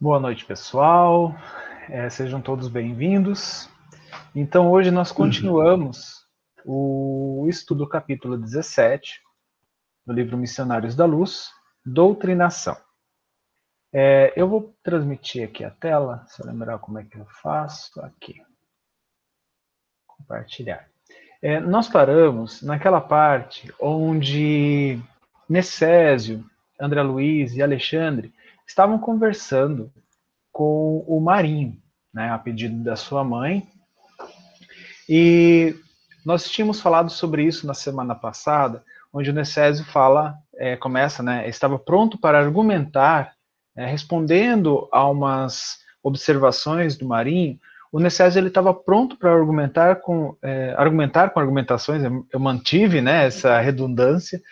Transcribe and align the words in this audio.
Boa 0.00 0.20
noite, 0.20 0.44
pessoal. 0.44 1.34
É, 1.88 2.08
sejam 2.08 2.40
todos 2.40 2.68
bem-vindos. 2.68 3.68
Então, 4.32 4.70
hoje 4.70 4.92
nós 4.92 5.10
continuamos 5.10 6.24
o 6.64 7.44
estudo 7.48 7.78
do 7.78 7.88
capítulo 7.88 8.38
17 8.38 9.20
do 10.06 10.12
livro 10.12 10.38
Missionários 10.38 10.94
da 10.94 11.04
Luz, 11.04 11.50
Doutrinação. 11.84 12.76
É, 13.92 14.32
eu 14.36 14.48
vou 14.48 14.72
transmitir 14.84 15.42
aqui 15.42 15.64
a 15.64 15.70
tela, 15.70 16.24
se 16.28 16.40
eu 16.40 16.46
lembrar 16.46 16.78
como 16.78 17.00
é 17.00 17.04
que 17.04 17.18
eu 17.18 17.26
faço, 17.42 18.00
aqui. 18.00 18.40
Compartilhar. 20.06 20.88
É, 21.42 21.58
nós 21.58 21.88
paramos 21.88 22.62
naquela 22.62 23.00
parte 23.00 23.74
onde 23.80 25.00
Necésio, 25.48 26.48
André 26.80 27.02
Luiz 27.02 27.56
e 27.56 27.62
Alexandre 27.64 28.32
estavam 28.68 28.98
conversando 28.98 29.90
com 30.52 31.04
o 31.06 31.18
Marinho, 31.20 31.76
né, 32.12 32.30
a 32.30 32.38
pedido 32.38 32.82
da 32.84 32.94
sua 32.94 33.24
mãe. 33.24 33.66
E 35.08 35.74
nós 36.24 36.48
tínhamos 36.48 36.80
falado 36.80 37.10
sobre 37.10 37.42
isso 37.42 37.66
na 37.66 37.74
semana 37.74 38.14
passada, 38.14 38.84
onde 39.12 39.30
o 39.30 39.32
Necésio 39.32 39.84
fala, 39.86 40.36
é, 40.56 40.76
começa, 40.76 41.22
né, 41.22 41.48
estava 41.48 41.78
pronto 41.78 42.18
para 42.18 42.38
argumentar, 42.38 43.32
é, 43.74 43.86
respondendo 43.86 44.86
a 44.92 45.08
umas 45.08 45.78
observações 46.02 46.96
do 46.96 47.06
Marinho, 47.06 47.58
o 47.90 47.98
Necésio 47.98 48.38
ele 48.38 48.48
estava 48.48 48.74
pronto 48.74 49.16
para 49.16 49.32
argumentar 49.32 49.96
com 49.96 50.36
é, 50.42 50.74
argumentar 50.76 51.30
com 51.30 51.40
argumentações, 51.40 52.02
eu 52.30 52.38
mantive, 52.38 53.00
né, 53.00 53.26
essa 53.26 53.58
redundância, 53.60 54.42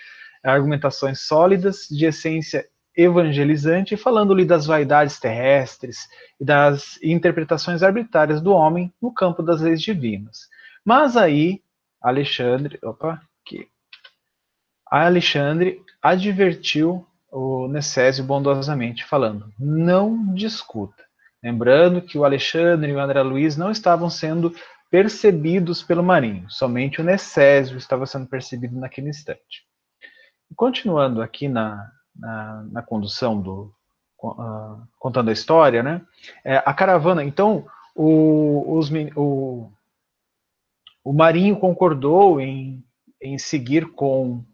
argumentações 0.42 1.20
sólidas 1.20 1.86
de 1.90 2.06
essência 2.06 2.66
evangelizante, 2.96 3.96
falando-lhe 3.96 4.44
das 4.44 4.66
vaidades 4.66 5.20
terrestres 5.20 6.08
e 6.40 6.44
das 6.44 6.98
interpretações 7.02 7.82
arbitrárias 7.82 8.40
do 8.40 8.52
homem 8.52 8.92
no 9.00 9.12
campo 9.12 9.42
das 9.42 9.60
leis 9.60 9.82
divinas. 9.82 10.48
Mas 10.84 11.16
aí, 11.16 11.62
Alexandre, 12.00 12.78
opa, 12.82 13.20
aqui. 13.44 13.68
Alexandre 14.90 15.82
advertiu 16.00 17.06
o 17.30 17.68
Necésio 17.68 18.24
bondosamente, 18.24 19.04
falando: 19.04 19.52
não 19.58 20.32
discuta. 20.34 21.04
Lembrando 21.42 22.00
que 22.00 22.16
o 22.16 22.24
Alexandre 22.24 22.90
e 22.90 22.94
o 22.94 23.00
André 23.00 23.22
Luiz 23.22 23.56
não 23.56 23.70
estavam 23.70 24.08
sendo 24.08 24.54
percebidos 24.90 25.82
pelo 25.82 26.02
marinho, 26.02 26.48
somente 26.48 27.00
o 27.00 27.04
Necésio 27.04 27.76
estava 27.76 28.06
sendo 28.06 28.26
percebido 28.26 28.78
naquele 28.78 29.10
instante. 29.10 29.66
Continuando 30.54 31.20
aqui 31.20 31.48
na, 31.48 31.90
na, 32.18 32.64
na 32.70 32.82
condução 32.82 33.40
do 33.40 33.72
uh, 34.22 34.82
contando 34.98 35.30
a 35.30 35.32
história, 35.32 35.82
né? 35.82 36.02
É, 36.44 36.62
a 36.64 36.72
caravana, 36.72 37.24
então 37.24 37.66
o, 37.94 38.76
os, 38.76 38.90
o, 39.14 39.70
o 41.04 41.12
Marinho 41.12 41.56
concordou 41.56 42.40
em, 42.40 42.82
em 43.20 43.38
seguir 43.38 43.86
com, 43.92 44.44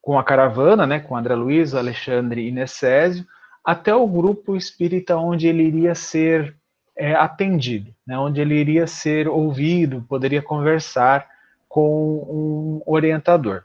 com 0.00 0.18
a 0.18 0.24
caravana, 0.24 0.86
né? 0.86 1.00
Com 1.00 1.16
André 1.16 1.34
Luiz, 1.34 1.74
Alexandre 1.74 2.46
e 2.46 2.52
Necésio 2.52 3.26
até 3.64 3.94
o 3.94 4.06
grupo 4.06 4.56
espírita 4.56 5.16
onde 5.16 5.48
ele 5.48 5.62
iria 5.62 5.94
ser 5.94 6.54
é, 6.96 7.14
atendido, 7.14 7.92
né? 8.06 8.18
Onde 8.18 8.40
ele 8.40 8.54
iria 8.54 8.86
ser 8.86 9.26
ouvido, 9.26 10.04
poderia 10.08 10.42
conversar 10.42 11.26
com 11.68 12.18
um 12.28 12.82
orientador. 12.86 13.64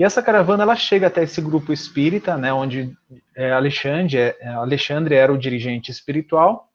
E 0.00 0.02
essa 0.02 0.22
caravana 0.22 0.62
ela 0.62 0.74
chega 0.76 1.08
até 1.08 1.24
esse 1.24 1.42
grupo 1.42 1.74
espírita, 1.74 2.34
né, 2.34 2.50
onde 2.50 2.96
é, 3.36 3.52
Alexandre, 3.52 4.16
é, 4.16 4.48
Alexandre 4.48 5.14
era 5.14 5.30
o 5.30 5.36
dirigente 5.36 5.90
espiritual, 5.90 6.70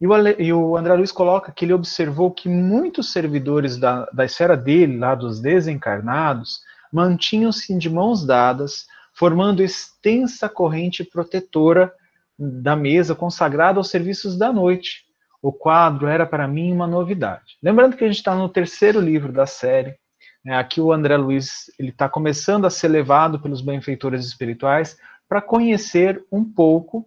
e 0.00 0.06
o, 0.08 0.12
Ale, 0.12 0.34
e 0.36 0.52
o, 0.52 0.76
André 0.76 0.94
Luiz 0.94 1.12
coloca 1.12 1.52
que 1.52 1.64
ele 1.64 1.72
observou 1.72 2.28
que 2.28 2.48
muitos 2.48 3.12
servidores 3.12 3.76
da, 3.76 4.06
da 4.06 4.24
esfera 4.24 4.56
dele, 4.56 4.98
lá 4.98 5.14
dos 5.14 5.40
desencarnados, 5.40 6.58
mantinham-se 6.92 7.72
de 7.78 7.88
mãos 7.88 8.26
dadas, 8.26 8.86
formando 9.14 9.62
extensa 9.62 10.48
corrente 10.48 11.04
protetora 11.04 11.94
da 12.36 12.74
mesa 12.74 13.14
consagrada 13.14 13.78
aos 13.78 13.90
serviços 13.90 14.36
da 14.36 14.52
noite. 14.52 15.04
O 15.40 15.52
quadro 15.52 16.08
era 16.08 16.26
para 16.26 16.48
mim 16.48 16.72
uma 16.72 16.88
novidade. 16.88 17.56
Lembrando 17.62 17.96
que 17.96 18.02
a 18.02 18.08
gente 18.08 18.16
está 18.16 18.34
no 18.34 18.48
terceiro 18.48 19.00
livro 19.00 19.32
da 19.32 19.46
série, 19.46 19.90
é, 19.90 20.05
aqui 20.54 20.80
o 20.80 20.92
André 20.92 21.16
Luiz 21.16 21.70
ele 21.78 21.90
está 21.90 22.08
começando 22.08 22.66
a 22.66 22.70
ser 22.70 22.88
levado 22.88 23.40
pelos 23.40 23.60
benfeitores 23.60 24.24
espirituais 24.24 24.96
para 25.28 25.42
conhecer 25.42 26.24
um 26.30 26.44
pouco 26.44 27.06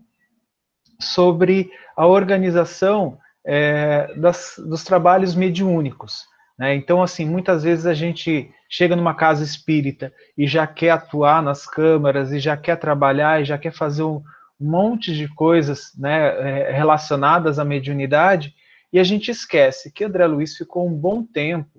sobre 0.99 1.71
a 1.95 2.05
organização 2.05 3.17
é, 3.45 4.13
das, 4.15 4.55
dos 4.57 4.83
trabalhos 4.83 5.33
mediúnicos. 5.33 6.25
Né? 6.57 6.75
Então, 6.75 7.01
assim, 7.01 7.25
muitas 7.25 7.63
vezes 7.63 7.85
a 7.85 7.93
gente 7.93 8.51
chega 8.69 8.95
numa 8.95 9.15
casa 9.15 9.43
espírita 9.43 10.13
e 10.37 10.45
já 10.45 10.67
quer 10.67 10.91
atuar 10.91 11.41
nas 11.41 11.65
câmaras, 11.65 12.33
e 12.33 12.39
já 12.39 12.57
quer 12.57 12.75
trabalhar, 12.75 13.41
e 13.41 13.45
já 13.45 13.57
quer 13.57 13.71
fazer 13.71 14.03
um 14.03 14.21
monte 14.59 15.13
de 15.13 15.27
coisas 15.29 15.93
né, 15.97 16.67
é, 16.67 16.71
relacionadas 16.71 17.57
à 17.57 17.63
mediunidade, 17.63 18.53
e 18.91 18.99
a 18.99 19.03
gente 19.03 19.31
esquece 19.31 19.91
que 19.91 20.03
André 20.03 20.27
Luiz 20.27 20.57
ficou 20.57 20.85
um 20.85 20.93
bom 20.93 21.23
tempo 21.23 21.78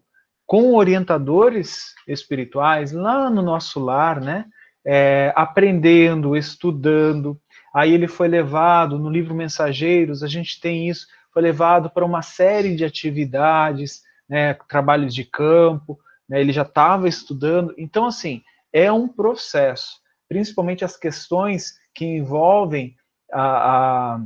com 0.51 0.75
orientadores 0.75 1.95
espirituais 2.09 2.91
lá 2.91 3.31
no 3.31 3.41
nosso 3.41 3.79
lar, 3.79 4.21
né? 4.21 4.47
É, 4.85 5.33
aprendendo, 5.37 6.37
estudando. 6.37 7.41
Aí 7.73 7.93
ele 7.95 8.09
foi 8.09 8.27
levado 8.27 8.99
no 8.99 9.09
livro 9.09 9.33
Mensageiros, 9.33 10.25
a 10.25 10.27
gente 10.27 10.61
tem 10.61 10.89
isso, 10.89 11.07
foi 11.33 11.41
levado 11.41 11.89
para 11.89 12.05
uma 12.05 12.21
série 12.21 12.75
de 12.75 12.85
atividades, 12.85 14.03
né, 14.29 14.55
trabalhos 14.69 15.15
de 15.15 15.25
campo, 15.25 16.01
né, 16.29 16.41
ele 16.41 16.53
já 16.53 16.63
estava 16.63 17.07
estudando. 17.09 17.73
Então, 17.79 18.07
assim, 18.07 18.43
é 18.73 18.91
um 18.91 19.07
processo, 19.07 20.01
principalmente 20.29 20.85
as 20.85 20.97
questões 20.97 21.75
que 21.95 22.05
envolvem 22.05 22.97
a, 23.33 24.15
a, 24.15 24.21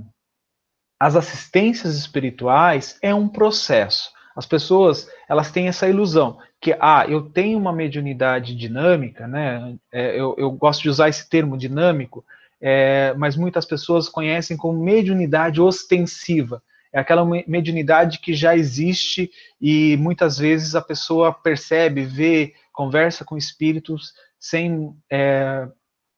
as 0.99 1.17
assistências 1.17 1.95
espirituais, 1.95 2.99
é 3.03 3.15
um 3.15 3.29
processo. 3.29 4.14
As 4.35 4.47
pessoas, 4.47 5.09
elas 5.29 5.51
têm 5.51 5.69
essa 5.69 5.89
ilusão 5.89 6.39
que, 6.61 6.77
ah, 6.81 7.05
eu 7.09 7.23
tenho 7.23 7.59
uma 7.59 7.73
mediunidade 7.73 8.57
dinâmica, 8.57 9.29
né? 9.29 9.77
É, 9.93 10.19
eu, 10.19 10.35
eu, 10.39 10.51
gosto 10.51 10.83
de 10.83 10.89
usar 10.89 11.09
esse 11.09 11.29
termo 11.29 11.57
dinâmico, 11.57 12.25
é, 12.61 13.13
mas 13.19 13.37
muitas 13.37 13.65
pessoas 13.65 14.09
conhecem 14.09 14.57
como 14.57 14.83
mediunidade 14.83 15.61
ostensiva. 15.61 16.63
É 16.93 16.99
aquela 16.99 17.25
mediunidade 17.47 18.19
que 18.21 18.35
já 18.35 18.57
existe 18.57 19.31
e 19.61 19.97
muitas 19.99 20.39
vezes 20.39 20.75
a 20.75 20.81
pessoa 20.81 21.33
percebe, 21.33 22.05
vê, 22.05 22.55
conversa 22.73 23.25
com 23.25 23.37
espíritos 23.37 24.13
sem 24.39 24.95
é, 25.11 25.69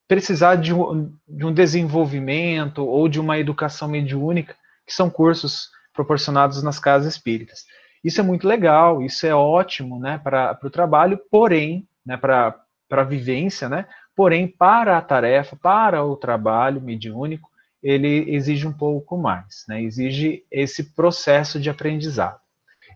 precisar 0.07 0.57
de 0.57 0.73
um, 0.73 1.13
de 1.27 1.45
um 1.45 1.53
desenvolvimento 1.53 2.85
ou 2.85 3.09
de 3.09 3.19
uma 3.19 3.39
educação 3.39 3.89
mediúnica, 3.89 4.55
que 4.87 4.93
são 4.93 5.11
cursos 5.11 5.71
proporcionados 5.93 6.63
nas 6.63 6.79
casas 6.79 7.15
espíritas. 7.15 7.65
Isso 8.07 8.21
é 8.21 8.25
muito 8.25 8.47
legal, 8.47 9.03
isso 9.03 9.27
é 9.27 9.35
ótimo 9.35 9.99
né, 9.99 10.21
para 10.23 10.57
o 10.63 10.71
trabalho, 10.71 11.19
porém, 11.29 11.89
né, 12.07 12.17
para 12.17 12.55
a 12.89 13.03
vivência, 13.03 13.69
né, 13.69 13.85
porém, 14.15 14.47
para 14.47 14.97
a 14.97 15.03
tarefa, 15.03 15.57
para 15.57 16.05
o 16.05 16.15
trabalho 16.17 16.81
mediúnico, 16.81 17.51
ele 17.83 18.33
exige 18.33 18.65
um 18.65 18.73
pouco 18.73 19.19
mais, 19.19 19.65
né, 19.67 19.83
exige 19.83 20.45
esse 20.53 20.95
processo 20.95 21.59
de 21.59 21.69
aprendizado. 21.69 22.39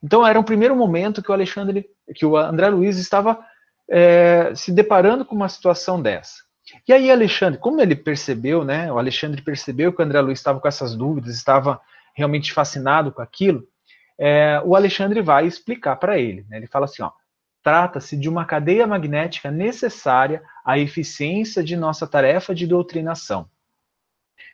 Então, 0.00 0.24
era 0.24 0.38
um 0.38 0.44
primeiro 0.44 0.76
momento 0.76 1.20
que 1.20 1.30
o 1.32 1.34
Alexandre, 1.34 1.90
que 2.14 2.24
o 2.24 2.36
André 2.36 2.68
Luiz 2.68 2.96
estava 2.96 3.44
é, 3.90 4.52
se 4.54 4.70
deparando 4.70 5.24
com 5.24 5.34
uma 5.34 5.48
situação 5.48 6.00
dessa. 6.00 6.44
E 6.86 6.92
aí, 6.92 7.10
Alexandre, 7.10 7.58
como 7.58 7.80
ele 7.80 7.96
percebeu, 7.96 8.64
né, 8.64 8.92
o 8.92 8.96
Alexandre 8.96 9.42
percebeu 9.42 9.92
que 9.92 10.00
o 10.00 10.04
André 10.04 10.20
Luiz 10.20 10.38
estava 10.38 10.60
com 10.60 10.68
essas 10.68 10.94
dúvidas, 10.94 11.34
estava 11.34 11.80
realmente 12.14 12.52
fascinado 12.52 13.10
com 13.10 13.20
aquilo, 13.20 13.66
é, 14.22 14.60
o 14.66 14.76
Alexandre 14.76 15.22
vai 15.22 15.46
explicar 15.46 15.96
para 15.96 16.18
ele. 16.18 16.44
Né? 16.46 16.58
Ele 16.58 16.66
fala 16.66 16.84
assim: 16.84 17.02
ó, 17.02 17.10
trata-se 17.62 18.18
de 18.18 18.28
uma 18.28 18.44
cadeia 18.44 18.86
magnética 18.86 19.50
necessária 19.50 20.42
à 20.62 20.78
eficiência 20.78 21.64
de 21.64 21.74
nossa 21.74 22.06
tarefa 22.06 22.54
de 22.54 22.66
doutrinação. 22.66 23.48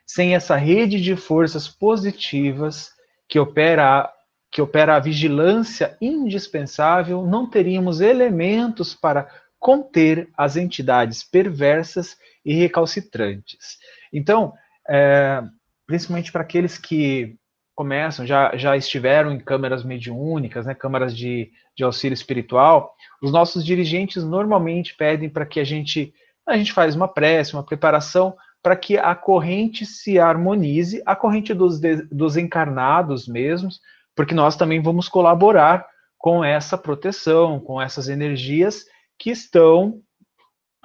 Sem 0.05 0.35
essa 0.35 0.55
rede 0.55 1.01
de 1.01 1.17
forças 1.17 1.67
positivas 1.67 2.93
que 3.27 3.37
opera, 3.37 4.09
que 4.49 4.61
opera 4.61 4.95
a 4.95 5.01
vigilância 5.01 5.97
indispensável, 5.99 7.27
não 7.27 7.49
teríamos 7.49 7.99
elementos 7.99 8.95
para 8.95 9.29
conter 9.59 10.29
as 10.37 10.55
entidades 10.55 11.23
perversas 11.23 12.17
e 12.45 12.53
recalcitrantes. 12.53 13.77
Então, 14.13 14.53
é, 14.87 15.43
principalmente 15.85 16.31
para 16.31 16.41
aqueles 16.41 16.77
que 16.77 17.35
começam, 17.77 18.25
já, 18.25 18.57
já 18.57 18.75
estiveram 18.75 19.31
em 19.31 19.39
câmeras 19.39 19.83
mediúnicas, 19.83 20.65
né, 20.65 20.73
câmaras 20.73 21.15
de, 21.15 21.51
de 21.75 21.83
auxílio 21.83 22.15
espiritual, 22.15 22.95
os 23.21 23.31
nossos 23.31 23.63
dirigentes 23.63 24.23
normalmente 24.23 24.95
pedem 24.95 25.29
para 25.29 25.45
que 25.45 25.59
a 25.59 25.63
gente, 25.63 26.11
a 26.43 26.57
gente 26.57 26.73
faz 26.73 26.95
uma 26.95 27.07
prece, 27.07 27.53
uma 27.53 27.63
preparação, 27.63 28.35
para 28.63 28.75
que 28.75 28.97
a 28.97 29.13
corrente 29.13 29.85
se 29.85 30.17
harmonize, 30.17 31.03
a 31.05 31.15
corrente 31.15 31.53
dos, 31.53 31.79
dos 32.11 32.35
encarnados 32.35 33.27
mesmos, 33.27 33.79
porque 34.15 34.33
nós 34.33 34.55
também 34.55 34.81
vamos 34.81 35.07
colaborar 35.07 35.85
com 36.17 36.43
essa 36.43 36.79
proteção, 36.79 37.59
com 37.59 37.79
essas 37.79 38.09
energias 38.09 38.85
que 39.19 39.29
estão 39.29 40.01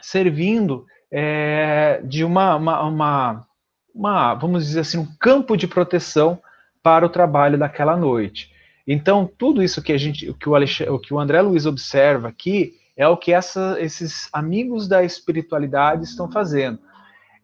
servindo 0.02 0.84
é, 1.10 2.02
de 2.04 2.22
uma, 2.22 2.54
uma, 2.54 2.82
uma, 2.82 3.46
uma, 3.94 4.34
vamos 4.34 4.66
dizer 4.66 4.80
assim, 4.80 4.98
um 4.98 5.08
campo 5.18 5.56
de 5.56 5.66
proteção 5.66 6.38
para 6.82 7.06
o 7.06 7.10
trabalho 7.10 7.58
daquela 7.58 7.96
noite. 7.96 8.50
Então, 8.86 9.30
tudo 9.38 9.62
isso 9.62 9.82
que 9.82 9.92
a 9.92 9.98
gente, 9.98 10.32
que 10.34 10.48
o, 10.48 10.54
Alexandre, 10.54 10.98
que 11.00 11.14
o 11.14 11.20
André 11.20 11.40
Luiz 11.40 11.66
observa 11.66 12.28
aqui, 12.28 12.74
é 12.96 13.06
o 13.06 13.16
que 13.16 13.32
essa, 13.32 13.76
esses 13.80 14.28
amigos 14.32 14.88
da 14.88 15.02
espiritualidade 15.04 16.04
estão 16.04 16.30
fazendo. 16.30 16.78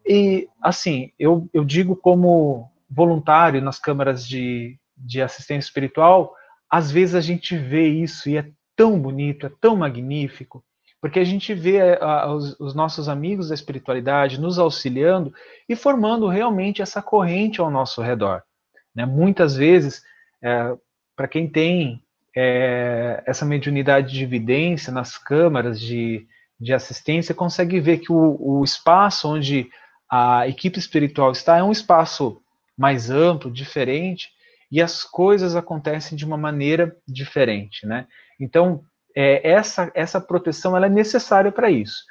E, 0.05 0.47
assim, 0.61 1.11
eu, 1.17 1.49
eu 1.53 1.63
digo 1.63 1.95
como 1.95 2.69
voluntário 2.89 3.61
nas 3.61 3.79
câmaras 3.79 4.27
de, 4.27 4.77
de 4.97 5.21
assistência 5.21 5.67
espiritual, 5.67 6.33
às 6.69 6.91
vezes 6.91 7.15
a 7.15 7.21
gente 7.21 7.57
vê 7.57 7.87
isso 7.87 8.29
e 8.29 8.37
é 8.37 8.49
tão 8.75 8.99
bonito, 8.99 9.45
é 9.45 9.51
tão 9.61 9.75
magnífico, 9.75 10.63
porque 11.01 11.19
a 11.19 11.23
gente 11.23 11.53
vê 11.53 11.97
a, 12.01 12.31
os, 12.31 12.59
os, 12.59 12.73
nossos 12.73 13.07
amigos 13.07 13.49
da 13.49 13.55
espiritualidade 13.55 14.39
nos 14.39 14.59
auxiliando 14.59 15.33
e 15.67 15.75
formando 15.75 16.27
realmente 16.27 16.81
essa 16.81 17.01
corrente 17.01 17.61
ao 17.61 17.71
nosso 17.71 18.01
redor. 18.01 18.43
Né? 18.95 19.05
Muitas 19.05 19.55
vezes, 19.55 20.01
é, 20.41 20.73
para 21.15 21.27
quem 21.27 21.47
tem 21.47 22.03
é, 22.35 23.23
essa 23.25 23.45
mediunidade 23.45 24.13
de 24.13 24.23
evidência 24.23 24.91
nas 24.91 25.17
câmaras 25.17 25.79
de, 25.79 26.25
de 26.59 26.73
assistência, 26.73 27.35
consegue 27.35 27.79
ver 27.79 27.99
que 27.99 28.11
o, 28.11 28.37
o 28.39 28.63
espaço 28.63 29.27
onde 29.27 29.69
a 30.09 30.47
equipe 30.47 30.79
espiritual 30.79 31.31
está 31.31 31.57
é 31.57 31.63
um 31.63 31.71
espaço 31.71 32.41
mais 32.77 33.09
amplo, 33.09 33.51
diferente, 33.51 34.29
e 34.71 34.81
as 34.81 35.03
coisas 35.03 35.55
acontecem 35.55 36.17
de 36.17 36.25
uma 36.25 36.37
maneira 36.37 36.95
diferente, 37.07 37.85
né? 37.85 38.07
Então, 38.39 38.83
é, 39.15 39.49
essa, 39.49 39.91
essa 39.93 40.21
proteção 40.21 40.77
ela 40.77 40.85
é 40.85 40.89
necessária 40.89 41.51
para 41.51 41.69
isso. 41.69 42.03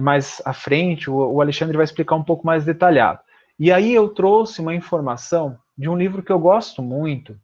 Mais 0.00 0.42
à 0.44 0.52
frente, 0.52 1.08
o, 1.08 1.14
o, 1.14 1.40
Alexandre 1.40 1.76
vai 1.76 1.84
explicar 1.84 2.16
um 2.16 2.24
pouco 2.24 2.46
mais 2.46 2.64
detalhado. 2.64 3.20
E 3.58 3.70
aí 3.70 3.94
eu 3.94 4.08
trouxe 4.08 4.60
uma 4.60 4.74
informação 4.74 5.58
de 5.78 5.88
um 5.88 5.96
livro 5.96 6.22
que 6.22 6.32
eu 6.32 6.40
gosto 6.40 6.82
muito, 6.82 7.38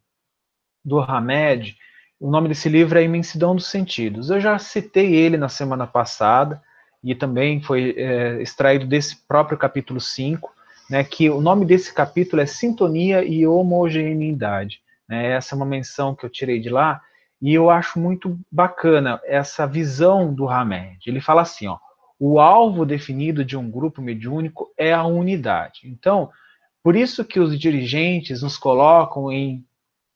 do 0.83 0.99
Hamed. 0.99 1.77
O 2.19 2.29
nome 2.29 2.49
desse 2.49 2.67
livro 2.67 2.99
é 2.99 3.03
Imensidão 3.03 3.55
dos 3.55 3.67
Sentidos. 3.67 4.29
Eu 4.29 4.41
já 4.41 4.59
citei 4.59 5.15
ele 5.15 5.37
na 5.37 5.47
semana 5.47 5.87
passada, 5.87 6.61
e 7.01 7.15
também 7.15 7.61
foi 7.61 7.95
é, 7.97 8.41
extraído 8.41 8.85
desse 8.85 9.15
próprio 9.27 9.57
capítulo 9.57 10.01
5, 10.01 10.51
né, 10.89 11.03
que 11.03 11.29
o 11.29 11.39
nome 11.39 11.65
desse 11.65 11.93
capítulo 11.93 12.41
é 12.41 12.45
Sintonia 12.45 13.23
e 13.23 13.47
Homogeneidade. 13.47 14.81
Né, 15.07 15.31
essa 15.31 15.53
é 15.53 15.55
uma 15.55 15.65
menção 15.65 16.13
que 16.13 16.25
eu 16.25 16.29
tirei 16.29 16.59
de 16.59 16.69
lá, 16.69 17.01
e 17.41 17.53
eu 17.53 17.69
acho 17.69 17.99
muito 17.99 18.39
bacana 18.51 19.21
essa 19.23 19.65
visão 19.65 20.33
do 20.33 20.49
Hamed. 20.49 20.99
Ele 21.07 21.21
fala 21.21 21.41
assim, 21.41 21.67
ó, 21.67 21.77
o 22.19 22.39
alvo 22.39 22.85
definido 22.85 23.45
de 23.45 23.55
um 23.57 23.69
grupo 23.69 24.01
mediúnico 24.01 24.71
é 24.77 24.93
a 24.93 25.03
unidade. 25.03 25.81
Então, 25.85 26.31
por 26.85 26.95
isso 26.95 27.25
que 27.25 27.39
os 27.39 27.57
dirigentes 27.57 28.43
nos 28.43 28.59
colocam 28.59 29.31
em 29.31 29.65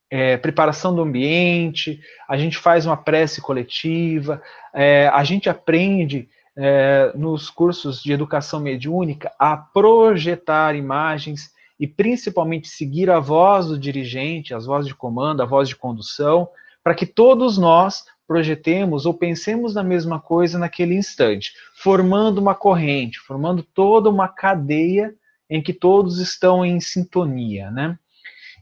é, 0.08 0.36
preparação 0.36 0.94
do 0.94 1.02
ambiente, 1.02 2.00
a 2.28 2.38
gente 2.38 2.56
faz 2.56 2.86
uma 2.86 2.96
prece 2.96 3.40
coletiva, 3.40 4.40
é, 4.72 5.08
a 5.08 5.24
gente 5.24 5.50
aprende 5.50 6.28
é, 6.56 7.10
nos 7.16 7.50
cursos 7.50 8.00
de 8.00 8.12
educação 8.12 8.60
mediúnica 8.60 9.32
a 9.36 9.56
projetar 9.56 10.76
imagens 10.76 11.50
e 11.76 11.88
principalmente 11.88 12.68
seguir 12.68 13.10
a 13.10 13.18
voz 13.18 13.66
do 13.66 13.76
dirigente, 13.76 14.54
as 14.54 14.64
vozes 14.64 14.86
de 14.86 14.94
comando, 14.94 15.42
a 15.42 15.46
voz 15.46 15.68
de 15.68 15.74
condução, 15.74 16.48
para 16.84 16.94
que 16.94 17.04
todos 17.04 17.58
nós 17.58 18.04
projetemos 18.28 19.06
ou 19.06 19.14
pensemos 19.14 19.74
na 19.74 19.82
mesma 19.82 20.20
coisa 20.20 20.56
naquele 20.56 20.94
instante, 20.94 21.52
formando 21.74 22.38
uma 22.38 22.54
corrente, 22.54 23.18
formando 23.18 23.60
toda 23.60 24.08
uma 24.08 24.28
cadeia 24.28 25.12
em 25.50 25.60
que 25.60 25.72
todos 25.72 26.20
estão 26.20 26.64
em 26.64 26.78
sintonia, 26.80 27.70
né? 27.70 27.98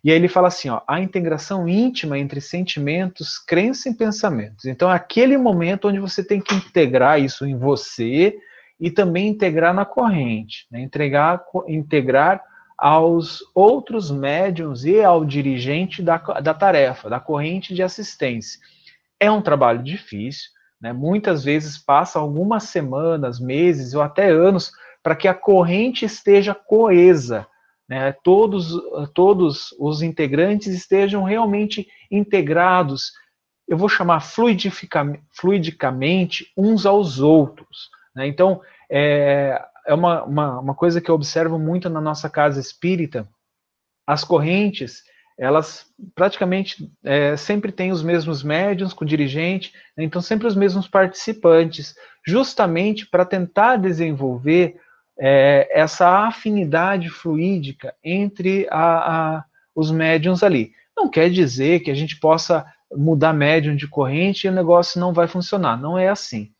E 0.03 0.11
aí 0.11 0.17
ele 0.17 0.29
fala 0.29 0.49
assim, 0.49 0.71
ó, 0.71 0.81
a 0.87 1.01
integração 1.01 1.69
íntima 1.69 2.19
entre 2.19 2.41
sentimentos, 2.41 3.37
crença 3.37 3.89
e 3.89 3.95
pensamentos. 3.95 4.65
Então, 4.65 4.91
é 4.91 4.95
aquele 4.95 5.37
momento 5.37 5.89
onde 5.89 5.99
você 5.99 6.25
tem 6.25 6.41
que 6.41 6.55
integrar 6.55 7.21
isso 7.21 7.45
em 7.45 7.59
você 7.59 8.39
e 8.81 8.91
também 8.91 9.29
integrar 9.29 9.75
na 9.75 9.85
corrente, 9.85 10.67
né? 10.71 10.81
Entregar, 10.81 11.43
integrar 11.67 12.43
aos 12.79 13.41
outros 13.53 14.09
médiums 14.09 14.85
e 14.85 15.03
ao 15.03 15.25
dirigente 15.25 16.01
da, 16.01 16.17
da 16.17 16.55
tarefa, 16.55 17.11
da 17.11 17.19
corrente 17.19 17.75
de 17.75 17.83
assistência. 17.83 18.61
É 19.19 19.29
um 19.29 19.43
trabalho 19.43 19.83
difícil, 19.83 20.51
né? 20.81 20.93
muitas 20.93 21.43
vezes 21.43 21.77
passa 21.77 22.21
algumas 22.21 22.63
semanas, 22.65 23.41
meses 23.41 23.95
ou 23.95 24.01
até 24.01 24.31
anos 24.31 24.71
para 25.03 25.17
que 25.17 25.29
a 25.29 25.35
corrente 25.35 26.05
esteja 26.05 26.55
coesa, 26.55 27.47
né, 27.89 28.13
todos, 28.23 28.73
todos 29.15 29.75
os 29.79 30.03
integrantes 30.03 30.69
estejam 30.69 31.25
realmente 31.25 31.89
integrados, 32.11 33.13
eu 33.67 33.77
vou 33.77 33.89
chamar 33.89 34.21
fluidicamente 35.33 36.53
uns 36.57 36.85
aos 36.87 37.21
outros. 37.21 37.89
Né? 38.15 38.27
Então, 38.27 38.61
é, 38.91 39.63
é 39.87 39.95
uma, 39.95 40.23
uma, 40.25 40.61
uma 40.61 40.75
coisa 40.75 41.01
que 41.01 41.11
eu 41.11 41.15
observo 41.15 41.59
muito 41.59 41.89
na 41.89 42.01
nossa 42.01 42.29
casa 42.29 42.61
espírita, 42.61 43.29
as 44.07 44.25
correntes, 44.25 45.03
elas 45.39 45.87
praticamente 46.15 46.91
é, 47.05 47.37
sempre 47.37 47.71
têm 47.71 47.93
os 47.93 48.03
mesmos 48.03 48.43
médiums 48.43 48.93
com 48.93 49.05
dirigente, 49.05 49.73
né? 49.97 50.03
então 50.03 50.21
sempre 50.21 50.47
os 50.47 50.57
mesmos 50.57 50.89
participantes, 50.89 51.95
justamente 52.27 53.07
para 53.07 53.25
tentar 53.25 53.77
desenvolver 53.77 54.81
é, 55.21 55.69
essa 55.71 56.27
afinidade 56.27 57.09
fluídica 57.09 57.95
entre 58.03 58.67
a, 58.71 59.37
a, 59.37 59.45
os 59.75 59.91
médiums 59.91 60.43
ali. 60.43 60.73
Não 60.97 61.09
quer 61.09 61.31
dizer 61.31 61.81
que 61.81 61.91
a 61.91 61.95
gente 61.95 62.19
possa 62.19 62.67
mudar 62.93 63.33
médium 63.33 63.77
de 63.77 63.87
corrente 63.87 64.47
e 64.47 64.51
o 64.51 64.55
negócio 64.55 65.01
não 65.01 65.13
vai 65.13 65.27
funcionar. 65.27 65.77
Não 65.77 65.99
é 65.99 66.09
assim. 66.09 66.51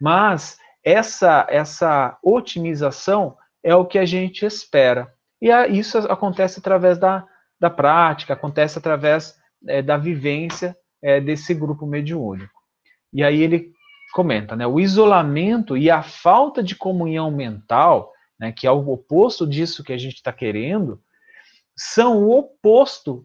Mas 0.00 0.58
essa, 0.84 1.46
essa 1.48 2.18
otimização 2.22 3.36
é 3.62 3.74
o 3.74 3.84
que 3.84 3.98
a 3.98 4.04
gente 4.04 4.44
espera. 4.44 5.12
E 5.40 5.50
a, 5.50 5.66
isso 5.66 5.98
acontece 5.98 6.58
através 6.58 6.98
da, 6.98 7.24
da 7.60 7.70
prática, 7.70 8.34
acontece 8.34 8.78
através 8.78 9.36
é, 9.66 9.82
da 9.82 9.96
vivência 9.96 10.76
é, 11.02 11.20
desse 11.20 11.54
grupo 11.54 11.86
mediúnico. 11.86 12.58
E 13.12 13.22
aí 13.22 13.42
ele 13.42 13.72
comenta, 14.12 14.56
né? 14.56 14.66
O 14.66 14.80
isolamento 14.80 15.76
e 15.76 15.90
a 15.90 16.02
falta 16.02 16.62
de 16.62 16.74
comunhão 16.74 17.30
mental, 17.30 18.12
né, 18.38 18.52
que 18.52 18.66
é 18.66 18.70
o 18.70 18.88
oposto 18.88 19.46
disso 19.46 19.82
que 19.82 19.92
a 19.92 19.98
gente 19.98 20.16
está 20.16 20.32
querendo, 20.32 21.00
são 21.76 22.24
o 22.24 22.36
oposto 22.36 23.24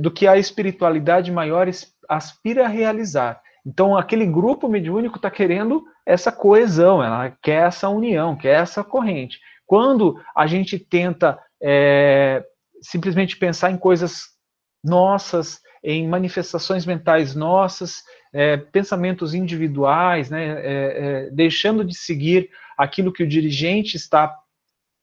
do 0.00 0.10
que 0.10 0.26
a 0.26 0.36
espiritualidade 0.36 1.30
maior 1.30 1.68
aspira 2.08 2.64
a 2.64 2.68
realizar. 2.68 3.40
Então, 3.64 3.96
aquele 3.96 4.26
grupo 4.26 4.68
mediúnico 4.68 5.16
está 5.16 5.30
querendo 5.30 5.84
essa 6.06 6.32
coesão, 6.32 7.02
ela 7.02 7.30
quer 7.42 7.66
essa 7.66 7.88
união, 7.88 8.36
quer 8.36 8.60
essa 8.60 8.82
corrente. 8.82 9.38
Quando 9.66 10.20
a 10.34 10.46
gente 10.46 10.78
tenta 10.78 11.38
é, 11.62 12.42
simplesmente 12.80 13.36
pensar 13.36 13.70
em 13.70 13.76
coisas 13.76 14.22
nossas, 14.82 15.60
em 15.82 16.08
manifestações 16.08 16.86
mentais 16.86 17.34
nossas, 17.34 18.02
é, 18.32 18.56
pensamentos 18.56 19.34
individuais, 19.34 20.30
né, 20.30 20.46
é, 20.48 21.26
é, 21.26 21.30
deixando 21.30 21.84
de 21.84 21.96
seguir 21.96 22.50
aquilo 22.78 23.12
que 23.12 23.24
o 23.24 23.28
dirigente 23.28 23.96
está 23.96 24.38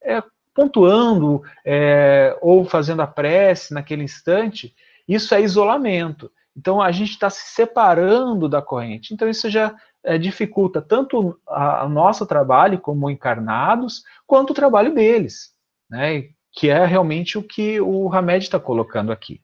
é, 0.02 0.24
pontuando 0.54 1.44
é, 1.66 2.36
ou 2.42 2.64
fazendo 2.64 3.02
a 3.02 3.08
prece 3.08 3.74
naquele 3.74 4.04
instante, 4.04 4.74
isso 5.06 5.36
é 5.36 5.42
isolamento. 5.42 6.32
Então 6.56 6.82
a 6.82 6.90
gente 6.92 7.12
está 7.12 7.30
se 7.30 7.54
separando 7.54 8.48
da 8.48 8.62
corrente. 8.62 9.14
Então 9.14 9.30
isso 9.30 9.50
já 9.50 9.76
é, 10.02 10.18
dificulta 10.18 10.82
tanto 10.82 11.38
o 11.46 11.90
nosso 11.90 12.26
trabalho 12.26 12.80
como 12.80 13.10
encarnados, 13.10 14.04
quanto 14.26 14.52
o 14.52 14.56
trabalho 14.56 14.94
deles, 14.94 15.52
né? 15.90 16.30
Que 16.54 16.70
é 16.70 16.86
realmente 16.86 17.38
o 17.38 17.44
que 17.44 17.82
o 17.82 18.12
Hamed 18.14 18.46
está 18.46 18.58
colocando 18.58 19.12
aqui. 19.12 19.42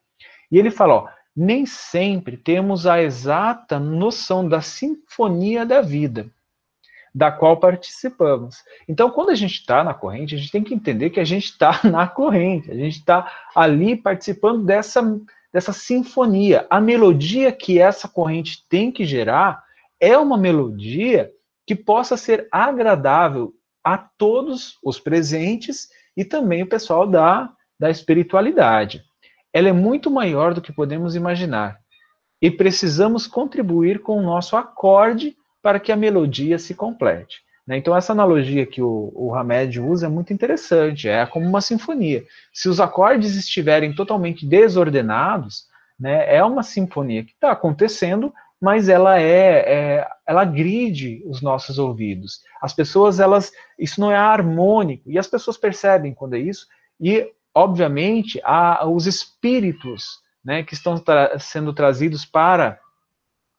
E 0.50 0.58
ele 0.58 0.72
fala, 0.72 0.94
ó, 0.94 1.08
nem 1.36 1.66
sempre 1.66 2.38
temos 2.38 2.88
a 2.88 3.02
exata 3.02 3.78
noção 3.78 4.48
da 4.48 4.62
sinfonia 4.62 5.66
da 5.66 5.82
vida, 5.82 6.30
da 7.14 7.32
qual 7.32 7.58
participamos. 7.58 8.64
Então, 8.88 9.12
quando 9.12 9.30
a 9.30 9.36
gente 9.36 9.56
está 9.56 9.84
na 9.84 9.94
corrente, 9.94 10.36
a 10.36 10.38
gente 10.38 10.52
tem 10.52 10.64
que 10.64 10.74
entender 10.74 11.10
que 11.10 11.20
a 11.20 11.26
gente 11.26 11.46
está 11.46 11.82
na 11.84 12.08
corrente, 12.08 12.72
a 12.72 12.76
gente 12.76 12.98
está 12.98 13.30
ali 13.56 13.96
participando 13.96 14.64
dessa, 14.64 15.02
dessa 15.54 15.74
sinfonia. 15.74 16.66
A 16.70 16.80
melodia 16.80 17.52
que 17.52 17.80
essa 17.80 18.08
corrente 18.08 18.66
tem 18.70 18.92
que 18.92 19.06
gerar 19.06 19.64
é 20.00 20.18
uma 20.18 20.38
melodia 20.38 21.32
que 21.68 21.76
possa 21.76 22.18
ser 22.18 22.48
agradável 22.52 23.54
a 23.84 23.98
todos 23.98 24.78
os 24.84 25.00
presentes 25.00 25.90
e 26.16 26.24
também 26.24 26.64
o 26.64 26.68
pessoal 26.68 27.06
da, 27.06 27.52
da 27.80 27.90
espiritualidade. 27.90 29.04
Ela 29.54 29.70
é 29.70 29.74
muito 29.74 30.10
maior 30.10 30.54
do 30.54 30.62
que 30.62 30.72
podemos 30.72 31.16
imaginar 31.16 31.80
e 32.42 32.50
precisamos 32.50 33.28
contribuir 33.28 34.00
com 34.00 34.18
o 34.18 34.22
nosso 34.22 34.56
acorde 34.56 35.36
para 35.62 35.80
que 35.80 35.92
a 35.92 35.96
melodia 35.96 36.58
se 36.58 36.74
complete. 36.74 37.42
Né? 37.66 37.78
Então, 37.78 37.96
essa 37.96 38.12
analogia 38.12 38.66
que 38.66 38.82
o, 38.82 39.12
o 39.16 39.36
Hamed 39.36 39.80
usa 39.80 40.08
é 40.08 40.10
muito 40.10 40.34
interessante, 40.34 41.08
é 41.08 41.26
como 41.26 41.48
uma 41.48 41.62
sinfonia. 41.62 42.24
Se 42.54 42.68
os 42.68 42.80
acordes 42.80 43.36
estiverem 43.36 43.94
totalmente 43.94 44.46
desordenados, 44.46 45.68
né, 46.00 46.36
é 46.36 46.44
uma 46.44 46.64
sinfonia 46.64 47.24
que 47.24 47.32
está 47.32 47.52
acontecendo, 47.52 48.34
mas 48.60 48.90
ela 48.90 49.20
é, 49.20 50.00
é, 50.00 50.08
ela 50.26 50.44
gride 50.44 51.24
os 51.26 51.42
nossos 51.42 51.80
ouvidos. 51.80 52.42
As 52.62 52.74
pessoas, 52.74 53.20
elas, 53.20 53.52
isso 53.78 54.00
não 54.02 54.12
é 54.12 54.16
harmônico, 54.16 55.10
e 55.10 55.18
as 55.18 55.28
pessoas 55.28 55.58
percebem 55.58 56.14
quando 56.14 56.36
é 56.36 56.40
isso, 56.40 56.68
e, 57.00 57.32
obviamente, 57.54 58.40
há 58.44 58.88
os 58.88 59.08
espíritos 59.08 60.20
né, 60.44 60.64
que 60.64 60.74
estão 60.74 60.98
tra 60.98 61.40
sendo 61.40 61.74
trazidos 61.74 62.26
para 62.26 62.80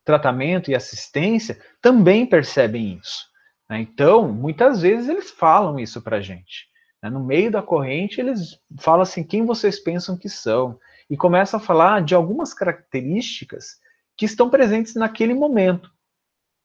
tratamento 0.04 0.70
e 0.70 0.74
assistência 0.74 1.60
também 1.80 2.26
percebem 2.26 2.98
isso. 3.00 3.24
Né? 3.68 3.80
Então, 3.80 4.28
muitas 4.28 4.82
vezes 4.82 5.08
eles 5.08 5.30
falam 5.30 5.78
isso 5.78 6.02
para 6.02 6.18
a 6.18 6.20
gente. 6.20 6.66
Né? 7.02 7.10
No 7.10 7.24
meio 7.24 7.50
da 7.50 7.62
corrente, 7.62 8.20
eles 8.20 8.58
falam 8.78 9.02
assim: 9.02 9.24
quem 9.24 9.44
vocês 9.44 9.78
pensam 9.80 10.16
que 10.16 10.28
são? 10.28 10.78
E 11.10 11.16
começam 11.16 11.58
a 11.58 11.62
falar 11.62 12.02
de 12.02 12.14
algumas 12.14 12.54
características 12.54 13.76
que 14.16 14.24
estão 14.24 14.48
presentes 14.48 14.94
naquele 14.94 15.34
momento. 15.34 15.90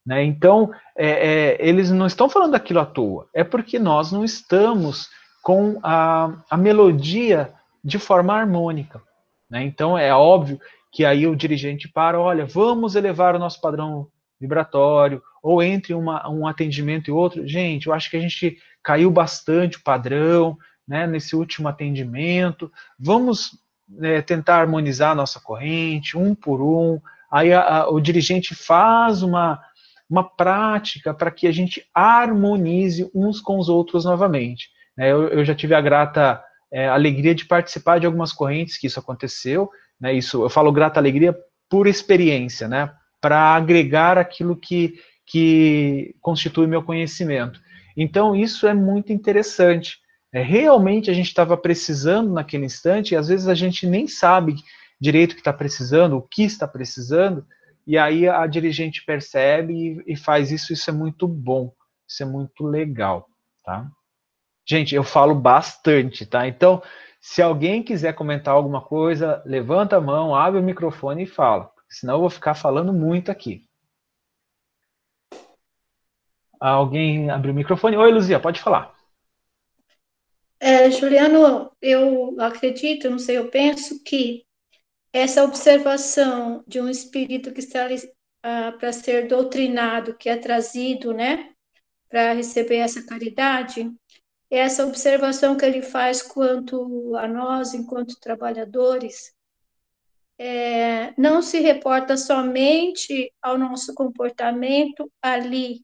Né? 0.06 0.24
Então, 0.24 0.72
é, 0.96 1.08
é, 1.08 1.56
eles 1.60 1.90
não 1.90 2.06
estão 2.06 2.28
falando 2.28 2.52
daquilo 2.52 2.80
à 2.80 2.86
toa, 2.86 3.28
é 3.34 3.44
porque 3.44 3.78
nós 3.78 4.10
não 4.10 4.24
estamos 4.24 5.08
com 5.42 5.78
a, 5.82 6.32
a 6.50 6.56
melodia 6.56 7.52
de 7.84 7.98
forma 7.98 8.34
harmônica. 8.34 9.02
Né? 9.50 9.64
Então, 9.64 9.98
é 9.98 10.12
óbvio 10.14 10.60
que 10.90 11.04
aí 11.04 11.26
o 11.26 11.36
dirigente 11.36 11.88
para, 11.88 12.20
olha, 12.20 12.46
vamos 12.46 12.94
elevar 12.94 13.34
o 13.34 13.38
nosso 13.38 13.60
padrão 13.60 14.08
vibratório, 14.40 15.22
ou 15.42 15.62
entre 15.62 15.94
uma, 15.94 16.28
um 16.28 16.46
atendimento 16.46 17.08
e 17.08 17.12
outro. 17.12 17.46
Gente, 17.46 17.86
eu 17.86 17.92
acho 17.92 18.10
que 18.10 18.16
a 18.16 18.20
gente 18.20 18.58
caiu 18.82 19.10
bastante 19.10 19.78
o 19.78 19.82
padrão 19.82 20.56
né, 20.86 21.06
nesse 21.06 21.36
último 21.36 21.68
atendimento. 21.68 22.70
Vamos 22.98 23.50
né, 23.88 24.22
tentar 24.22 24.60
harmonizar 24.60 25.12
a 25.12 25.14
nossa 25.14 25.40
corrente, 25.40 26.16
um 26.16 26.34
por 26.34 26.62
um. 26.62 27.00
Aí 27.30 27.52
a, 27.52 27.60
a, 27.60 27.90
o 27.90 28.00
dirigente 28.00 28.54
faz 28.54 29.22
uma, 29.22 29.60
uma 30.08 30.24
prática 30.24 31.12
para 31.12 31.30
que 31.30 31.46
a 31.46 31.52
gente 31.52 31.84
harmonize 31.94 33.10
uns 33.14 33.40
com 33.40 33.58
os 33.58 33.68
outros 33.68 34.04
novamente. 34.04 34.68
Né, 34.96 35.10
eu, 35.10 35.28
eu 35.28 35.44
já 35.44 35.54
tive 35.54 35.74
a 35.74 35.80
grata 35.80 36.42
é, 36.72 36.88
alegria 36.88 37.34
de 37.34 37.44
participar 37.44 37.98
de 37.98 38.06
algumas 38.06 38.32
correntes 38.32 38.78
que 38.78 38.86
isso 38.86 39.00
aconteceu, 39.00 39.70
né, 40.00 40.12
isso 40.12 40.42
eu 40.42 40.48
falo 40.48 40.72
grata 40.72 41.00
alegria 41.00 41.36
por 41.68 41.86
experiência, 41.86 42.68
né, 42.68 42.92
para 43.20 43.54
agregar 43.54 44.16
aquilo 44.18 44.56
que, 44.56 45.00
que 45.26 46.14
constitui 46.20 46.66
meu 46.66 46.82
conhecimento. 46.82 47.60
Então 47.96 48.34
isso 48.34 48.66
é 48.66 48.74
muito 48.74 49.12
interessante. 49.12 49.98
É, 50.32 50.42
realmente 50.42 51.10
a 51.10 51.14
gente 51.14 51.28
estava 51.28 51.56
precisando 51.56 52.32
naquele 52.32 52.66
instante, 52.66 53.12
e 53.12 53.16
às 53.16 53.28
vezes 53.28 53.48
a 53.48 53.54
gente 53.54 53.86
nem 53.86 54.06
sabe 54.06 54.56
direito 55.00 55.32
o 55.32 55.34
que 55.34 55.40
está 55.40 55.52
precisando, 55.52 56.16
o 56.16 56.22
que 56.22 56.42
está 56.42 56.68
precisando, 56.68 57.46
e 57.86 57.96
aí 57.96 58.28
a 58.28 58.46
dirigente 58.46 59.04
percebe 59.04 59.72
e, 60.06 60.12
e 60.12 60.16
faz 60.16 60.52
isso, 60.52 60.72
isso 60.72 60.90
é 60.90 60.92
muito 60.92 61.26
bom, 61.26 61.72
isso 62.06 62.22
é 62.22 62.26
muito 62.26 62.64
legal, 62.64 63.26
tá? 63.64 63.90
Gente, 64.68 64.94
eu 64.94 65.02
falo 65.02 65.34
bastante, 65.34 66.26
tá? 66.26 66.46
Então, 66.46 66.82
se 67.20 67.42
alguém 67.42 67.82
quiser 67.82 68.14
comentar 68.14 68.54
alguma 68.54 68.80
coisa, 68.80 69.42
levanta 69.44 69.96
a 69.96 70.00
mão, 70.00 70.34
abre 70.34 70.60
o 70.60 70.62
microfone 70.62 71.24
e 71.24 71.26
fala. 71.26 71.70
Senão 71.88 72.14
eu 72.14 72.20
vou 72.20 72.30
ficar 72.30 72.54
falando 72.54 72.92
muito 72.92 73.30
aqui. 73.30 73.68
Alguém 76.60 77.30
abriu 77.30 77.52
o 77.52 77.56
microfone? 77.56 77.96
Oi, 77.96 78.12
Luzia, 78.12 78.40
pode 78.40 78.60
falar. 78.60 78.94
É, 80.60 80.90
Juliano, 80.90 81.70
eu 81.80 82.34
acredito, 82.40 83.08
não 83.08 83.18
sei, 83.18 83.38
eu 83.38 83.48
penso 83.48 84.02
que 84.02 84.44
essa 85.12 85.44
observação 85.44 86.64
de 86.66 86.80
um 86.80 86.88
espírito 86.88 87.52
que 87.52 87.60
está 87.60 87.86
ah, 88.42 88.72
para 88.72 88.92
ser 88.92 89.28
doutrinado, 89.28 90.14
que 90.14 90.28
é 90.28 90.36
trazido, 90.36 91.14
né, 91.14 91.52
para 92.08 92.32
receber 92.32 92.76
essa 92.76 93.04
caridade, 93.06 93.90
essa 94.50 94.86
observação 94.86 95.56
que 95.56 95.64
ele 95.64 95.82
faz 95.82 96.22
quanto 96.22 97.14
a 97.16 97.28
nós, 97.28 97.74
enquanto 97.74 98.18
trabalhadores, 98.18 99.34
é, 100.38 101.12
não 101.20 101.42
se 101.42 101.60
reporta 101.60 102.16
somente 102.16 103.32
ao 103.42 103.58
nosso 103.58 103.94
comportamento 103.94 105.10
ali, 105.20 105.82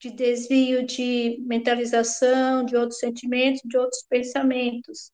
de 0.00 0.10
desvio 0.10 0.84
de 0.84 1.38
mentalização, 1.46 2.64
de 2.64 2.76
outros 2.76 2.98
sentimentos, 2.98 3.60
de 3.64 3.78
outros 3.78 4.02
pensamentos, 4.08 5.12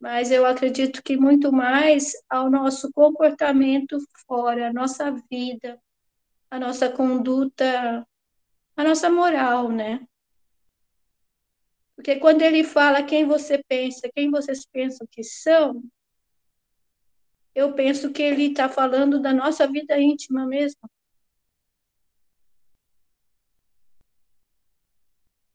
mas 0.00 0.32
eu 0.32 0.44
acredito 0.44 1.00
que 1.00 1.16
muito 1.16 1.52
mais 1.52 2.12
ao 2.28 2.50
nosso 2.50 2.90
comportamento 2.92 3.96
fora, 4.26 4.68
a 4.68 4.72
nossa 4.72 5.12
vida, 5.30 5.80
a 6.50 6.58
nossa 6.58 6.90
conduta, 6.90 8.04
a 8.76 8.82
nossa 8.82 9.08
moral, 9.08 9.70
né? 9.70 10.04
Porque 12.02 12.16
quando 12.16 12.42
ele 12.42 12.64
fala 12.64 13.04
quem 13.04 13.24
você 13.24 13.62
pensa, 13.62 14.10
quem 14.12 14.28
vocês 14.28 14.66
pensam 14.66 15.06
que 15.08 15.22
são, 15.22 15.80
eu 17.54 17.74
penso 17.74 18.10
que 18.10 18.20
ele 18.20 18.46
está 18.46 18.68
falando 18.68 19.22
da 19.22 19.32
nossa 19.32 19.68
vida 19.68 19.96
íntima 20.00 20.44
mesmo. 20.44 20.80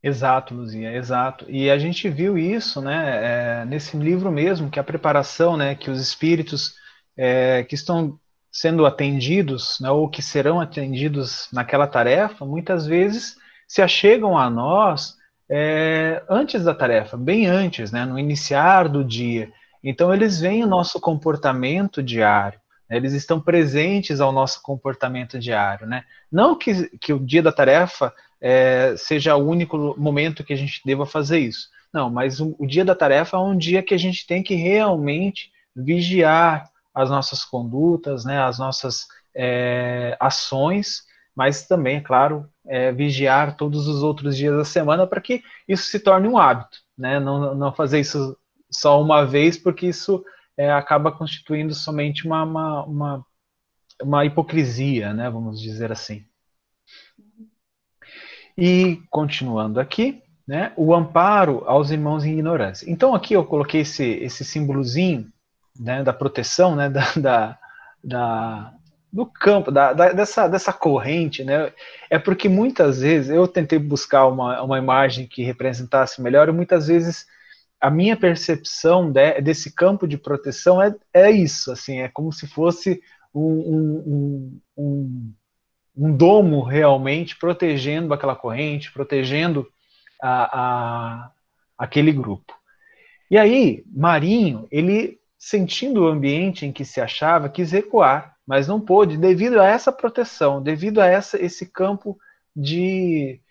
Exato, 0.02 0.54
Luzia, 0.54 0.94
exato. 0.94 1.46
E 1.52 1.70
a 1.70 1.78
gente 1.78 2.08
viu 2.08 2.38
isso, 2.38 2.82
né, 2.82 3.64
é, 3.64 3.66
nesse 3.66 3.98
livro 3.98 4.32
mesmo, 4.32 4.72
que 4.72 4.80
a 4.80 4.84
preparação, 4.86 5.58
né, 5.58 5.76
que 5.76 5.92
os 5.92 6.00
espíritos 6.00 6.76
é, 7.18 7.66
que 7.66 7.76
estão 7.76 8.18
sendo 8.50 8.86
atendidos, 8.86 9.82
né, 9.82 9.92
ou 9.92 10.10
que 10.10 10.22
serão 10.22 10.62
atendidos 10.62 11.50
naquela 11.52 11.88
tarefa, 11.88 12.46
muitas 12.46 12.86
vezes 12.86 13.36
se 13.68 13.82
achegam 13.82 14.38
a 14.38 14.50
nós 14.50 15.17
é, 15.50 16.24
antes 16.30 16.64
da 16.64 16.74
tarefa, 16.74 17.16
bem 17.16 17.46
antes, 17.48 17.92
né, 17.92 18.06
no 18.06 18.20
iniciar 18.20 18.88
do 18.88 19.04
dia. 19.04 19.52
Então, 19.84 20.14
eles 20.14 20.40
veem 20.40 20.64
o 20.64 20.68
nosso 20.68 21.00
comportamento 21.00 22.04
diário, 22.04 22.60
né, 22.90 22.98
eles 22.98 23.14
estão 23.14 23.40
presentes 23.40 24.20
ao 24.20 24.32
nosso 24.32 24.62
comportamento 24.62 25.40
diário. 25.40 25.88
Né? 25.88 26.04
Não 26.32 26.58
que, 26.58 26.90
que 26.98 27.14
o 27.14 27.20
dia 27.20 27.42
da 27.42 27.52
tarefa 27.52 28.14
é, 28.42 28.96
seja 28.98 29.36
o 29.36 29.48
único 29.48 29.96
momento 29.98 30.44
que 30.44 30.54
a 30.54 30.58
gente 30.58 30.82
deva 30.86 31.06
fazer 31.06 31.40
isso. 31.40 31.70
Não, 31.94 32.10
mas 32.10 32.40
o, 32.40 32.56
o 32.60 32.68
dia 32.68 32.84
da 32.84 32.94
tarefa 32.94 33.38
é 33.38 33.40
um 33.40 33.58
dia 33.58 33.82
que 33.82 33.94
a 33.94 33.98
gente 33.98 34.28
tem 34.28 34.44
que 34.44 34.56
realmente 34.56 35.52
vigiar 35.76 36.70
as 36.94 37.10
nossas 37.10 37.46
condutas, 37.46 38.26
né, 38.26 38.42
as 38.42 38.60
nossas 38.60 39.08
é, 39.34 40.18
ações, 40.20 41.04
mas 41.38 41.68
também, 41.68 41.98
é 41.98 42.02
claro, 42.02 42.50
é, 42.66 42.92
vigiar 42.92 43.56
todos 43.56 43.88
os 43.88 44.02
outros 44.02 44.36
dias 44.36 44.58
da 44.58 44.66
semana 44.66 45.06
para 45.06 45.22
que 45.22 45.44
isso 45.68 45.84
se 45.84 46.00
torne 46.00 46.28
um 46.28 46.36
hábito, 46.36 46.80
né? 46.98 47.20
Não, 47.20 47.54
não 47.54 47.72
fazer 47.72 48.00
isso 48.00 48.36
só 48.72 49.00
uma 49.00 49.24
vez, 49.24 49.56
porque 49.56 49.86
isso 49.86 50.26
é, 50.58 50.72
acaba 50.72 51.12
constituindo 51.12 51.76
somente 51.76 52.26
uma, 52.26 52.44
uma, 52.44 52.84
uma, 52.86 53.26
uma, 54.02 54.26
hipocrisia, 54.26 55.14
né? 55.14 55.30
Vamos 55.30 55.62
dizer 55.62 55.92
assim. 55.92 56.26
E 58.58 59.00
continuando 59.12 59.80
aqui, 59.80 60.24
né? 60.48 60.74
O 60.76 60.96
amparo 60.96 61.64
aos 61.68 61.92
irmãos 61.92 62.26
em 62.26 62.34
ignorância. 62.34 62.90
Então 62.90 63.14
aqui 63.14 63.36
eu 63.36 63.46
coloquei 63.46 63.82
esse, 63.82 64.04
esse 64.04 64.44
símbolozinho 64.44 65.32
né, 65.80 66.04
da 66.04 66.12
proteção, 66.12 66.76
né? 66.76 66.90
Da, 66.90 67.12
da, 67.16 67.60
da 68.04 68.77
do 69.12 69.26
campo, 69.26 69.72
da, 69.72 69.94
da, 69.94 70.12
dessa, 70.12 70.48
dessa 70.48 70.74
corrente, 70.74 71.44
né? 71.44 71.72
É 72.10 72.20
porque 72.20 72.50
muitas 72.50 73.02
vezes 73.02 73.30
eu 73.30 73.48
tentei 73.48 73.80
buscar 73.80 74.28
uma, 74.28 74.62
uma 74.62 74.78
imagem 74.78 75.28
que 75.28 75.44
representasse 75.44 76.22
melhor, 76.22 76.50
e 76.50 76.52
muitas 76.52 76.88
vezes 76.88 77.26
a 77.80 77.90
minha 77.90 78.18
percepção 78.18 79.12
de, 79.12 79.42
desse 79.42 79.74
campo 79.74 80.08
de 80.08 80.18
proteção 80.18 80.82
é, 80.82 80.96
é 81.14 81.32
isso, 81.32 81.72
assim, 81.72 82.00
é 82.00 82.08
como 82.08 82.32
se 82.32 82.48
fosse 82.48 83.02
um, 83.34 83.42
um, 83.42 84.62
um, 84.78 85.34
um 85.96 86.16
domo 86.16 86.64
realmente 86.64 87.38
protegendo 87.38 88.14
aquela 88.14 88.36
corrente, 88.36 88.92
protegendo 88.92 89.68
a, 90.22 90.60
a, 90.60 91.32
aquele 91.78 92.12
grupo. 92.12 92.54
E 93.30 93.38
aí, 93.38 93.84
Marinho, 93.88 94.68
ele 94.72 95.20
sentindo 95.38 96.04
o 96.04 96.08
ambiente 96.08 96.66
em 96.66 96.72
que 96.72 96.84
se 96.84 97.00
achava, 97.00 97.50
quis 97.50 97.72
recuar 97.72 98.37
mas 98.48 98.68
não 98.68 98.80
pôde 98.80 99.18
devido 99.18 99.60
a 99.60 99.68
essa 99.68 99.92
proteção, 99.92 100.64
devido 100.64 101.02
a 101.02 101.06
essa, 101.06 101.40
esse 101.40 101.66
campo 101.66 102.18
de 102.56 103.42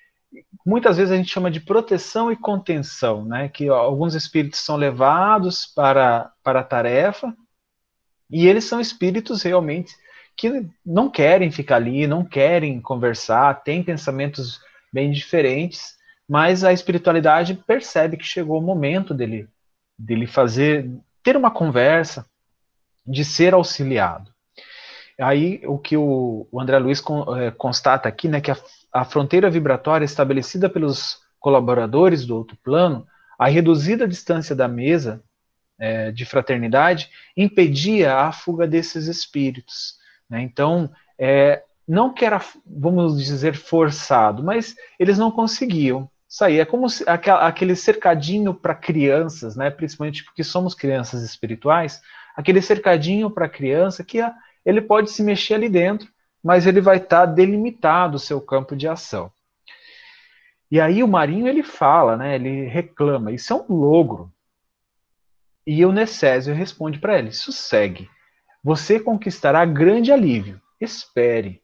muitas 0.65 0.97
vezes 0.97 1.13
a 1.13 1.17
gente 1.17 1.31
chama 1.31 1.51
de 1.51 1.61
proteção 1.61 2.33
e 2.33 2.37
contenção, 2.37 3.25
né? 3.25 3.49
Que 3.49 3.69
alguns 3.69 4.15
espíritos 4.15 4.61
são 4.61 4.77
levados 4.77 5.67
para, 5.67 6.33
para 6.43 6.61
a 6.61 6.65
tarefa 6.65 7.35
e 8.31 8.47
eles 8.47 8.65
são 8.65 8.81
espíritos 8.81 9.43
realmente 9.43 9.95
que 10.37 10.67
não 10.85 11.11
querem 11.11 11.51
ficar 11.51 11.77
ali, 11.77 12.07
não 12.07 12.25
querem 12.25 12.81
conversar, 12.81 13.63
têm 13.63 13.83
pensamentos 13.83 14.61
bem 14.93 15.11
diferentes, 15.11 15.97
mas 16.29 16.65
a 16.65 16.73
espiritualidade 16.73 17.55
percebe 17.67 18.17
que 18.17 18.25
chegou 18.25 18.59
o 18.59 18.63
momento 18.63 19.15
dele, 19.15 19.49
dele 19.99 20.27
fazer, 20.27 20.91
ter 21.23 21.37
uma 21.37 21.51
conversa, 21.51 22.27
de 23.07 23.25
ser 23.25 23.55
auxiliado. 23.55 24.36
Aí 25.21 25.63
o 25.65 25.79
que 25.79 25.97
o, 25.97 26.47
André 26.55 26.79
Luiz 26.79 27.03
é, 27.39 27.51
constata 27.51 28.09
aqui, 28.09 28.29
né, 28.29 28.41
que 28.41 28.51
a, 28.51 28.57
a 28.93 29.05
fronteira 29.05 29.51
vibratória 29.51 30.05
estabelecida 30.05 30.69
pelos 30.69 31.21
colaboradores 31.39 32.27
do 32.27 32.37
outro 32.37 32.57
plano, 32.63 33.07
a 33.39 33.49
reduzida 33.49 34.07
distância 34.07 34.55
da 34.55 34.67
mesa 34.67 35.23
é, 35.79 36.11
de 36.11 36.25
fraternidade 36.25 37.11
impedia 37.37 38.17
a 38.17 38.33
fuga 38.33 38.67
desses 38.67 39.07
espíritos. 39.07 39.97
Né? 40.29 40.43
Então, 40.43 40.91
é, 41.19 41.63
não 41.87 42.13
que 42.13 42.25
era, 42.25 42.41
vamos 42.67 43.23
dizer, 43.23 43.55
forçado, 43.55 44.43
mas 44.43 44.75
eles 44.99 45.19
não 45.19 45.31
conseguiam 45.31 46.11
sair. 46.29 46.61
É 46.61 46.65
como 46.65 46.89
se, 46.89 47.05
aquele 47.09 47.77
cercadinho 47.77 48.53
para 48.53 48.75
crianças, 48.75 49.57
né? 49.57 49.71
principalmente 49.71 50.25
porque 50.25 50.43
somos 50.43 50.75
crianças 50.75 51.23
espirituais, 51.23 52.03
aquele 52.35 52.61
cercadinho 52.61 53.31
para 53.31 53.49
criança 53.49 54.03
que 54.03 54.21
a, 54.21 54.35
ele 54.67 54.83
pode 54.83 55.11
se 55.13 55.23
mexer 55.23 55.55
ali 55.55 55.69
dentro, 55.69 56.09
mas 56.43 56.67
ele 56.67 56.81
vai 56.81 56.97
estar 56.97 57.27
tá 57.27 57.33
delimitado 57.33 58.17
o 58.17 58.21
seu 58.21 58.41
campo 58.41 58.75
de 58.75 58.89
ação. 58.89 59.33
E 60.69 60.81
aí 60.81 61.05
o 61.05 61.09
Marinho 61.09 61.47
ele 61.47 61.63
fala, 61.63 62.17
né? 62.17 62.35
Ele 62.35 62.65
reclama, 62.65 63.31
isso 63.31 63.53
é 63.53 63.57
um 63.57 63.73
logro. 63.73 64.33
E 65.65 65.87
o 65.87 65.93
Necésio 65.93 66.53
responde 66.53 66.99
para 66.99 67.17
ele: 67.17 67.31
sossegue, 67.31 68.11
você 68.63 68.99
conquistará 68.99 69.65
grande 69.65 70.11
alívio. 70.11 70.61
Espere. 70.81 71.63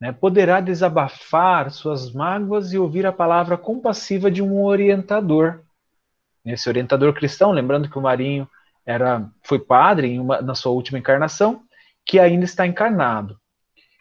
Né? 0.00 0.12
Poderá 0.12 0.60
desabafar 0.60 1.70
suas 1.70 2.12
mágoas 2.12 2.72
e 2.72 2.78
ouvir 2.78 3.04
a 3.04 3.12
palavra 3.12 3.58
compassiva 3.58 4.30
de 4.30 4.40
um 4.40 4.62
orientador. 4.62 5.62
Esse 6.44 6.68
orientador 6.68 7.12
cristão, 7.12 7.50
lembrando 7.50 7.90
que 7.90 7.98
o 7.98 8.00
Marinho 8.00 8.48
era, 8.86 9.28
foi 9.42 9.58
padre 9.58 10.18
uma, 10.18 10.40
na 10.40 10.54
sua 10.54 10.72
última 10.72 10.98
encarnação, 10.98 11.62
que 12.10 12.18
ainda 12.18 12.44
está 12.44 12.66
encarnado. 12.66 13.38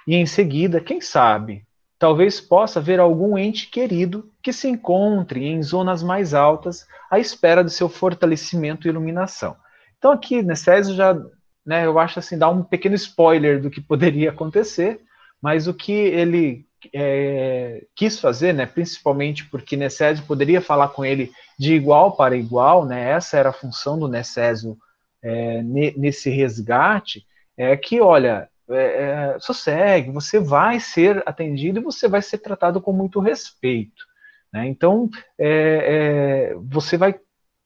E 0.07 0.15
em 0.15 0.25
seguida, 0.25 0.81
quem 0.81 0.99
sabe, 0.99 1.63
talvez 1.99 2.41
possa 2.41 2.81
ver 2.81 2.99
algum 2.99 3.37
ente 3.37 3.69
querido 3.69 4.31
que 4.41 4.51
se 4.51 4.67
encontre 4.67 5.45
em 5.45 5.61
zonas 5.61 6.01
mais 6.01 6.33
altas 6.33 6.87
à 7.11 7.19
espera 7.19 7.63
do 7.63 7.69
seu 7.69 7.87
fortalecimento 7.87 8.87
e 8.87 8.89
iluminação. 8.89 9.55
Então 9.99 10.11
aqui, 10.11 10.41
Necésio 10.41 10.95
já, 10.95 11.15
né, 11.63 11.85
eu 11.85 11.99
acho 11.99 12.17
assim, 12.17 12.35
dá 12.35 12.49
um 12.49 12.63
pequeno 12.63 12.95
spoiler 12.95 13.61
do 13.61 13.69
que 13.69 13.79
poderia 13.79 14.31
acontecer, 14.31 14.99
mas 15.39 15.67
o 15.67 15.73
que 15.75 15.91
ele 15.91 16.65
é, 16.91 17.85
quis 17.95 18.19
fazer, 18.19 18.55
né, 18.55 18.65
principalmente 18.65 19.45
porque 19.45 19.77
Necésio 19.77 20.25
poderia 20.25 20.61
falar 20.61 20.87
com 20.87 21.05
ele 21.05 21.31
de 21.59 21.75
igual 21.75 22.15
para 22.15 22.35
igual, 22.35 22.87
né, 22.87 23.11
essa 23.11 23.37
era 23.37 23.49
a 23.49 23.53
função 23.53 23.99
do 23.99 24.07
Necésio 24.07 24.75
é, 25.21 25.61
nesse 25.61 26.31
resgate, 26.31 27.28
é 27.59 27.75
que, 27.75 27.99
olha, 27.99 28.49
é, 28.69 29.33
é, 29.35 29.39
sossegue, 29.39 30.11
você 30.11 30.39
vai 30.39 30.79
ser 30.79 31.21
atendido 31.25 31.79
e 31.79 31.83
você 31.83 32.07
vai 32.07 32.21
ser 32.21 32.37
tratado 32.37 32.79
com 32.79 32.93
muito 32.93 33.19
respeito. 33.19 34.05
Né? 34.51 34.65
Então, 34.67 35.09
é, 35.37 36.51
é, 36.51 36.55
você 36.55 36.95
vai. 36.95 37.19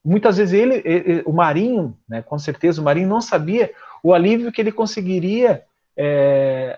Muitas 0.04 0.38
vezes 0.38 0.54
ele, 0.54 0.82
ele, 0.84 1.24
o 1.26 1.32
Marinho, 1.32 1.98
né, 2.10 2.22
com 2.22 2.38
certeza, 2.40 2.82
o 2.82 2.84
Marinho 2.84 3.08
não 3.08 3.22
sabia 3.22 3.72
o 4.02 4.14
alívio 4.14 4.52
que 4.52 4.60
ele 4.60 4.72
conseguiria 4.72 5.64
é, 5.96 6.78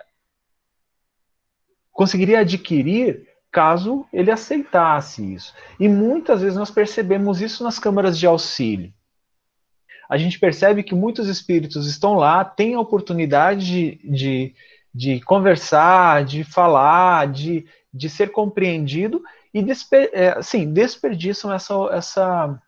conseguiria 1.92 2.42
adquirir 2.42 3.28
caso 3.52 4.06
ele 4.12 4.30
aceitasse 4.30 5.34
isso. 5.34 5.56
E 5.80 5.88
muitas 5.88 6.42
vezes 6.42 6.58
nós 6.58 6.70
percebemos 6.70 7.42
isso 7.42 7.64
nas 7.64 7.80
câmaras 7.80 8.20
de 8.20 8.28
auxílio 8.28 8.94
a 10.10 10.18
gente 10.18 10.40
percebe 10.40 10.84
que 10.84 10.96
muitos 10.96 11.28
espíritos 11.28 11.88
estão 11.88 12.16
lá, 12.16 12.44
têm 12.44 12.76
a 12.76 12.80
oportunidade 12.80 13.66
de, 13.66 14.00
de, 14.04 14.56
de 14.94 15.20
conversar, 15.22 16.24
de 16.24 16.44
falar, 16.44 17.28
de, 17.28 17.66
de 17.94 18.10
ser 18.10 18.32
compreendido 18.32 19.22
e 19.54 19.64
desper, 19.64 20.10
é, 20.14 20.30
assim, 20.30 20.72
desperdiçam 20.72 21.52
essa, 21.54 21.74
essa, 21.92 22.62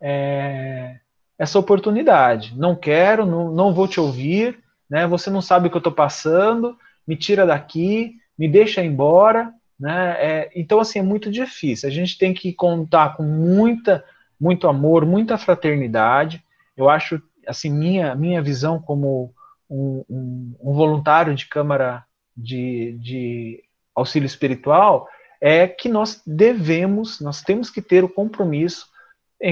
é, 0.00 0.96
essa 1.38 1.58
oportunidade. 1.58 2.56
Não 2.56 2.76
quero, 2.76 3.26
não, 3.26 3.52
não 3.52 3.74
vou 3.74 3.88
te 3.88 3.98
ouvir, 3.98 4.58
né? 4.88 5.06
você 5.06 5.28
não 5.28 5.42
sabe 5.42 5.66
o 5.66 5.70
que 5.70 5.76
eu 5.76 5.80
estou 5.80 5.92
passando, 5.92 6.76
me 7.06 7.16
tira 7.16 7.44
daqui, 7.44 8.14
me 8.38 8.48
deixa 8.48 8.82
embora. 8.82 9.52
Né? 9.78 10.16
É, 10.18 10.50
então, 10.54 10.78
assim, 10.78 10.98
é 10.98 11.02
muito 11.02 11.30
difícil. 11.30 11.88
A 11.88 11.92
gente 11.92 12.16
tem 12.16 12.32
que 12.32 12.52
contar 12.52 13.16
com 13.16 13.22
muita, 13.22 14.04
muito 14.40 14.68
amor, 14.68 15.04
muita 15.04 15.36
fraternidade, 15.36 16.44
eu 16.82 16.88
acho, 16.88 17.20
assim, 17.46 17.70
minha, 17.70 18.14
minha 18.14 18.42
visão 18.42 18.80
como 18.80 19.32
um, 19.68 20.04
um, 20.08 20.56
um 20.60 20.72
voluntário 20.72 21.34
de 21.34 21.46
Câmara 21.46 22.04
de, 22.36 22.98
de 23.00 23.62
Auxílio 23.94 24.26
Espiritual 24.26 25.08
é 25.40 25.66
que 25.66 25.88
nós 25.88 26.22
devemos, 26.26 27.20
nós 27.20 27.42
temos 27.42 27.70
que 27.70 27.80
ter 27.80 28.04
o 28.04 28.08
compromisso 28.08 28.86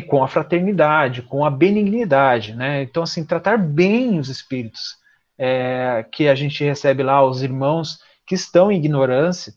com 0.06 0.22
a 0.22 0.28
fraternidade, 0.28 1.22
com 1.22 1.44
a 1.44 1.50
benignidade, 1.50 2.54
né? 2.54 2.82
Então, 2.82 3.02
assim, 3.02 3.24
tratar 3.24 3.56
bem 3.56 4.18
os 4.18 4.28
espíritos 4.28 4.98
é, 5.38 6.04
que 6.12 6.28
a 6.28 6.34
gente 6.34 6.62
recebe 6.62 7.02
lá, 7.02 7.24
os 7.24 7.42
irmãos 7.42 7.98
que 8.26 8.34
estão 8.34 8.70
em 8.70 8.76
ignorância, 8.76 9.54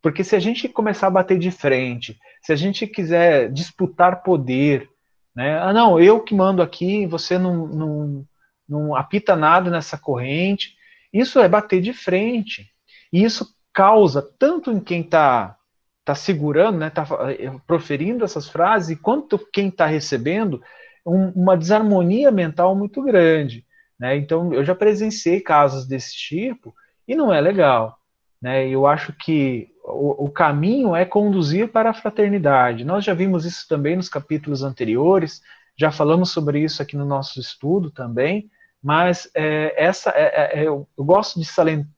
porque 0.00 0.22
se 0.22 0.36
a 0.36 0.38
gente 0.38 0.68
começar 0.68 1.08
a 1.08 1.10
bater 1.10 1.38
de 1.38 1.50
frente, 1.50 2.16
se 2.42 2.52
a 2.52 2.56
gente 2.56 2.86
quiser 2.86 3.50
disputar 3.50 4.22
poder, 4.22 4.88
né? 5.34 5.58
Ah, 5.58 5.72
não, 5.72 6.00
eu 6.00 6.20
que 6.20 6.34
mando 6.34 6.62
aqui, 6.62 7.06
você 7.06 7.38
não, 7.38 7.66
não, 7.66 8.26
não 8.68 8.96
apita 8.96 9.34
nada 9.34 9.70
nessa 9.70 9.96
corrente. 9.96 10.76
Isso 11.12 11.40
é 11.40 11.48
bater 11.48 11.80
de 11.80 11.92
frente. 11.92 12.70
E 13.12 13.22
isso 13.22 13.54
causa, 13.72 14.22
tanto 14.38 14.70
em 14.70 14.80
quem 14.80 15.00
está 15.00 15.56
tá 16.04 16.14
segurando, 16.14 16.78
né, 16.78 16.90
tá 16.90 17.06
eh, 17.30 17.52
proferindo 17.66 18.24
essas 18.24 18.48
frases, 18.48 18.98
quanto 19.00 19.38
quem 19.52 19.68
está 19.68 19.86
recebendo, 19.86 20.60
um, 21.06 21.28
uma 21.28 21.56
desarmonia 21.56 22.30
mental 22.30 22.74
muito 22.74 23.00
grande. 23.02 23.64
Né? 23.98 24.16
Então, 24.16 24.52
eu 24.52 24.64
já 24.64 24.74
presenciei 24.74 25.40
casos 25.40 25.86
desse 25.86 26.14
tipo 26.14 26.74
e 27.06 27.14
não 27.14 27.32
é 27.32 27.40
legal. 27.40 27.96
Né? 28.40 28.68
Eu 28.68 28.86
acho 28.86 29.12
que 29.12 29.68
o, 29.84 30.30
caminho 30.30 30.94
é 30.94 31.04
conduzir 31.04 31.68
para 31.68 31.90
a 31.90 31.94
fraternidade. 31.94 32.84
Nós 32.84 33.04
já 33.04 33.14
vimos 33.14 33.44
isso 33.44 33.66
também 33.68 33.96
nos 33.96 34.08
capítulos 34.08 34.62
anteriores, 34.62 35.42
já 35.76 35.90
falamos 35.90 36.30
sobre 36.30 36.60
isso 36.60 36.80
aqui 36.80 36.96
no 36.96 37.04
nosso 37.04 37.40
estudo 37.40 37.90
também, 37.90 38.50
mas 38.82 39.30
é, 39.34 39.74
essa 39.76 40.10
é, 40.10 40.22
é, 40.22 40.60
é 40.60 40.66
eu, 40.66 40.86
gosto 40.96 41.40
de 41.40 41.46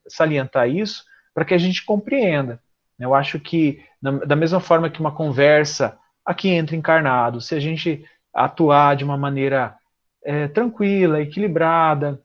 salientar 0.09 0.68
isso 0.68 1.05
para 1.35 1.44
que 1.44 1.55
a 1.55 1.59
gente 1.59 1.85
compreenda. 1.85 2.61
Eu 2.99 3.14
acho 3.14 3.40
que, 3.40 3.83
da 4.01 4.37
mesma 4.37 4.61
forma 4.61 4.88
que 4.88 5.01
uma 5.01 5.12
conversa 5.12 5.99
aqui 6.25 6.49
entre 6.49 6.77
encarnados, 6.77 7.47
se 7.47 7.55
a 7.55 7.61
gente 7.61 8.05
atuar 8.33 8.97
de 8.97 9.05
uma 9.05 9.16
maneira 9.16 9.75
é, 10.25 10.49
tranquila, 10.49 11.20
equilibrada, 11.20 12.23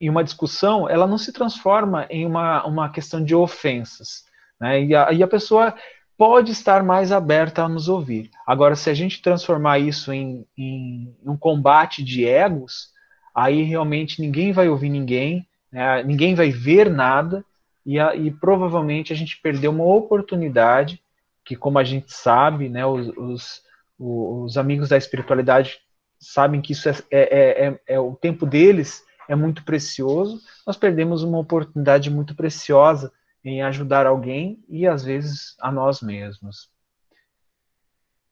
e 0.00 0.10
uma 0.10 0.22
discussão, 0.22 0.88
ela 0.88 1.06
não 1.06 1.18
se 1.18 1.32
transforma 1.32 2.06
em 2.10 2.26
uma, 2.26 2.64
uma 2.66 2.90
questão 2.90 3.24
de 3.24 3.34
ofensas. 3.34 4.25
Né? 4.60 4.84
E, 4.84 4.94
a, 4.94 5.12
e 5.12 5.22
a 5.22 5.28
pessoa 5.28 5.74
pode 6.16 6.52
estar 6.52 6.82
mais 6.82 7.12
aberta 7.12 7.62
a 7.62 7.68
nos 7.68 7.88
ouvir. 7.88 8.30
Agora, 8.46 8.74
se 8.74 8.88
a 8.88 8.94
gente 8.94 9.20
transformar 9.20 9.78
isso 9.78 10.12
em, 10.12 10.46
em 10.56 11.14
um 11.24 11.36
combate 11.36 12.02
de 12.02 12.24
egos, 12.24 12.90
aí 13.34 13.62
realmente 13.62 14.20
ninguém 14.20 14.52
vai 14.52 14.68
ouvir 14.68 14.88
ninguém, 14.88 15.46
né? 15.70 16.02
ninguém 16.02 16.34
vai 16.34 16.50
ver 16.50 16.90
nada, 16.90 17.44
e, 17.84 18.00
a, 18.00 18.16
e, 18.16 18.32
provavelmente 18.32 19.12
a 19.12 19.16
gente 19.16 19.40
perdeu 19.40 19.70
uma 19.70 19.84
oportunidade 19.84 21.00
que, 21.44 21.54
como 21.54 21.78
a 21.78 21.84
gente 21.84 22.12
sabe, 22.12 22.68
né, 22.68 22.84
os, 22.84 23.08
os, 23.16 23.62
os 23.96 24.58
amigos 24.58 24.88
da 24.88 24.96
espiritualidade 24.96 25.78
sabem 26.18 26.60
que 26.60 26.72
isso 26.72 26.88
é, 26.88 26.92
é, 26.92 27.20
é, 27.20 27.66
é, 27.68 27.80
é 27.86 28.00
o 28.00 28.16
tempo 28.16 28.44
deles 28.44 29.04
é 29.28 29.36
muito 29.36 29.62
precioso, 29.64 30.40
nós 30.66 30.76
perdemos 30.76 31.22
uma 31.22 31.38
oportunidade 31.38 32.10
muito 32.10 32.34
preciosa 32.34 33.12
em 33.46 33.62
ajudar 33.62 34.06
alguém 34.08 34.58
e 34.68 34.88
às 34.88 35.04
vezes 35.04 35.56
a 35.60 35.70
nós 35.70 36.02
mesmos. 36.02 36.68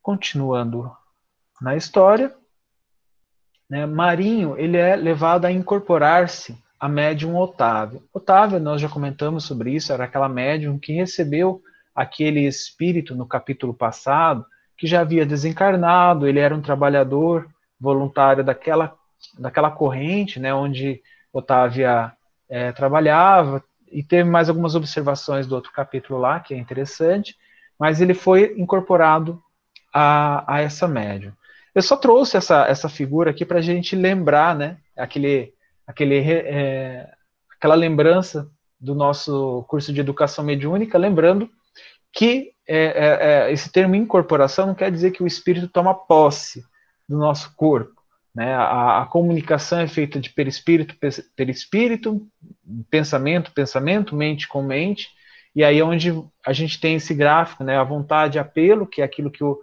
Continuando 0.03 0.91
na 1.63 1.77
história, 1.77 2.35
né, 3.71 3.87
Marinho 3.87 4.59
ele 4.59 4.77
é 4.77 4.97
levado 4.97 5.45
a 5.45 5.53
incorporar-se 5.53 6.59
a 6.81 6.89
médium 6.89 7.37
Otávio. 7.37 8.03
Otávio, 8.13 8.59
nós 8.59 8.81
já 8.81 8.89
comentamos 8.89 9.45
sobre 9.45 9.71
isso, 9.71 9.93
era 9.93 10.03
aquela 10.05 10.29
médium 10.29 10.81
que 10.81 10.93
recebeu 10.93 11.63
aquele 11.95 12.41
espírito 12.41 13.15
no 13.15 13.25
capítulo 13.25 13.73
passado 13.73 14.45
que 14.77 14.89
já 14.89 15.01
havia 15.01 15.25
desencarnado, 15.25 16.27
ele 16.27 16.41
era 16.41 16.53
um 16.53 16.61
trabalhador 16.61 17.49
voluntário 17.79 18.43
daquela, 18.43 18.97
daquela 19.39 19.71
corrente, 19.71 20.41
né, 20.41 20.53
onde 20.53 21.01
Otávia 21.33 22.13
é, 22.49 22.73
trabalhava, 22.73 23.63
e 23.95 24.03
teve 24.03 24.29
mais 24.29 24.49
algumas 24.49 24.75
observações 24.75 25.47
do 25.47 25.55
outro 25.55 25.73
capítulo 25.73 26.19
lá, 26.19 26.41
que 26.41 26.53
é 26.53 26.59
interessante, 26.59 27.37
mas 27.79 28.01
ele 28.01 28.13
foi 28.13 28.55
incorporado 28.59 29.41
a, 29.93 30.45
a 30.53 30.61
essa 30.61 30.89
médium. 30.89 31.33
Eu 31.73 31.81
só 31.81 31.97
trouxe 31.97 32.37
essa, 32.37 32.67
essa 32.67 32.89
figura 32.89 33.31
aqui 33.31 33.45
para 33.45 33.59
a 33.59 33.63
gente 33.63 33.95
lembrar, 33.95 34.57
né, 34.57 34.79
aquele, 34.97 35.55
aquele, 35.87 36.19
é, 36.19 37.09
aquela 37.57 37.77
lembrança 37.77 38.51
do 38.81 38.95
nosso 38.95 39.65
curso 39.69 39.93
de 39.93 40.01
educação 40.01 40.45
mediúnica, 40.45 40.99
lembrando 40.99 41.49
que 42.13 42.53
é, 42.67 42.85
é, 42.85 43.49
é, 43.49 43.53
esse 43.53 43.71
termo 43.71 43.95
incorporação 43.95 44.67
não 44.67 44.75
quer 44.75 44.91
dizer 44.91 45.13
que 45.13 45.23
o 45.23 45.27
espírito 45.27 45.69
toma 45.69 45.95
posse 45.95 46.65
do 47.09 47.17
nosso 47.17 47.55
corpo. 47.57 47.94
Né? 48.35 48.53
A, 48.55 49.03
a 49.03 49.07
comunicação 49.07 49.81
é 49.81 49.87
feita 49.87 50.19
de 50.19 50.31
perispírito, 50.31 50.97
perispírito, 51.37 52.27
pensamento, 52.91 53.53
pensamento, 53.53 54.17
mente 54.17 54.49
com 54.49 54.63
mente, 54.63 55.09
e 55.55 55.63
aí 55.63 55.79
é 55.79 55.85
onde 55.85 56.13
a 56.45 56.53
gente 56.53 56.81
tem 56.81 56.97
esse 56.97 57.15
gráfico, 57.15 57.63
né? 57.63 57.79
a 57.79 57.85
vontade 57.85 58.39
apelo, 58.39 58.87
que 58.87 59.01
é 59.01 59.05
aquilo 59.05 59.31
que 59.31 59.45
o, 59.45 59.61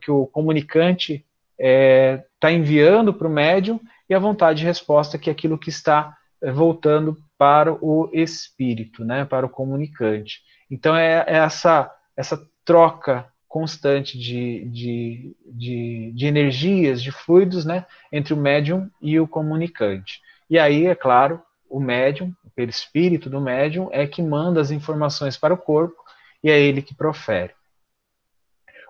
que 0.00 0.10
o 0.10 0.26
comunicante 0.26 1.14
está 1.14 1.24
é, 1.58 2.24
tá 2.40 2.50
enviando 2.50 3.14
para 3.14 3.28
o 3.28 3.30
médium, 3.30 3.78
e 4.08 4.14
a 4.14 4.18
vontade 4.18 4.58
de 4.58 4.66
resposta, 4.66 5.18
que 5.18 5.30
é 5.30 5.32
aquilo 5.32 5.58
que 5.58 5.68
está 5.68 6.16
é, 6.42 6.50
voltando 6.50 7.16
para 7.38 7.72
o 7.72 8.10
espírito, 8.12 9.04
né? 9.04 9.24
para 9.24 9.46
o 9.46 9.50
comunicante. 9.50 10.40
Então 10.68 10.96
é, 10.96 11.24
é 11.28 11.36
essa, 11.36 11.88
essa 12.16 12.44
troca 12.64 13.29
constante 13.50 14.16
de, 14.16 14.64
de, 14.66 15.36
de, 15.44 16.12
de, 16.14 16.26
energias, 16.26 17.02
de 17.02 17.10
fluidos, 17.10 17.64
né, 17.64 17.84
entre 18.12 18.32
o 18.32 18.36
médium 18.36 18.88
e 19.02 19.18
o 19.18 19.26
comunicante. 19.26 20.22
E 20.48 20.56
aí, 20.56 20.86
é 20.86 20.94
claro, 20.94 21.42
o 21.68 21.80
médium, 21.80 22.32
o 22.44 22.50
perispírito 22.50 23.28
do 23.28 23.40
médium, 23.40 23.88
é 23.90 24.06
que 24.06 24.22
manda 24.22 24.60
as 24.60 24.70
informações 24.70 25.36
para 25.36 25.52
o 25.52 25.58
corpo 25.58 26.00
e 26.44 26.48
é 26.48 26.60
ele 26.60 26.80
que 26.80 26.94
profere. 26.94 27.52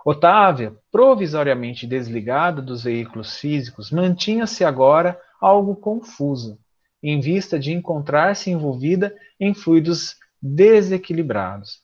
Otávia, 0.04 0.74
provisoriamente 0.92 1.86
desligada 1.86 2.60
dos 2.60 2.84
veículos 2.84 3.38
físicos, 3.38 3.90
mantinha-se 3.90 4.62
agora 4.62 5.18
algo 5.40 5.74
confusa, 5.74 6.58
em 7.02 7.18
vista 7.18 7.58
de 7.58 7.72
encontrar-se 7.72 8.50
envolvida 8.50 9.16
em 9.38 9.54
fluidos 9.54 10.16
desequilibrados. 10.40 11.80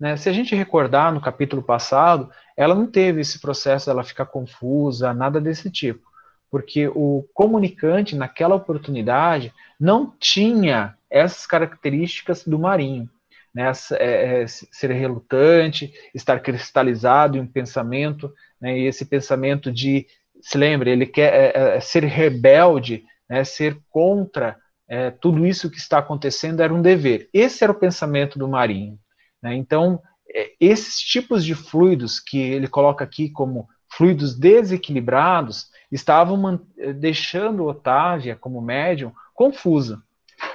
Né? 0.00 0.16
Se 0.16 0.30
a 0.30 0.32
gente 0.32 0.54
recordar 0.54 1.12
no 1.12 1.20
capítulo 1.20 1.62
passado, 1.62 2.30
ela 2.56 2.74
não 2.74 2.86
teve 2.86 3.20
esse 3.20 3.38
processo 3.38 3.90
ela 3.90 4.02
ficar 4.02 4.24
confusa, 4.24 5.12
nada 5.12 5.38
desse 5.38 5.70
tipo, 5.70 6.08
porque 6.50 6.88
o 6.88 7.28
comunicante 7.34 8.16
naquela 8.16 8.54
oportunidade 8.54 9.52
não 9.78 10.12
tinha 10.18 10.96
essas 11.10 11.46
características 11.46 12.44
do 12.44 12.58
marinho. 12.58 13.08
Né, 13.52 13.68
é, 13.94 14.42
é, 14.42 14.46
ser 14.46 14.92
relutante, 14.92 15.92
estar 16.14 16.38
cristalizado 16.38 17.36
em 17.36 17.40
um 17.40 17.46
pensamento, 17.48 18.32
né, 18.60 18.78
e 18.78 18.86
esse 18.86 19.04
pensamento 19.04 19.72
de, 19.72 20.06
se 20.40 20.56
lembre, 20.56 20.88
ele 20.88 21.04
quer 21.04 21.34
é, 21.34 21.76
é, 21.76 21.80
ser 21.80 22.04
rebelde, 22.04 23.04
né, 23.28 23.42
ser 23.42 23.76
contra 23.90 24.56
é, 24.88 25.10
tudo 25.10 25.44
isso 25.44 25.68
que 25.68 25.78
está 25.78 25.98
acontecendo 25.98 26.62
era 26.62 26.72
um 26.72 26.80
dever. 26.80 27.28
Esse 27.32 27.64
era 27.64 27.72
o 27.72 27.78
pensamento 27.78 28.38
do 28.38 28.46
marinho. 28.46 28.96
Né? 29.42 29.54
Então, 29.54 30.02
é, 30.28 30.52
esses 30.60 30.98
tipos 30.98 31.44
de 31.44 31.54
fluidos 31.54 32.20
que 32.20 32.38
ele 32.38 32.68
coloca 32.68 33.04
aqui 33.04 33.30
como 33.30 33.68
fluidos 33.88 34.38
desequilibrados 34.38 35.70
estavam 35.90 36.60
é, 36.78 36.92
deixando 36.92 37.66
Otávia, 37.66 38.36
como 38.36 38.60
médium, 38.60 39.12
confusa. 39.34 40.02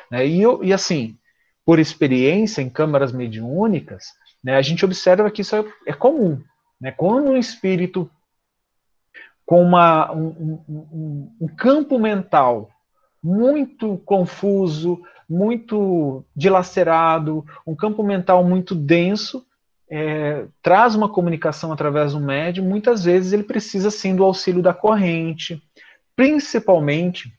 Né? 0.09 0.25
E, 0.25 0.41
e, 0.63 0.73
assim, 0.73 1.17
por 1.65 1.79
experiência 1.79 2.61
em 2.61 2.69
câmaras 2.69 3.11
mediúnicas, 3.11 4.13
né, 4.43 4.55
a 4.55 4.61
gente 4.61 4.85
observa 4.85 5.29
que 5.31 5.41
isso 5.41 5.55
é, 5.55 5.65
é 5.87 5.93
comum. 5.93 6.41
Né? 6.79 6.91
Quando 6.91 7.31
um 7.31 7.37
espírito 7.37 8.09
com 9.45 9.61
uma, 9.61 10.11
um, 10.11 10.63
um, 10.67 11.35
um 11.41 11.47
campo 11.47 11.99
mental 11.99 12.69
muito 13.21 13.97
confuso, 14.05 15.01
muito 15.29 16.23
dilacerado, 16.35 17.45
um 17.65 17.75
campo 17.75 18.03
mental 18.03 18.43
muito 18.43 18.75
denso, 18.75 19.45
é, 19.89 20.45
traz 20.61 20.95
uma 20.95 21.09
comunicação 21.09 21.71
através 21.71 22.13
do 22.13 22.19
médium, 22.19 22.65
muitas 22.65 23.03
vezes 23.03 23.33
ele 23.33 23.43
precisa 23.43 23.91
sim 23.91 24.15
do 24.15 24.23
auxílio 24.23 24.61
da 24.61 24.73
corrente, 24.73 25.61
principalmente, 26.15 27.31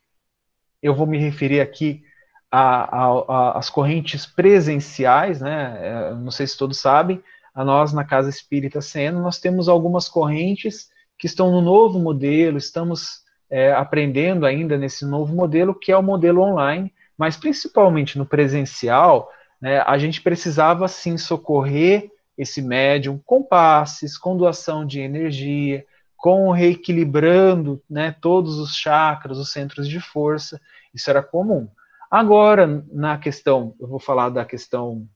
eu 0.83 0.95
vou 0.95 1.07
me 1.07 1.19
referir 1.19 1.61
aqui 1.61 2.03
às 2.51 3.69
correntes 3.69 4.25
presenciais, 4.25 5.41
né? 5.41 5.79
É, 5.81 6.15
não 6.15 6.31
sei 6.31 6.47
se 6.47 6.57
todos 6.57 6.79
sabem, 6.79 7.23
a 7.55 7.65
nós 7.65 7.93
na 7.93 8.05
Casa 8.05 8.29
Espírita 8.29 8.81
Sena, 8.81 9.21
nós 9.21 9.39
temos 9.41 9.69
algumas 9.69 10.09
correntes 10.09 10.89
que 11.19 11.27
estão 11.27 11.51
no 11.51 11.61
novo 11.61 11.99
modelo, 11.99 12.59
estamos 12.59 13.23
é, 13.51 13.73
aprendendo 13.73 14.45
ainda 14.45 14.77
nesse 14.77 15.05
novo 15.05 15.35
modelo, 15.35 15.75
que 15.75 15.91
é 15.91 15.97
o 15.97 16.03
modelo 16.03 16.43
online, 16.43 16.93
mas 17.17 17.37
principalmente 17.37 18.19
no 18.19 18.27
presencial, 18.27 19.31
né, 19.61 19.81
a 19.81 19.97
gente 19.99 20.21
precisava 20.21 20.87
sim 20.89 21.17
socorrer 21.17 22.11
esse 22.37 22.61
médium 22.61 23.19
com 23.25 23.43
passes, 23.43 24.19
com 24.19 24.37
doação 24.37 24.87
de 24.87 25.01
energia, 25.01 25.85
com 26.17 26.51
reequilibrando 26.51 27.83
né, 27.89 28.15
todos 28.21 28.59
os 28.59 28.75
chakras, 28.77 29.39
os 29.39 29.53
centros 29.53 29.89
de 29.89 30.01
força, 30.01 30.61
isso 30.95 31.09
era 31.09 31.23
comum. 31.23 31.69
Agora, 32.11 32.85
na 32.93 33.19
questão, 33.19 33.75
eu 33.81 33.87
vou 33.87 33.99
falar 33.99 34.31
da 34.31 34.45
questão 34.45 35.07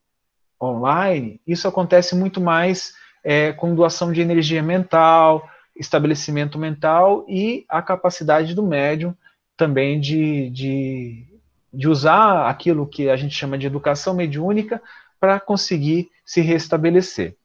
online, 0.63 1.41
isso 1.47 1.69
acontece 1.69 2.15
muito 2.15 2.41
mais 2.41 2.95
é, 3.23 3.53
com 3.53 3.75
doação 3.75 4.13
de 4.13 4.21
energia 4.21 4.63
mental, 4.63 5.49
estabelecimento 5.77 6.59
mental 6.59 7.25
e 7.29 7.65
a 7.69 7.81
capacidade 7.81 8.55
do 8.55 8.63
médium 8.63 9.15
também 9.57 10.01
de, 10.01 10.51
de, 10.51 11.40
de 11.73 11.89
usar 11.89 12.49
aquilo 12.49 12.87
que 12.87 13.09
a 13.09 13.17
gente 13.17 13.35
chama 13.35 13.57
de 13.57 13.67
educação 13.67 14.15
mediúnica 14.15 14.83
para 15.19 15.39
conseguir 15.39 16.11
se 16.25 16.41
restabelecer. 16.41 17.37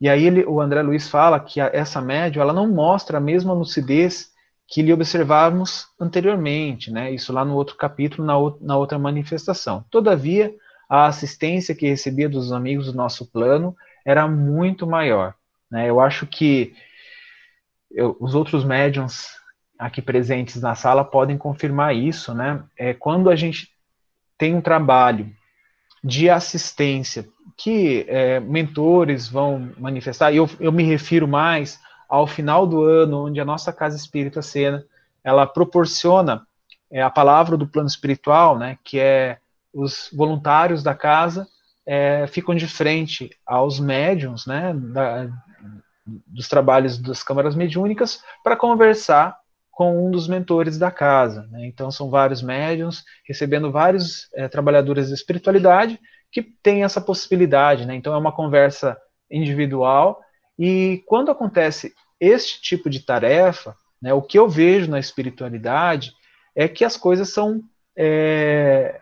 E 0.00 0.08
aí 0.08 0.26
ele, 0.26 0.44
o 0.44 0.60
André 0.60 0.82
Luiz 0.82 1.08
fala 1.08 1.38
que 1.38 1.60
a, 1.60 1.70
essa 1.72 2.00
médium 2.00 2.42
ela 2.42 2.52
não 2.52 2.66
mostra 2.66 3.18
a 3.18 3.20
mesma 3.20 3.52
lucidez 3.52 4.30
que 4.66 4.82
lhe 4.82 4.92
observávamos 4.92 5.88
anteriormente, 6.00 6.90
né? 6.90 7.12
Isso 7.12 7.32
lá 7.32 7.44
no 7.44 7.54
outro 7.54 7.76
capítulo, 7.76 8.24
na, 8.24 8.34
na 8.60 8.76
outra 8.78 8.98
manifestação. 8.98 9.84
Todavia, 9.90 10.54
a 10.88 11.06
assistência 11.06 11.74
que 11.74 11.88
recebia 11.88 12.28
dos 12.28 12.52
amigos 12.52 12.86
do 12.86 12.94
nosso 12.94 13.30
plano 13.30 13.76
era 14.04 14.26
muito 14.26 14.86
maior. 14.86 15.34
Né? 15.70 15.90
Eu 15.90 16.00
acho 16.00 16.26
que 16.26 16.72
eu, 17.90 18.16
os 18.20 18.34
outros 18.34 18.64
médiums 18.64 19.39
aqui 19.80 20.02
presentes 20.02 20.60
na 20.60 20.74
sala 20.74 21.02
podem 21.02 21.38
confirmar 21.38 21.96
isso, 21.96 22.34
né? 22.34 22.62
É, 22.76 22.92
quando 22.92 23.30
a 23.30 23.34
gente 23.34 23.70
tem 24.36 24.54
um 24.54 24.60
trabalho 24.60 25.32
de 26.04 26.28
assistência 26.28 27.26
que 27.56 28.04
é, 28.06 28.38
mentores 28.40 29.26
vão 29.26 29.72
manifestar, 29.78 30.32
e 30.32 30.36
eu, 30.36 30.48
eu 30.60 30.70
me 30.70 30.82
refiro 30.82 31.26
mais 31.26 31.80
ao 32.06 32.26
final 32.26 32.66
do 32.66 32.84
ano, 32.84 33.26
onde 33.26 33.40
a 33.40 33.44
nossa 33.44 33.72
Casa 33.72 33.96
Espírita 33.96 34.42
Sena, 34.42 34.84
ela 35.24 35.46
proporciona 35.46 36.46
é, 36.90 37.00
a 37.00 37.10
palavra 37.10 37.56
do 37.56 37.66
plano 37.66 37.88
espiritual, 37.88 38.58
né, 38.58 38.78
que 38.84 38.98
é 38.98 39.38
os 39.72 40.10
voluntários 40.12 40.82
da 40.82 40.94
casa 40.94 41.46
é, 41.86 42.26
ficam 42.26 42.54
de 42.54 42.66
frente 42.66 43.30
aos 43.46 43.80
médiums, 43.80 44.46
né, 44.46 44.74
da, 44.74 45.28
dos 46.26 46.48
trabalhos 46.48 46.98
das 46.98 47.22
câmaras 47.22 47.54
mediúnicas 47.54 48.22
para 48.42 48.56
conversar 48.56 49.39
com 49.80 50.06
um 50.06 50.10
dos 50.10 50.28
mentores 50.28 50.76
da 50.76 50.90
casa. 50.90 51.48
Né? 51.50 51.64
Então, 51.64 51.90
são 51.90 52.10
vários 52.10 52.42
médiums 52.42 53.02
recebendo 53.26 53.72
vários 53.72 54.28
é, 54.34 54.46
trabalhadores 54.46 55.08
da 55.08 55.14
espiritualidade 55.14 55.98
que 56.30 56.42
têm 56.42 56.84
essa 56.84 57.00
possibilidade. 57.00 57.86
Né? 57.86 57.94
Então, 57.94 58.12
é 58.12 58.18
uma 58.18 58.30
conversa 58.30 58.94
individual. 59.30 60.20
E 60.58 61.02
quando 61.06 61.30
acontece 61.30 61.94
este 62.20 62.60
tipo 62.60 62.90
de 62.90 63.00
tarefa, 63.00 63.74
né, 64.02 64.12
o 64.12 64.20
que 64.20 64.38
eu 64.38 64.50
vejo 64.50 64.90
na 64.90 65.00
espiritualidade 65.00 66.12
é 66.54 66.68
que 66.68 66.84
as 66.84 66.98
coisas 66.98 67.32
são. 67.32 67.62
É, 67.96 69.00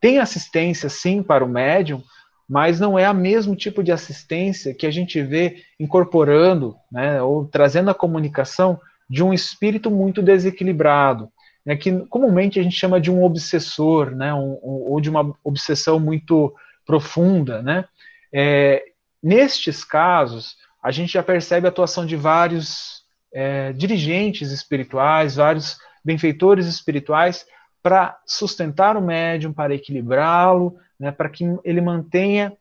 tem 0.00 0.20
assistência, 0.20 0.88
sim, 0.88 1.22
para 1.22 1.44
o 1.44 1.48
médium, 1.50 2.02
mas 2.48 2.80
não 2.80 2.98
é 2.98 3.04
a 3.04 3.12
mesmo 3.12 3.54
tipo 3.54 3.84
de 3.84 3.92
assistência 3.92 4.74
que 4.74 4.86
a 4.86 4.90
gente 4.90 5.20
vê 5.20 5.62
incorporando, 5.78 6.74
né, 6.90 7.20
ou 7.20 7.44
trazendo 7.44 7.90
a 7.90 7.94
comunicação 7.94 8.80
de 9.08 9.22
um 9.22 9.32
espírito 9.32 9.90
muito 9.90 10.22
desequilibrado, 10.22 11.30
né, 11.64 11.76
que 11.76 12.06
comumente 12.06 12.58
a 12.58 12.62
gente 12.62 12.76
chama 12.76 13.00
de 13.00 13.10
um 13.10 13.22
obsessor, 13.24 14.10
né, 14.10 14.32
um, 14.34 14.58
um, 14.62 14.92
ou 14.92 15.00
de 15.00 15.08
uma 15.10 15.34
obsessão 15.42 15.98
muito 15.98 16.54
profunda, 16.86 17.62
né, 17.62 17.84
é, 18.32 18.82
nestes 19.22 19.84
casos, 19.84 20.56
a 20.82 20.90
gente 20.90 21.12
já 21.14 21.22
percebe 21.22 21.66
a 21.66 21.70
atuação 21.70 22.04
de 22.04 22.16
vários 22.16 23.04
é, 23.32 23.72
dirigentes 23.72 24.50
espirituais, 24.50 25.36
vários 25.36 25.78
benfeitores 26.04 26.66
espirituais, 26.66 27.46
para 27.82 28.18
sustentar 28.26 28.96
o 28.96 29.00
médium, 29.00 29.52
para 29.52 29.74
equilibrá-lo, 29.74 30.78
né, 30.98 31.12
para 31.12 31.28
que 31.28 31.44
ele 31.64 31.80
mantenha, 31.80 32.56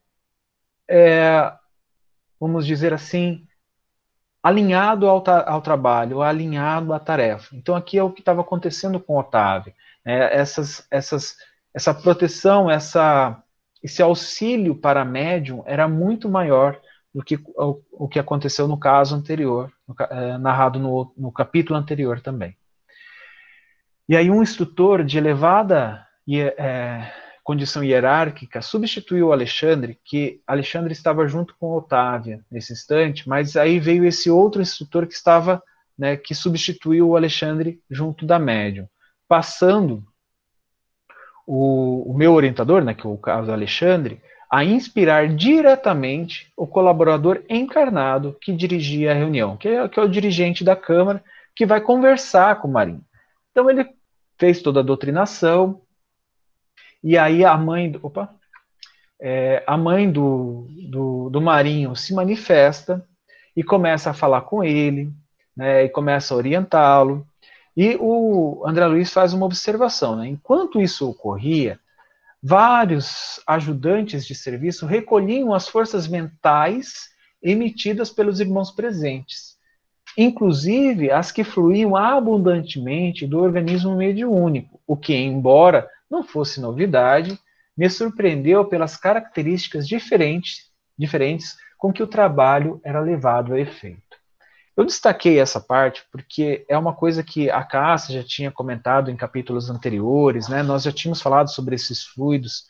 é, 0.89 1.51
vamos 2.39 2.65
dizer 2.65 2.93
assim, 2.93 3.45
alinhado 4.43 5.07
ao, 5.07 5.23
ao, 5.47 5.61
trabalho, 5.61 6.21
alinhado 6.21 6.93
à 6.93 6.99
tarefa. 6.99 7.55
Então 7.55 7.75
aqui 7.75 7.97
é 7.97 8.03
o 8.03 8.11
que 8.11 8.19
estava 8.19 8.41
acontecendo 8.41 8.99
com 8.99 9.17
Otávio. 9.17 9.73
Né, 10.05 10.35
essas, 10.35 10.85
essas, 10.91 11.37
essa 11.73 11.93
proteção, 11.93 12.69
essa, 12.69 13.41
esse 13.81 14.01
auxílio 14.01 14.75
para 14.75 15.05
médium 15.05 15.63
era 15.65 15.87
muito 15.87 16.27
maior 16.27 16.77
do 17.15 17.23
que 17.23 17.35
o, 17.55 17.81
o 17.91 18.07
que 18.07 18.19
aconteceu 18.19 18.67
no 18.67 18.77
caso 18.77 19.15
anterior, 19.15 19.71
no, 19.87 19.95
é, 20.09 20.37
narrado 20.37 20.77
no, 20.77 21.13
no 21.15 21.31
capítulo 21.31 21.79
anterior 21.79 22.19
também. 22.19 22.57
E 24.09 24.17
aí 24.17 24.29
um 24.29 24.43
instrutor 24.43 25.05
de 25.05 25.17
elevada 25.17 26.05
é, 26.29 27.09
condição 27.43 27.83
hierárquica 27.83 28.61
substituiu 28.61 29.33
Alexandre, 29.33 29.99
que 30.03 30.41
Alexandre 30.47 30.93
estava 30.93 31.27
junto 31.27 31.55
com 31.59 31.75
Otávia 31.75 32.43
nesse 32.49 32.71
instante, 32.71 33.27
mas 33.27 33.57
aí 33.57 33.79
veio 33.79 34.05
esse 34.05 34.29
outro 34.29 34.61
instrutor 34.61 35.05
que 35.05 35.13
estava, 35.13 35.61
né, 35.97 36.15
que 36.15 36.33
substituiu 36.33 37.09
o 37.09 37.15
Alexandre 37.15 37.81
junto 37.89 38.25
da 38.25 38.39
médium, 38.39 38.87
passando 39.27 40.03
o, 41.45 42.11
o 42.11 42.17
meu 42.17 42.33
orientador, 42.33 42.83
né, 42.83 42.93
que 42.93 43.05
é 43.05 43.09
o 43.09 43.17
caso 43.17 43.51
Alexandre, 43.51 44.21
a 44.49 44.63
inspirar 44.63 45.27
diretamente 45.27 46.51
o 46.55 46.65
colaborador 46.65 47.43
encarnado 47.49 48.37
que 48.39 48.53
dirigia 48.53 49.11
a 49.11 49.15
reunião, 49.15 49.57
que 49.57 49.67
é, 49.67 49.87
que 49.89 49.99
é 49.99 50.03
o 50.03 50.07
dirigente 50.07 50.63
da 50.63 50.75
Câmara, 50.75 51.23
que 51.55 51.65
vai 51.65 51.81
conversar 51.81 52.61
com 52.61 52.67
o 52.67 52.71
Marinho. 52.71 53.03
Então 53.51 53.69
ele 53.69 53.89
fez 54.37 54.61
toda 54.61 54.79
a 54.79 54.83
doutrinação, 54.83 55.81
e 57.03 57.17
aí 57.17 57.43
a 57.43 57.57
mãe, 57.57 57.93
opa, 58.01 58.33
é, 59.19 59.63
a 59.67 59.77
mãe 59.77 60.11
do, 60.11 60.67
do, 60.89 61.29
do, 61.29 61.41
Marinho 61.41 61.95
se 61.95 62.13
manifesta 62.13 63.05
e 63.55 63.63
começa 63.63 64.09
a 64.09 64.13
falar 64.13 64.41
com 64.41 64.63
ele, 64.63 65.11
né, 65.55 65.83
e 65.85 65.89
começa 65.89 66.33
a 66.33 66.37
orientá-lo. 66.37 67.25
E 67.75 67.97
o 67.99 68.63
André 68.65 68.85
Luiz 68.85 69.11
faz 69.11 69.33
uma 69.33 69.45
observação, 69.45 70.15
né, 70.15 70.27
enquanto 70.27 70.81
isso 70.81 71.09
ocorria, 71.09 71.79
vários 72.41 73.41
ajudantes 73.47 74.25
de 74.25 74.35
serviço 74.35 74.85
recolhiam 74.85 75.53
as 75.53 75.67
forças 75.67 76.07
mentais 76.07 77.09
emitidas 77.41 78.09
pelos 78.09 78.39
irmãos 78.39 78.71
presentes 78.71 79.53
inclusive 80.17 81.11
as 81.11 81.31
que 81.31 81.43
fluíam 81.43 81.95
abundantemente 81.95 83.25
do 83.25 83.39
organismo 83.39 83.95
mediúnico, 83.95 84.79
o 84.85 84.95
que, 84.95 85.15
embora 85.15 85.87
não 86.13 86.23
fosse 86.23 86.61
novidade, 86.61 87.37
me 87.75 87.89
surpreendeu 87.89 88.63
pelas 88.65 88.95
características 88.95 89.87
diferentes, 89.87 90.71
diferentes 90.97 91.57
com 91.77 91.91
que 91.91 92.03
o 92.03 92.07
trabalho 92.07 92.79
era 92.83 93.01
levado 93.01 93.53
a 93.53 93.59
efeito. 93.59 94.01
Eu 94.77 94.85
destaquei 94.85 95.39
essa 95.39 95.59
parte 95.59 96.03
porque 96.11 96.65
é 96.69 96.77
uma 96.77 96.95
coisa 96.95 97.23
que 97.23 97.49
a 97.49 97.63
Cássia 97.63 98.21
já 98.21 98.27
tinha 98.27 98.51
comentado 98.51 99.11
em 99.11 99.17
capítulos 99.17 99.69
anteriores, 99.69 100.47
né? 100.47 100.63
nós 100.63 100.83
já 100.83 100.91
tínhamos 100.91 101.21
falado 101.21 101.49
sobre 101.49 101.75
esses 101.75 102.03
fluidos, 102.03 102.63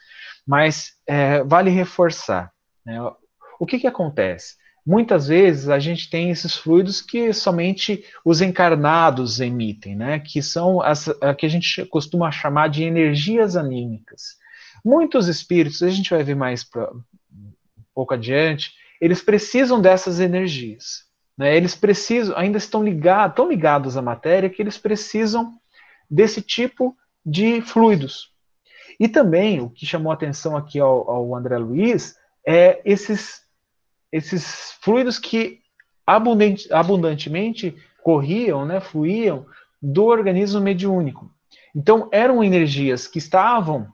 mas 0.45 0.93
é, 1.05 1.43
vale 1.43 1.69
reforçar. 1.69 2.51
Né? 2.85 2.99
O 3.59 3.65
que, 3.65 3.79
que 3.79 3.87
acontece? 3.87 4.55
Muitas 4.85 5.27
vezes 5.27 5.69
a 5.69 5.79
gente 5.79 6.09
tem 6.09 6.29
esses 6.29 6.55
fluidos 6.55 7.01
que 7.01 7.31
somente 7.33 8.03
os 8.23 8.41
encarnados 8.41 9.39
emitem, 9.39 9.95
né? 9.95 10.19
Que 10.19 10.41
são 10.41 10.81
as 10.81 11.09
que 11.37 11.45
a 11.45 11.49
gente 11.49 11.85
costuma 11.85 12.31
chamar 12.31 12.69
de 12.69 12.83
energias 12.83 13.55
anímicas. 13.55 14.37
Muitos 14.83 15.27
espíritos, 15.27 15.81
a 15.81 15.89
gente 15.89 16.09
vai 16.09 16.23
ver 16.23 16.35
mais 16.35 16.63
pra, 16.63 16.91
um 16.91 17.53
pouco 17.95 18.13
adiante, 18.13 18.71
eles 18.99 19.21
precisam 19.21 19.81
dessas 19.81 20.19
energias. 20.19 21.05
Né? 21.37 21.55
Eles 21.55 21.75
precisam, 21.75 22.37
ainda 22.37 22.57
estão 22.57 22.83
ligados, 22.83 23.35
tão 23.35 23.47
ligados 23.47 23.97
à 23.97 24.01
matéria 24.01 24.49
que 24.49 24.61
eles 24.61 24.77
precisam 24.77 25.57
desse 26.09 26.41
tipo 26.41 26.95
de 27.25 27.61
fluidos. 27.61 28.31
E 28.99 29.07
também 29.07 29.59
o 29.61 29.69
que 29.69 29.85
chamou 29.85 30.11
atenção 30.11 30.55
aqui 30.55 30.79
ao, 30.79 31.09
ao 31.09 31.35
André 31.35 31.57
Luiz 31.57 32.15
é 32.45 32.81
esses 32.85 33.42
esses 34.13 34.77
fluidos 34.79 35.17
que 35.17 35.59
abundante, 36.05 36.71
abundantemente 36.71 37.75
corriam, 38.03 38.63
né, 38.63 38.79
fluíam 38.79 39.47
do 39.81 40.05
organismo 40.05 40.61
mediúnico. 40.61 41.31
Então, 41.75 42.09
eram 42.11 42.43
energias 42.43 43.07
que 43.07 43.17
estavam, 43.17 43.87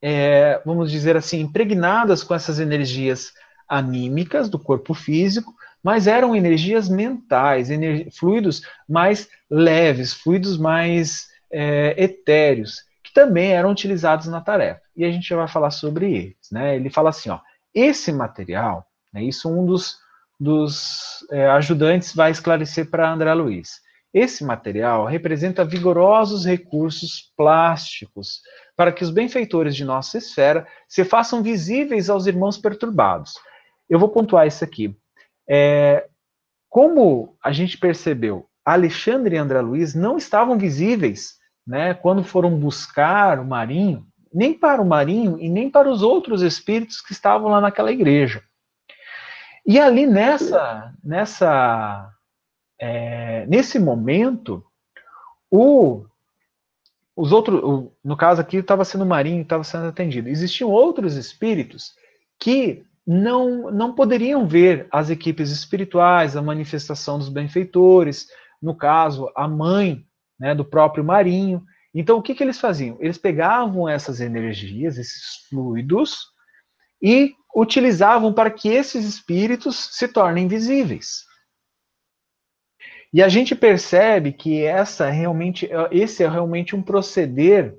é, 0.00 0.62
vamos 0.64 0.90
dizer 0.90 1.18
assim, 1.18 1.40
impregnadas 1.40 2.24
com 2.24 2.34
essas 2.34 2.58
energias 2.58 3.34
anímicas 3.68 4.48
do 4.48 4.58
corpo 4.58 4.94
físico, 4.94 5.54
mas 5.82 6.06
eram 6.06 6.34
energias 6.34 6.88
mentais, 6.88 7.68
fluidos 8.18 8.62
mais 8.88 9.28
leves, 9.50 10.14
fluidos 10.14 10.56
mais 10.56 11.28
é, 11.52 11.94
etéreos, 12.02 12.84
que 13.02 13.12
também 13.12 13.52
eram 13.52 13.70
utilizados 13.70 14.26
na 14.28 14.40
tarefa. 14.40 14.80
E 14.96 15.04
a 15.04 15.10
gente 15.10 15.32
vai 15.34 15.46
falar 15.46 15.70
sobre 15.70 16.10
eles. 16.10 16.50
Né? 16.50 16.76
Ele 16.76 16.88
fala 16.88 17.10
assim: 17.10 17.30
ó, 17.30 17.38
esse 17.74 18.12
material 18.12 18.89
isso 19.16 19.48
um 19.48 19.64
dos, 19.64 19.98
dos 20.38 21.26
é, 21.30 21.48
ajudantes 21.48 22.14
vai 22.14 22.30
esclarecer 22.30 22.88
para 22.90 23.12
André 23.12 23.32
Luiz. 23.34 23.80
Esse 24.12 24.44
material 24.44 25.04
representa 25.06 25.64
vigorosos 25.64 26.44
recursos 26.44 27.32
plásticos 27.36 28.40
para 28.76 28.92
que 28.92 29.04
os 29.04 29.10
benfeitores 29.10 29.76
de 29.76 29.84
nossa 29.84 30.18
esfera 30.18 30.66
se 30.88 31.04
façam 31.04 31.42
visíveis 31.42 32.10
aos 32.10 32.26
irmãos 32.26 32.58
perturbados. 32.58 33.34
Eu 33.88 33.98
vou 33.98 34.08
pontuar 34.08 34.46
isso 34.46 34.64
aqui. 34.64 34.96
É, 35.48 36.08
como 36.68 37.36
a 37.42 37.52
gente 37.52 37.78
percebeu, 37.78 38.46
Alexandre 38.64 39.36
e 39.36 39.38
André 39.38 39.60
Luiz 39.60 39.94
não 39.94 40.16
estavam 40.16 40.58
visíveis 40.58 41.34
né, 41.66 41.94
quando 41.94 42.24
foram 42.24 42.58
buscar 42.58 43.38
o 43.38 43.44
Marinho, 43.44 44.06
nem 44.32 44.54
para 44.54 44.80
o 44.80 44.86
Marinho 44.86 45.38
e 45.40 45.48
nem 45.48 45.70
para 45.70 45.90
os 45.90 46.02
outros 46.02 46.42
espíritos 46.42 47.00
que 47.00 47.12
estavam 47.12 47.48
lá 47.48 47.60
naquela 47.60 47.92
igreja. 47.92 48.42
E 49.66 49.78
ali 49.78 50.06
nessa, 50.06 50.94
nessa, 51.02 52.12
é, 52.78 53.46
nesse 53.46 53.78
momento, 53.78 54.64
o, 55.50 56.04
os 57.14 57.32
outros, 57.32 57.62
o, 57.62 57.92
no 58.04 58.16
caso 58.16 58.40
aqui 58.40 58.58
estava 58.58 58.84
sendo 58.84 59.04
Marinho, 59.04 59.42
estava 59.42 59.64
sendo 59.64 59.86
atendido. 59.86 60.28
Existiam 60.28 60.70
outros 60.70 61.16
espíritos 61.16 61.94
que 62.38 62.84
não, 63.06 63.70
não 63.70 63.94
poderiam 63.94 64.46
ver 64.46 64.86
as 64.90 65.10
equipes 65.10 65.50
espirituais, 65.50 66.36
a 66.36 66.42
manifestação 66.42 67.18
dos 67.18 67.28
benfeitores, 67.28 68.28
no 68.62 68.74
caso, 68.74 69.30
a 69.34 69.48
mãe 69.48 70.04
né, 70.38 70.54
do 70.54 70.64
próprio 70.64 71.04
Marinho. 71.04 71.62
Então, 71.94 72.18
o 72.18 72.22
que, 72.22 72.34
que 72.34 72.42
eles 72.42 72.60
faziam? 72.60 72.96
Eles 73.00 73.18
pegavam 73.18 73.88
essas 73.88 74.20
energias, 74.20 74.96
esses 74.96 75.46
fluidos, 75.48 76.28
e 77.02 77.34
utilizavam 77.54 78.32
para 78.32 78.50
que 78.50 78.68
esses 78.68 79.04
espíritos 79.04 79.90
se 79.92 80.08
tornem 80.08 80.46
visíveis. 80.46 81.24
E 83.12 83.22
a 83.22 83.28
gente 83.28 83.56
percebe 83.56 84.32
que 84.32 84.62
essa 84.62 85.10
realmente, 85.10 85.68
esse 85.90 86.22
é 86.22 86.28
realmente 86.28 86.76
um 86.76 86.82
proceder 86.82 87.76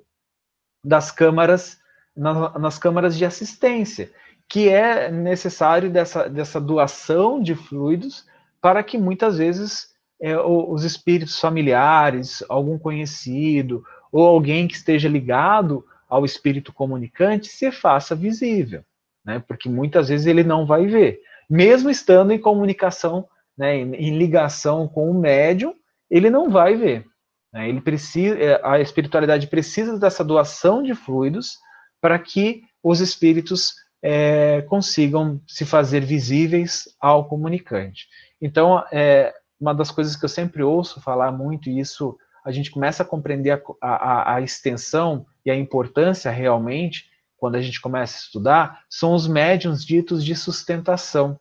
das 0.84 1.10
câmaras, 1.10 1.80
nas, 2.16 2.54
nas 2.56 2.78
câmaras 2.78 3.18
de 3.18 3.24
assistência, 3.24 4.12
que 4.50 4.68
é 4.68 5.10
necessário 5.10 5.90
dessa, 5.90 6.28
dessa 6.30 6.60
doação 6.60 7.42
de 7.42 7.56
fluidos 7.56 8.26
para 8.60 8.84
que 8.84 8.98
muitas 8.98 9.38
vezes 9.38 9.96
é, 10.20 10.38
os 10.38 10.84
espíritos 10.84 11.40
familiares, 11.40 12.44
algum 12.50 12.78
conhecido, 12.78 13.84
ou 14.12 14.28
alguém 14.28 14.68
que 14.68 14.76
esteja 14.76 15.08
ligado 15.08 15.86
ao 16.10 16.26
espírito 16.26 16.74
comunicante 16.74 17.48
se 17.48 17.72
faça 17.72 18.14
visível 18.14 18.84
né? 19.26 19.44
Porque 19.48 19.70
muitas 19.70 20.10
vezes 20.10 20.26
ele 20.26 20.44
não 20.44 20.66
vai 20.66 20.86
ver, 20.88 21.20
mesmo 21.50 21.90
estando 21.90 22.32
em 22.32 22.40
comunicação, 22.40 23.28
né, 23.58 23.76
em, 23.76 24.18
ligação 24.18 24.88
com 24.88 25.12
o 25.12 25.20
médium, 25.20 25.74
ele 26.10 26.30
não 26.30 26.50
vai 26.50 26.76
ver. 26.76 27.06
Né? 27.54 27.70
Ele 27.70 27.82
precisa, 27.82 28.38
é, 28.40 28.62
a 28.64 28.80
espiritualidade 28.80 29.48
precisa 29.48 30.00
dessa 30.00 30.24
doação 30.24 30.82
de 30.82 30.96
fluidos 30.96 31.58
para 32.00 32.18
que 32.18 32.64
os 32.82 33.02
espíritos 33.02 33.76
é, 34.02 34.62
consigam 34.64 35.42
se 35.48 35.66
fazer 35.66 36.02
visíveis 36.02 36.86
ao 37.00 37.28
comunicante. 37.28 38.08
Então, 38.42 38.84
é, 38.92 39.34
uma 39.60 39.76
das 39.76 39.92
coisas 39.92 40.16
que 40.16 40.26
eu 40.26 40.30
sempre 40.30 40.64
ouço 40.64 41.02
falar 41.02 41.32
muito, 41.32 41.70
e 41.70 41.80
isso 41.80 42.18
a 42.44 42.52
gente 42.52 42.72
começa 42.72 43.04
a 43.04 43.06
compreender 43.06 43.52
a, 43.52 43.88
a, 43.88 44.36
a 44.36 44.42
extensão 44.42 45.26
e 45.46 45.52
a 45.52 45.56
importância 45.56 46.32
realmente, 46.32 47.11
quando 47.42 47.56
a 47.56 47.62
gente 47.62 47.82
começa 47.82 48.16
a 48.16 48.22
estudar, 48.22 48.82
são 48.88 49.16
os 49.16 49.28
médiums 49.28 49.84
ditos 49.84 50.24
de 50.24 50.36
sustentação. 50.36 51.40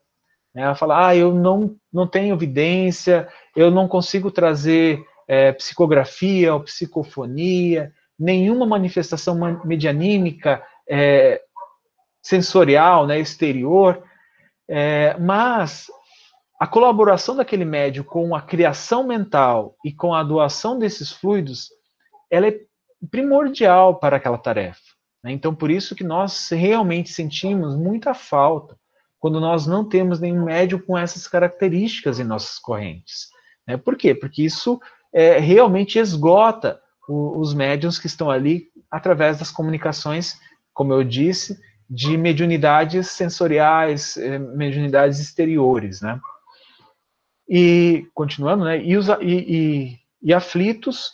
Né? 0.54 0.62
Ela 0.62 0.74
fala, 0.74 1.08
ah, 1.08 1.14
eu 1.14 1.34
não, 1.34 1.76
não 1.92 2.06
tenho 2.06 2.34
evidência, 2.34 3.28
eu 3.54 3.70
não 3.70 3.86
consigo 3.86 4.30
trazer 4.30 5.04
é, 5.28 5.52
psicografia 5.52 6.54
ou 6.54 6.60
psicofonia, 6.60 7.92
nenhuma 8.18 8.64
manifestação 8.64 9.36
medianímica 9.62 10.64
é, 10.88 11.42
sensorial, 12.22 13.06
né, 13.06 13.20
exterior, 13.20 14.02
é, 14.66 15.14
mas 15.18 15.86
a 16.58 16.66
colaboração 16.66 17.36
daquele 17.36 17.66
médium 17.66 18.04
com 18.04 18.34
a 18.34 18.40
criação 18.40 19.06
mental 19.06 19.76
e 19.84 19.92
com 19.92 20.14
a 20.14 20.22
doação 20.22 20.78
desses 20.78 21.12
fluidos, 21.12 21.68
ela 22.30 22.48
é 22.48 22.58
primordial 23.10 23.96
para 23.96 24.16
aquela 24.16 24.38
tarefa. 24.38 24.89
Né? 25.22 25.32
Então, 25.32 25.54
por 25.54 25.70
isso 25.70 25.94
que 25.94 26.04
nós 26.04 26.48
realmente 26.50 27.10
sentimos 27.12 27.76
muita 27.76 28.14
falta 28.14 28.76
quando 29.18 29.38
nós 29.38 29.66
não 29.66 29.86
temos 29.86 30.18
nenhum 30.18 30.44
médium 30.44 30.80
com 30.80 30.96
essas 30.96 31.26
características 31.28 32.18
em 32.18 32.24
nossas 32.24 32.58
correntes. 32.58 33.28
Né? 33.66 33.76
Por 33.76 33.96
quê? 33.96 34.14
Porque 34.14 34.42
isso 34.42 34.80
é, 35.12 35.38
realmente 35.38 35.98
esgota 35.98 36.80
o, 37.08 37.38
os 37.38 37.52
médiums 37.52 37.98
que 37.98 38.06
estão 38.06 38.30
ali 38.30 38.68
através 38.90 39.38
das 39.38 39.50
comunicações, 39.50 40.38
como 40.72 40.92
eu 40.92 41.04
disse, 41.04 41.60
de 41.88 42.16
mediunidades 42.16 43.08
sensoriais, 43.08 44.16
eh, 44.16 44.38
mediunidades 44.38 45.18
exteriores, 45.18 46.00
né? 46.00 46.20
E, 47.48 48.06
continuando, 48.14 48.64
né, 48.64 48.80
e, 48.80 48.96
os, 48.96 49.08
e, 49.08 49.18
e, 49.22 49.98
e 50.22 50.32
aflitos, 50.32 51.10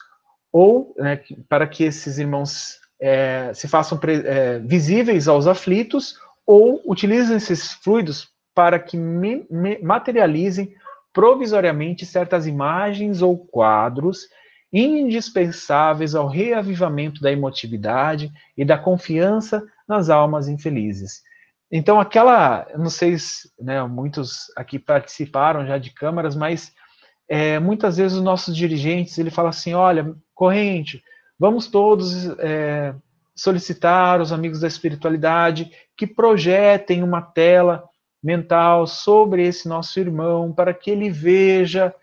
ou 0.53 0.95
né, 0.99 1.23
para 1.49 1.67
que 1.67 1.83
esses 1.83 2.19
irmãos 2.19 2.79
é, 3.01 3.53
se 3.55 3.69
façam 3.69 3.99
é, 4.03 4.59
visíveis 4.61 5.29
aos 5.29 5.47
aflitos, 5.47 6.19
ou 6.47 6.81
utilizem 6.87 7.37
esses 7.37 7.73
fluidos 7.73 8.29
para 8.55 8.79
que 8.79 8.97
me, 8.97 9.47
me 9.51 9.79
materializem 9.79 10.75
provisoriamente 11.13 12.07
certas 12.07 12.47
imagens 12.47 13.23
ou 13.23 13.37
quadros 13.37 14.29
indispensáveis 14.73 16.15
ao 16.15 16.29
reavivamento 16.29 17.21
da 17.21 17.33
emotividade 17.33 18.31
e 18.57 18.65
da 18.65 18.77
confiança 18.77 19.63
nas 19.89 20.11
almas 20.11 20.49
infelizes. 20.49 21.23
Então, 21.71 21.99
aquela, 21.99 22.67
não 22.77 22.91
sei 22.91 23.19
se 23.19 23.51
né, 23.59 23.83
muitos 23.85 24.53
aqui 24.57 24.79
participaram 24.79 25.67
já 25.67 25.79
de 25.79 25.91
câmaras, 25.91 26.37
mas 26.37 26.73
é, 27.29 27.59
muitas 27.59 27.97
vezes 27.97 28.17
os 28.17 28.23
nossos 28.23 28.57
dirigentes, 28.57 29.19
ele 29.19 29.31
fala 29.31 29.49
assim, 29.49 29.75
olha, 29.75 30.15
corrente, 30.35 31.03
vamos 31.39 31.69
todos 31.69 32.27
é, 32.39 32.95
solicitar 33.35 34.21
os 34.21 34.33
amigos 34.33 34.61
da 34.61 34.69
espiritualidade 34.69 35.71
que 35.97 36.07
projetem 36.07 37.03
uma 37.03 37.21
tela 37.21 37.85
mental 38.23 38.87
sobre 38.87 39.47
esse 39.47 39.69
nosso 39.69 40.01
irmão, 40.01 40.53
para 40.53 40.73
que 40.73 40.91
ele 40.91 41.11
veja. 41.11 41.95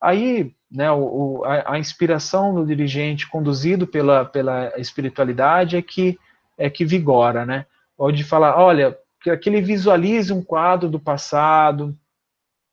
Aí, 0.00 0.54
né, 0.70 0.90
o, 0.90 1.42
a, 1.44 1.74
a, 1.74 1.78
inspiração 1.78 2.54
do 2.54 2.66
dirigente, 2.66 3.28
conduzido 3.28 3.86
pela, 3.86 4.24
pela 4.24 4.72
espiritualidade, 4.78 5.76
é 5.76 5.82
que, 5.82 6.18
é 6.58 6.68
que 6.68 6.84
vigora, 6.84 7.46
né? 7.46 7.64
Pode 7.96 8.24
falar, 8.24 8.58
olha, 8.58 8.98
que, 9.22 9.34
que 9.36 9.48
ele 9.48 9.62
visualize 9.62 10.32
um 10.32 10.42
quadro 10.42 10.88
do 10.88 10.98
passado, 10.98 11.96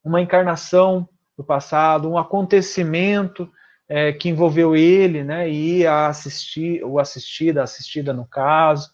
uma 0.04 0.20
encarnação 0.20 1.08
do 1.38 1.44
passado, 1.44 2.10
um 2.10 2.18
acontecimento 2.18 3.50
é, 3.90 4.14
que 4.14 4.30
envolveu 4.30 4.76
ele, 4.76 5.24
né, 5.24 5.50
e 5.50 5.86
a 5.86 6.08
assistir, 6.08 6.84
o 6.84 7.00
assistida, 7.00 7.62
a 7.62 7.64
assistida 7.64 8.14
no 8.14 8.24
caso. 8.24 8.92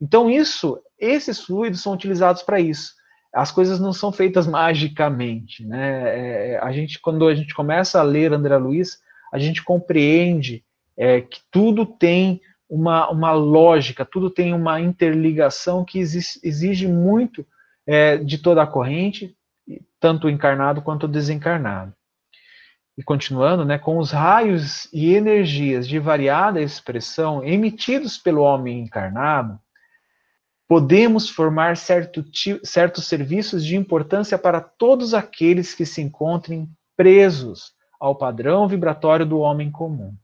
Então 0.00 0.30
isso, 0.30 0.80
esses 0.98 1.40
fluidos 1.40 1.82
são 1.82 1.92
utilizados 1.92 2.42
para 2.42 2.60
isso. 2.60 2.94
As 3.34 3.50
coisas 3.50 3.80
não 3.80 3.92
são 3.92 4.12
feitas 4.12 4.46
magicamente, 4.46 5.66
né? 5.66 6.52
É, 6.54 6.58
a 6.62 6.72
gente, 6.72 6.98
quando 7.00 7.26
a 7.26 7.34
gente 7.34 7.54
começa 7.54 8.00
a 8.00 8.02
ler 8.02 8.32
André 8.32 8.56
Luiz, 8.56 8.98
a 9.30 9.38
gente 9.38 9.62
compreende 9.62 10.64
é, 10.96 11.20
que 11.20 11.40
tudo 11.50 11.84
tem 11.84 12.40
uma, 12.68 13.10
uma 13.10 13.32
lógica, 13.32 14.04
tudo 14.04 14.30
tem 14.30 14.54
uma 14.54 14.80
interligação 14.80 15.84
que 15.84 15.98
exige, 15.98 16.40
exige 16.42 16.86
muito 16.86 17.46
é, 17.86 18.16
de 18.16 18.38
toda 18.38 18.62
a 18.62 18.66
corrente, 18.66 19.36
tanto 20.00 20.30
encarnado 20.30 20.80
quanto 20.80 21.06
desencarnado. 21.06 21.92
E 22.96 23.02
continuando, 23.02 23.64
né, 23.64 23.78
com 23.78 23.98
os 23.98 24.10
raios 24.10 24.88
e 24.92 25.14
energias 25.14 25.86
de 25.86 25.98
variada 25.98 26.62
expressão 26.62 27.44
emitidos 27.44 28.16
pelo 28.16 28.42
homem 28.42 28.80
encarnado, 28.80 29.60
podemos 30.66 31.28
formar 31.28 31.76
certo, 31.76 32.24
certos 32.64 33.06
serviços 33.06 33.64
de 33.64 33.76
importância 33.76 34.38
para 34.38 34.60
todos 34.60 35.14
aqueles 35.14 35.74
que 35.74 35.84
se 35.84 36.00
encontrem 36.00 36.68
presos 36.96 37.72
ao 38.00 38.16
padrão 38.16 38.66
vibratório 38.66 39.26
do 39.26 39.38
homem 39.38 39.70
comum 39.70 40.16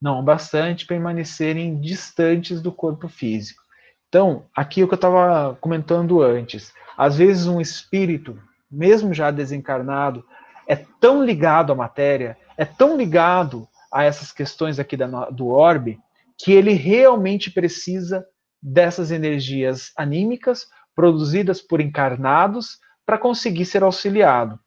não 0.00 0.22
bastante 0.22 0.86
permanecerem 0.86 1.80
distantes 1.80 2.60
do 2.60 2.70
corpo 2.70 3.08
físico. 3.08 3.62
Então, 4.08 4.46
aqui 4.54 4.80
é 4.80 4.84
o 4.84 4.88
que 4.88 4.94
eu 4.94 4.96
estava 4.96 5.56
comentando 5.60 6.22
antes. 6.22 6.72
Às 6.96 7.16
vezes 7.16 7.46
um 7.46 7.60
espírito, 7.60 8.40
mesmo 8.70 9.12
já 9.12 9.30
desencarnado, 9.30 10.24
é 10.66 10.76
tão 11.00 11.24
ligado 11.24 11.72
à 11.72 11.76
matéria, 11.76 12.36
é 12.56 12.64
tão 12.64 12.96
ligado 12.96 13.68
a 13.92 14.04
essas 14.04 14.32
questões 14.32 14.78
aqui 14.78 14.96
da, 14.96 15.06
do 15.30 15.48
orbe, 15.48 15.98
que 16.38 16.52
ele 16.52 16.72
realmente 16.72 17.50
precisa 17.50 18.26
dessas 18.62 19.10
energias 19.10 19.92
anímicas 19.96 20.66
produzidas 20.94 21.60
por 21.60 21.80
encarnados 21.80 22.78
para 23.04 23.18
conseguir 23.18 23.64
ser 23.64 23.82
auxiliado. 23.82 24.58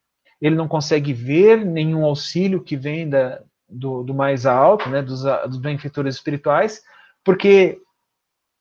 Ele 0.42 0.56
não 0.56 0.68
consegue 0.68 1.12
ver 1.12 1.66
nenhum 1.66 2.06
auxílio 2.06 2.64
que 2.64 2.78
vem 2.78 3.10
da, 3.10 3.42
do, 3.68 4.04
do 4.04 4.14
mais 4.14 4.46
alto, 4.46 4.90
né, 4.90 5.02
dos, 5.02 5.24
dos 5.24 5.58
benfeitores 5.58 6.16
espirituais, 6.16 6.82
porque 7.24 7.78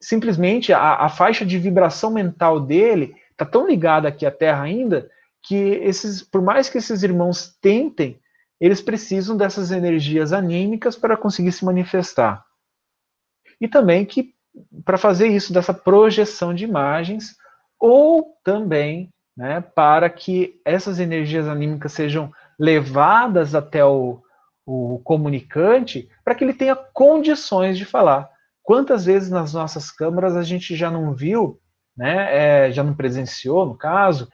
simplesmente 0.00 0.72
a, 0.72 0.94
a 0.94 1.08
faixa 1.08 1.46
de 1.46 1.58
vibração 1.58 2.10
mental 2.10 2.60
dele 2.60 3.14
está 3.30 3.44
tão 3.44 3.66
ligada 3.66 4.08
aqui 4.08 4.26
à 4.26 4.30
Terra 4.30 4.62
ainda 4.62 5.08
que 5.42 5.54
esses, 5.54 6.22
por 6.22 6.42
mais 6.42 6.68
que 6.68 6.78
esses 6.78 7.02
irmãos 7.02 7.56
tentem, 7.60 8.20
eles 8.60 8.80
precisam 8.80 9.36
dessas 9.36 9.70
energias 9.70 10.32
anímicas 10.32 10.96
para 10.96 11.16
conseguir 11.16 11.52
se 11.52 11.64
manifestar. 11.64 12.44
E 13.60 13.68
também 13.68 14.04
que 14.04 14.34
para 14.84 14.98
fazer 14.98 15.28
isso 15.28 15.52
dessa 15.52 15.72
projeção 15.72 16.52
de 16.52 16.64
imagens 16.64 17.36
ou 17.78 18.36
também, 18.42 19.12
né, 19.36 19.60
para 19.60 20.10
que 20.10 20.60
essas 20.64 20.98
energias 20.98 21.46
anímicas 21.46 21.92
sejam 21.92 22.32
levadas 22.58 23.54
até 23.54 23.84
o, 23.84 24.20
o 24.66 25.00
comunicante 25.04 26.08
para 26.24 26.34
que 26.34 26.42
ele 26.42 26.52
tenha 26.52 26.74
condições 26.74 27.78
de 27.78 27.84
falar. 27.84 28.28
Quantas 28.62 29.04
vezes 29.04 29.30
nas 29.30 29.54
nossas 29.54 29.90
câmaras 29.90 30.36
a 30.36 30.42
gente 30.42 30.74
já 30.74 30.90
não 30.90 31.14
viu, 31.14 31.60
né, 31.96 32.66
é, 32.66 32.72
já 32.72 32.82
não 32.82 32.94
presenciou, 32.94 33.64
no 33.64 33.76
caso, 33.76 34.30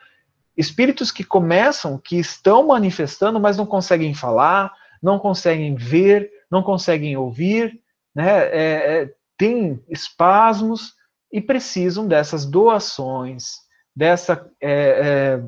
espíritos 0.57 1.11
que 1.11 1.25
começam, 1.25 1.99
que 1.99 2.17
estão 2.17 2.67
manifestando, 2.67 3.40
mas 3.40 3.57
não 3.57 3.67
conseguem 3.67 4.14
falar, 4.14 4.73
não 5.03 5.19
conseguem 5.19 5.75
ver, 5.75 6.31
não 6.51 6.62
conseguem 6.62 7.17
ouvir, 7.17 7.81
né, 8.14 8.45
é, 8.47 9.03
é, 9.03 9.14
tem 9.37 9.83
espasmos 9.88 10.95
e 11.33 11.40
precisam 11.40 12.07
dessas 12.07 12.47
doações, 12.47 13.57
dessa 13.95 14.51
é, 14.61 15.40
é 15.40 15.43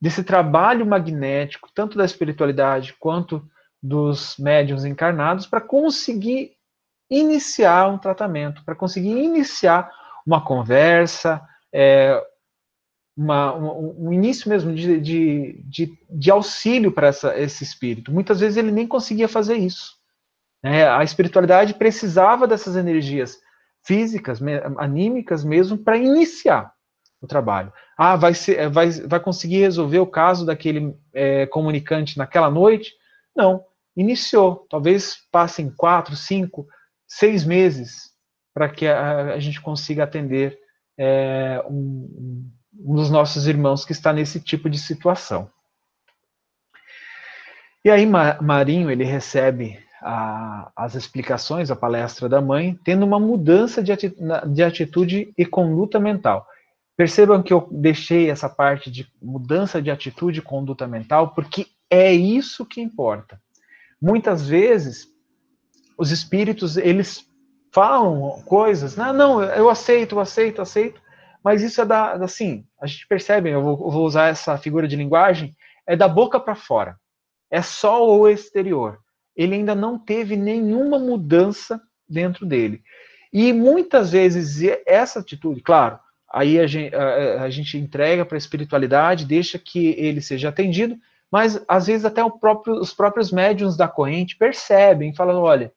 desse 0.00 0.22
trabalho 0.22 0.86
magnético, 0.86 1.70
tanto 1.74 1.98
da 1.98 2.04
espiritualidade 2.04 2.94
quanto 2.98 3.44
dos 3.82 4.36
médiums 4.38 4.84
encarnados, 4.84 5.46
para 5.46 5.60
conseguir 5.60 6.52
iniciar 7.10 7.88
um 7.88 7.98
tratamento, 7.98 8.64
para 8.64 8.74
conseguir 8.74 9.10
iniciar 9.10 9.90
uma 10.26 10.44
conversa, 10.44 11.42
é, 11.72 12.22
uma, 13.18 13.52
um, 13.52 14.12
início 14.12 14.48
mesmo 14.48 14.72
de, 14.72 15.00
de, 15.00 15.60
de, 15.64 15.98
de 16.08 16.30
auxílio 16.30 16.92
para 16.92 17.08
esse 17.34 17.64
espírito. 17.64 18.12
Muitas 18.12 18.38
vezes 18.38 18.56
ele 18.56 18.70
nem 18.70 18.86
conseguia 18.86 19.26
fazer 19.26 19.56
isso. 19.56 19.96
Né? 20.62 20.88
A 20.88 21.02
espiritualidade 21.02 21.74
precisava 21.74 22.46
dessas 22.46 22.76
energias 22.76 23.36
físicas, 23.84 24.38
anímicas 24.78 25.42
mesmo, 25.42 25.76
para 25.76 25.96
iniciar 25.96 26.72
o 27.20 27.26
trabalho. 27.26 27.72
Ah, 27.98 28.14
vai, 28.14 28.34
ser, 28.34 28.70
vai, 28.70 28.88
vai 28.90 29.18
conseguir 29.18 29.58
resolver 29.58 29.98
o 29.98 30.06
caso 30.06 30.46
daquele 30.46 30.94
é, 31.12 31.44
comunicante 31.46 32.16
naquela 32.18 32.48
noite? 32.48 32.94
Não, 33.34 33.64
iniciou. 33.96 34.64
Talvez 34.70 35.16
passem 35.32 35.74
quatro, 35.76 36.14
cinco, 36.14 36.68
seis 37.04 37.44
meses 37.44 38.12
para 38.54 38.68
que 38.68 38.86
a, 38.86 39.34
a, 39.34 39.40
gente 39.40 39.60
consiga 39.60 40.04
atender 40.04 40.56
é, 40.96 41.60
um 41.68 42.48
dos 42.78 43.10
nossos 43.10 43.48
irmãos 43.48 43.84
que 43.84 43.92
está 43.92 44.12
nesse 44.12 44.40
tipo 44.40 44.70
de 44.70 44.78
situação. 44.78 45.50
E 47.84 47.90
aí 47.90 48.06
Marinho 48.06 48.90
ele 48.90 49.04
recebe 49.04 49.78
a, 50.00 50.70
as 50.76 50.94
explicações, 50.94 51.70
a 51.70 51.76
palestra 51.76 52.28
da 52.28 52.40
mãe, 52.40 52.78
tendo 52.84 53.04
uma 53.04 53.18
mudança 53.18 53.82
de 53.82 53.90
atitude, 53.90 54.22
de 54.52 54.62
atitude 54.62 55.34
e 55.36 55.44
conduta 55.44 55.98
mental. 55.98 56.46
Percebam 56.96 57.42
que 57.42 57.52
eu 57.52 57.68
deixei 57.70 58.30
essa 58.30 58.48
parte 58.48 58.90
de 58.90 59.10
mudança 59.20 59.80
de 59.80 59.90
atitude 59.90 60.40
e 60.40 60.42
conduta 60.42 60.86
mental, 60.86 61.34
porque 61.34 61.66
é 61.90 62.12
isso 62.12 62.66
que 62.66 62.80
importa. 62.80 63.40
Muitas 64.00 64.46
vezes, 64.46 65.08
os 65.96 66.10
espíritos, 66.10 66.76
eles 66.76 67.26
falam 67.72 68.42
coisas, 68.42 68.96
não, 68.96 69.12
não, 69.12 69.42
eu 69.42 69.68
aceito, 69.68 70.16
eu 70.16 70.20
aceito, 70.20 70.62
aceito, 70.62 71.00
mas 71.42 71.62
isso 71.62 71.80
é 71.80 71.84
da, 71.84 72.12
assim, 72.12 72.64
a 72.80 72.86
gente 72.86 73.06
percebe, 73.06 73.50
eu 73.50 73.62
vou, 73.62 73.86
eu 73.86 73.90
vou 73.90 74.06
usar 74.06 74.28
essa 74.28 74.56
figura 74.58 74.88
de 74.88 74.96
linguagem, 74.96 75.56
é 75.86 75.96
da 75.96 76.08
boca 76.08 76.38
para 76.38 76.54
fora. 76.54 76.96
É 77.50 77.62
só 77.62 78.06
o 78.06 78.28
exterior. 78.28 78.98
Ele 79.34 79.54
ainda 79.54 79.74
não 79.74 79.98
teve 79.98 80.36
nenhuma 80.36 80.98
mudança 80.98 81.80
dentro 82.08 82.44
dele. 82.44 82.82
E 83.32 83.52
muitas 83.52 84.10
vezes 84.10 84.62
essa 84.86 85.20
atitude, 85.20 85.60
claro, 85.60 85.98
aí 86.30 86.58
a 86.58 86.66
gente, 86.66 86.94
a, 86.94 87.42
a 87.42 87.50
gente 87.50 87.78
entrega 87.78 88.24
para 88.24 88.36
a 88.36 88.38
espiritualidade, 88.38 89.26
deixa 89.26 89.58
que 89.58 89.94
ele 89.98 90.20
seja 90.20 90.48
atendido, 90.48 90.96
mas 91.30 91.62
às 91.68 91.86
vezes 91.86 92.04
até 92.04 92.22
próprio, 92.28 92.74
os 92.74 92.92
próprios 92.92 93.30
médiums 93.30 93.76
da 93.76 93.86
corrente 93.86 94.36
percebem, 94.36 95.14
falam, 95.14 95.42
olha, 95.42 95.72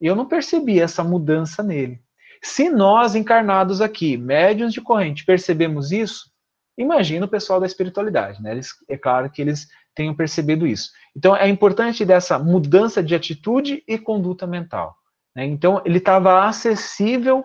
eu 0.00 0.14
não 0.14 0.26
percebi 0.26 0.80
essa 0.80 1.02
mudança 1.02 1.62
nele. 1.62 2.00
Se 2.42 2.68
nós 2.68 3.14
encarnados 3.14 3.80
aqui, 3.80 4.16
médiums 4.16 4.72
de 4.72 4.80
corrente, 4.80 5.24
percebemos 5.24 5.92
isso, 5.92 6.30
imagina 6.78 7.26
o 7.26 7.28
pessoal 7.28 7.60
da 7.60 7.66
espiritualidade, 7.66 8.42
né? 8.42 8.52
Eles, 8.52 8.70
é 8.88 8.96
claro 8.96 9.30
que 9.30 9.40
eles 9.40 9.68
tenham 9.94 10.14
percebido 10.14 10.66
isso. 10.66 10.90
Então 11.16 11.34
é 11.34 11.48
importante 11.48 12.04
dessa 12.04 12.38
mudança 12.38 13.02
de 13.02 13.14
atitude 13.14 13.82
e 13.88 13.98
conduta 13.98 14.46
mental. 14.46 14.94
Né? 15.34 15.46
Então 15.46 15.80
ele 15.84 15.98
estava 15.98 16.44
acessível 16.46 17.44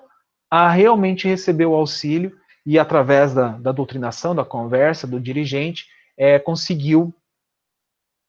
a 0.49 0.69
realmente 0.69 1.27
receber 1.27 1.65
o 1.65 1.73
auxílio 1.73 2.37
e 2.65 2.77
através 2.77 3.33
da, 3.33 3.49
da 3.57 3.71
doutrinação, 3.71 4.35
da 4.35 4.43
conversa, 4.43 5.07
do 5.07 5.19
dirigente, 5.19 5.85
é, 6.17 6.37
conseguiu 6.37 7.15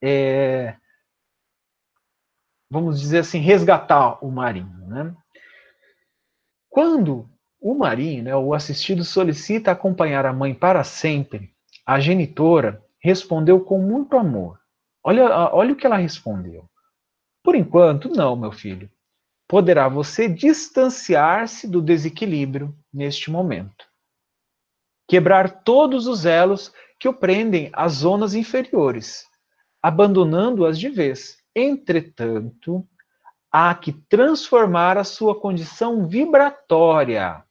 é, 0.01 0.77
vamos 2.73 2.99
dizer 2.99 3.19
assim, 3.19 3.39
resgatar 3.39 4.25
o 4.25 4.31
marinho. 4.31 4.87
Né? 4.87 5.15
Quando 6.73 7.29
o 7.61 7.75
marinho, 7.75 8.23
né, 8.23 8.35
o 8.35 8.55
assistido, 8.55 9.05
solicita 9.05 9.71
acompanhar 9.71 10.25
a 10.25 10.33
mãe 10.33 10.55
para 10.55 10.83
sempre, 10.83 11.55
a 11.85 12.01
genitora 12.01 12.83
respondeu 12.99 13.61
com 13.61 13.79
muito 13.79 14.17
amor. 14.17 14.59
Olha, 15.05 15.29
olha 15.53 15.75
o 15.75 15.77
que 15.77 15.85
ela 15.85 15.99
respondeu. 15.99 16.65
Por 17.45 17.55
enquanto, 17.55 18.09
não, 18.09 18.35
meu 18.35 18.51
filho. 18.51 18.91
Poderá 19.47 19.87
você 19.87 20.27
distanciar-se 20.27 21.69
do 21.69 21.83
desequilíbrio 21.83 22.75
neste 22.91 23.31
momento. 23.31 23.85
Quebrar 25.07 25.63
todos 25.63 26.07
os 26.07 26.25
elos 26.25 26.73
que 26.99 27.07
o 27.07 27.13
prendem 27.13 27.69
às 27.75 27.97
zonas 27.97 28.35
inferiores, 28.35 29.27
abandonando-as 29.83 30.79
de 30.79 30.89
vez 30.89 31.43
Entretanto, 31.55 32.89
há 33.53 33.75
que 33.75 33.93
transformar 33.93 34.97
a 34.97 35.05
sua 35.05 35.39
condição 35.39 36.09
vibratória 36.09 37.45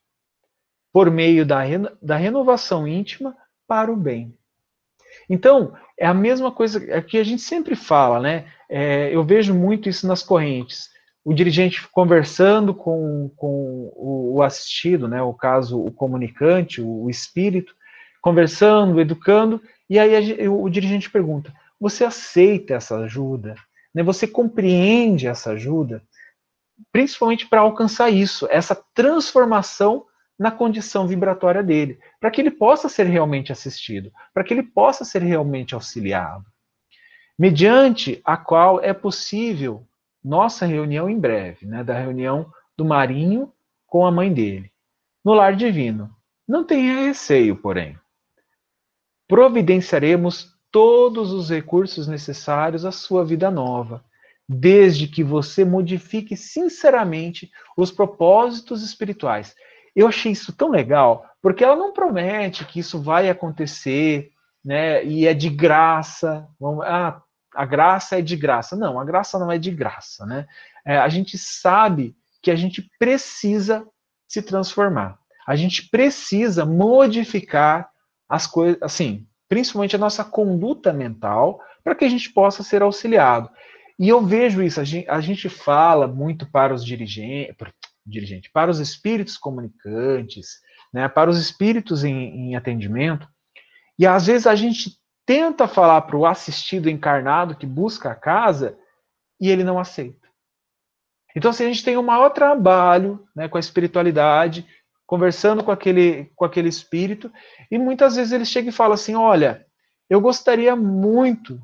por 0.91 1.11
meio 1.11 1.45
da, 1.45 1.61
da 2.01 2.17
renovação 2.17 2.87
íntima 2.87 3.37
para 3.67 3.91
o 3.91 3.95
bem. 3.95 4.35
Então, 5.29 5.73
é 5.97 6.05
a 6.05 6.13
mesma 6.13 6.51
coisa 6.51 6.83
é 6.91 7.01
que 7.01 7.17
a 7.17 7.23
gente 7.23 7.41
sempre 7.41 7.75
fala, 7.75 8.19
né? 8.19 8.45
É, 8.67 9.13
eu 9.13 9.23
vejo 9.23 9.53
muito 9.53 9.87
isso 9.87 10.07
nas 10.07 10.23
correntes. 10.23 10.89
O 11.23 11.33
dirigente 11.33 11.87
conversando 11.89 12.73
com, 12.73 13.29
com 13.37 13.91
o, 13.95 14.35
o 14.35 14.41
assistido, 14.41 15.07
né? 15.07 15.21
O 15.21 15.33
caso, 15.33 15.79
o 15.79 15.91
comunicante, 15.91 16.81
o, 16.81 17.03
o 17.03 17.09
espírito, 17.09 17.75
conversando, 18.21 18.99
educando, 18.99 19.61
e 19.89 19.99
aí 19.99 20.15
a, 20.15 20.49
o, 20.49 20.63
o 20.63 20.69
dirigente 20.69 21.09
pergunta: 21.09 21.53
Você 21.79 22.03
aceita 22.03 22.73
essa 22.73 22.97
ajuda? 22.97 23.55
Né? 23.93 24.03
Você 24.03 24.27
compreende 24.27 25.27
essa 25.27 25.51
ajuda, 25.51 26.01
principalmente 26.91 27.47
para 27.47 27.61
alcançar 27.61 28.09
isso, 28.09 28.47
essa 28.49 28.75
transformação 28.93 30.05
na 30.37 30.49
condição 30.49 31.05
vibratória 31.05 31.61
dele, 31.61 31.99
para 32.19 32.31
que 32.31 32.41
ele 32.41 32.49
possa 32.49 32.89
ser 32.89 33.05
realmente 33.05 33.51
assistido, 33.51 34.11
para 34.33 34.43
que 34.43 34.53
ele 34.53 34.63
possa 34.63 35.05
ser 35.05 35.21
realmente 35.21 35.75
auxiliado. 35.75 36.45
Mediante 37.37 38.19
a 38.25 38.35
qual 38.35 38.81
é 38.81 38.93
possível 38.93 39.85
nossa 40.23 40.65
reunião 40.65 41.09
em 41.09 41.19
breve, 41.19 41.65
né, 41.65 41.83
da 41.83 41.97
reunião 41.97 42.51
do 42.75 42.85
Marinho 42.85 43.53
com 43.85 44.05
a 44.05 44.11
mãe 44.11 44.33
dele, 44.33 44.71
no 45.23 45.33
lar 45.33 45.55
divino. 45.55 46.09
Não 46.47 46.63
tenha 46.63 47.05
receio, 47.05 47.55
porém. 47.55 47.97
Providenciaremos 49.27 50.55
todos 50.71 51.31
os 51.33 51.49
recursos 51.49 52.07
necessários 52.07 52.85
à 52.85 52.91
sua 52.91 53.25
vida 53.25 53.51
nova, 53.51 54.03
desde 54.47 55.07
que 55.07 55.23
você 55.23 55.63
modifique 55.65 56.35
sinceramente 56.35 57.51
os 57.77 57.91
propósitos 57.91 58.83
espirituais. 58.83 59.55
Eu 59.95 60.07
achei 60.07 60.31
isso 60.31 60.53
tão 60.53 60.69
legal, 60.69 61.25
porque 61.41 61.63
ela 61.63 61.75
não 61.75 61.93
promete 61.93 62.65
que 62.65 62.79
isso 62.79 63.01
vai 63.01 63.29
acontecer, 63.29 64.31
né? 64.63 65.03
E 65.03 65.27
é 65.27 65.33
de 65.33 65.49
graça. 65.49 66.47
Ah, 66.83 67.21
a 67.53 67.65
graça 67.65 68.19
é 68.19 68.21
de 68.21 68.35
graça. 68.35 68.75
Não, 68.75 68.99
a 68.99 69.03
graça 69.03 69.37
não 69.37 69.51
é 69.51 69.57
de 69.57 69.71
graça, 69.71 70.25
né? 70.25 70.47
É, 70.85 70.97
a 70.97 71.09
gente 71.09 71.37
sabe 71.37 72.15
que 72.41 72.49
a 72.49 72.55
gente 72.55 72.89
precisa 72.97 73.85
se 74.27 74.41
transformar. 74.41 75.19
A 75.45 75.55
gente 75.55 75.89
precisa 75.89 76.65
modificar 76.65 77.89
as 78.29 78.47
coisas, 78.47 78.81
assim, 78.81 79.27
principalmente 79.51 79.97
a 79.97 79.99
nossa 79.99 80.23
conduta 80.23 80.93
mental, 80.93 81.61
para 81.83 81.93
que 81.93 82.05
a 82.05 82.09
gente 82.09 82.31
possa 82.31 82.63
ser 82.63 82.81
auxiliado. 82.81 83.49
E 83.99 84.07
eu 84.07 84.25
vejo 84.25 84.63
isso, 84.63 84.79
a 84.79 84.85
gente, 84.85 85.09
a 85.09 85.19
gente 85.19 85.49
fala 85.49 86.07
muito 86.07 86.49
para 86.49 86.73
os 86.73 86.85
dirigentes, 86.85 87.53
dirigente, 88.05 88.49
para 88.49 88.71
os 88.71 88.79
espíritos 88.79 89.37
comunicantes, 89.37 90.61
né, 90.93 91.09
para 91.09 91.29
os 91.29 91.37
espíritos 91.37 92.05
em, 92.05 92.51
em 92.51 92.55
atendimento, 92.55 93.27
e 93.99 94.07
às 94.07 94.27
vezes 94.27 94.47
a 94.47 94.55
gente 94.55 94.97
tenta 95.25 95.67
falar 95.67 96.03
para 96.03 96.15
o 96.15 96.25
assistido 96.25 96.89
encarnado 96.89 97.57
que 97.57 97.65
busca 97.65 98.09
a 98.09 98.15
casa 98.15 98.77
e 99.37 99.49
ele 99.49 99.65
não 99.65 99.77
aceita. 99.77 100.29
Então, 101.35 101.51
assim, 101.51 101.65
a 101.65 101.67
gente 101.67 101.83
tem 101.83 101.97
um 101.97 102.03
maior 102.03 102.29
trabalho 102.29 103.27
né, 103.35 103.49
com 103.49 103.57
a 103.57 103.59
espiritualidade, 103.59 104.65
conversando 105.11 105.61
com 105.61 105.71
aquele, 105.71 106.31
com 106.37 106.45
aquele 106.45 106.69
espírito, 106.69 107.29
e 107.69 107.77
muitas 107.77 108.15
vezes 108.15 108.31
ele 108.31 108.45
chega 108.45 108.69
e 108.69 108.71
fala 108.71 108.93
assim: 108.93 109.13
Olha, 109.13 109.65
eu 110.09 110.21
gostaria 110.21 110.73
muito 110.73 111.59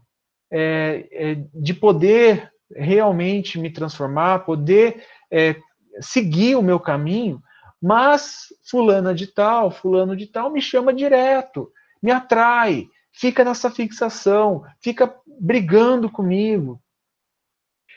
é, 0.52 1.08
é, 1.10 1.38
de 1.54 1.74
poder 1.74 2.52
realmente 2.76 3.58
me 3.58 3.70
transformar, 3.70 4.40
poder 4.40 5.02
é, 5.32 5.56
seguir 6.02 6.58
o 6.58 6.62
meu 6.62 6.78
caminho, 6.78 7.42
mas 7.82 8.48
fulana 8.70 9.16
de 9.16 9.28
tal, 9.28 9.72
fulano 9.72 10.14
de 10.14 10.28
tal 10.28 10.52
me 10.52 10.62
chama 10.62 10.94
direto, 10.94 11.72
me 12.04 12.12
atrai, 12.12 12.90
fica 13.14 13.46
nessa 13.46 13.72
fixação, 13.72 14.66
fica 14.82 15.16
brigando 15.40 16.12
comigo. 16.12 16.82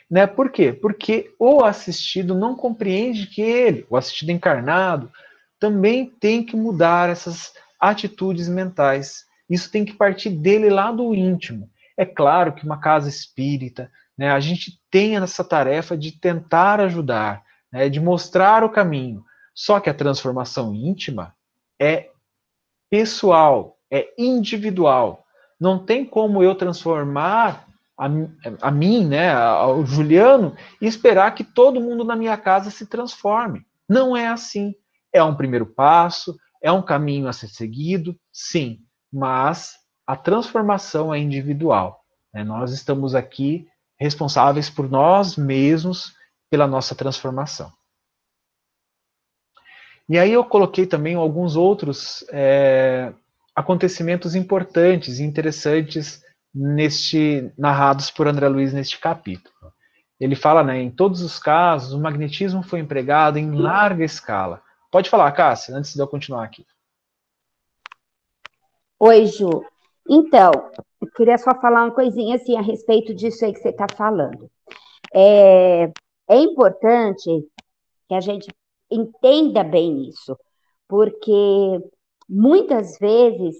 Né? 0.09 0.25
Por 0.25 0.49
quê? 0.49 0.71
Porque 0.71 1.35
o 1.37 1.61
assistido 1.61 2.33
não 2.33 2.55
compreende 2.55 3.27
que 3.27 3.41
ele, 3.41 3.85
o 3.89 3.97
assistido 3.97 4.29
encarnado, 4.29 5.11
também 5.61 6.07
tem 6.19 6.43
que 6.43 6.55
mudar 6.57 7.07
essas 7.11 7.53
atitudes 7.79 8.49
mentais. 8.49 9.25
Isso 9.47 9.71
tem 9.71 9.85
que 9.85 9.93
partir 9.93 10.31
dele 10.31 10.71
lá 10.71 10.91
do 10.91 11.13
íntimo. 11.13 11.69
É 11.95 12.03
claro 12.03 12.53
que 12.53 12.65
uma 12.65 12.79
casa 12.79 13.07
espírita, 13.07 13.91
né, 14.17 14.31
a 14.31 14.39
gente 14.39 14.81
tem 14.89 15.15
essa 15.17 15.43
tarefa 15.43 15.95
de 15.95 16.13
tentar 16.19 16.81
ajudar, 16.81 17.43
né, 17.71 17.89
de 17.89 17.99
mostrar 17.99 18.63
o 18.63 18.71
caminho. 18.71 19.23
Só 19.53 19.79
que 19.79 19.87
a 19.87 19.93
transformação 19.93 20.73
íntima 20.73 21.35
é 21.79 22.09
pessoal, 22.89 23.77
é 23.91 24.11
individual. 24.17 25.23
Não 25.59 25.77
tem 25.77 26.03
como 26.03 26.41
eu 26.41 26.55
transformar 26.55 27.67
a, 27.95 28.07
a 28.63 28.71
mim, 28.71 29.05
né, 29.05 29.31
ao 29.31 29.85
Juliano, 29.85 30.55
e 30.81 30.87
esperar 30.87 31.35
que 31.35 31.43
todo 31.43 31.79
mundo 31.79 32.03
na 32.03 32.15
minha 32.15 32.35
casa 32.35 32.71
se 32.71 32.87
transforme. 32.87 33.63
Não 33.87 34.17
é 34.17 34.27
assim. 34.27 34.73
É 35.13 35.23
um 35.23 35.35
primeiro 35.35 35.65
passo, 35.65 36.35
é 36.61 36.71
um 36.71 36.81
caminho 36.81 37.27
a 37.27 37.33
ser 37.33 37.47
seguido, 37.47 38.15
sim, 38.31 38.79
mas 39.11 39.73
a 40.05 40.15
transformação 40.15 41.13
é 41.13 41.19
individual. 41.19 42.01
Né? 42.33 42.43
Nós 42.43 42.71
estamos 42.71 43.15
aqui 43.15 43.67
responsáveis 43.99 44.69
por 44.69 44.89
nós 44.89 45.35
mesmos, 45.35 46.13
pela 46.49 46.67
nossa 46.67 46.95
transformação. 46.95 47.71
E 50.09 50.19
aí 50.19 50.33
eu 50.33 50.43
coloquei 50.43 50.85
também 50.85 51.15
alguns 51.15 51.55
outros 51.55 52.25
é, 52.31 53.13
acontecimentos 53.55 54.35
importantes 54.35 55.19
e 55.19 55.23
interessantes 55.23 56.21
neste 56.53 57.49
narrados 57.57 58.11
por 58.11 58.27
André 58.27 58.47
Luiz 58.49 58.73
neste 58.73 58.99
capítulo. 58.99 59.55
ele 60.19 60.35
fala, 60.35 60.63
né, 60.63 60.81
em 60.81 60.91
todos 60.91 61.21
os 61.21 61.39
casos, 61.39 61.93
o 61.93 61.99
magnetismo 61.99 62.61
foi 62.61 62.79
empregado 62.79 63.37
em 63.37 63.51
larga 63.51 64.03
escala. 64.03 64.61
Pode 64.91 65.09
falar, 65.09 65.31
Cássia, 65.31 65.73
antes 65.73 65.93
de 65.95 66.01
eu 66.01 66.07
continuar 66.07 66.43
aqui. 66.43 66.65
Oi, 68.99 69.25
Ju. 69.25 69.63
Então, 70.07 70.51
eu 71.01 71.07
queria 71.15 71.37
só 71.37 71.51
falar 71.59 71.85
uma 71.85 71.95
coisinha 71.95 72.35
assim 72.35 72.57
a 72.57 72.61
respeito 72.61 73.13
disso 73.13 73.45
aí 73.45 73.53
que 73.53 73.59
você 73.59 73.69
está 73.69 73.87
falando. 73.95 74.51
É, 75.13 75.85
é 76.29 76.35
importante 76.35 77.47
que 78.07 78.13
a 78.13 78.19
gente 78.19 78.53
entenda 78.91 79.63
bem 79.63 80.09
isso, 80.09 80.37
porque 80.87 81.79
muitas 82.27 82.97
vezes 82.99 83.55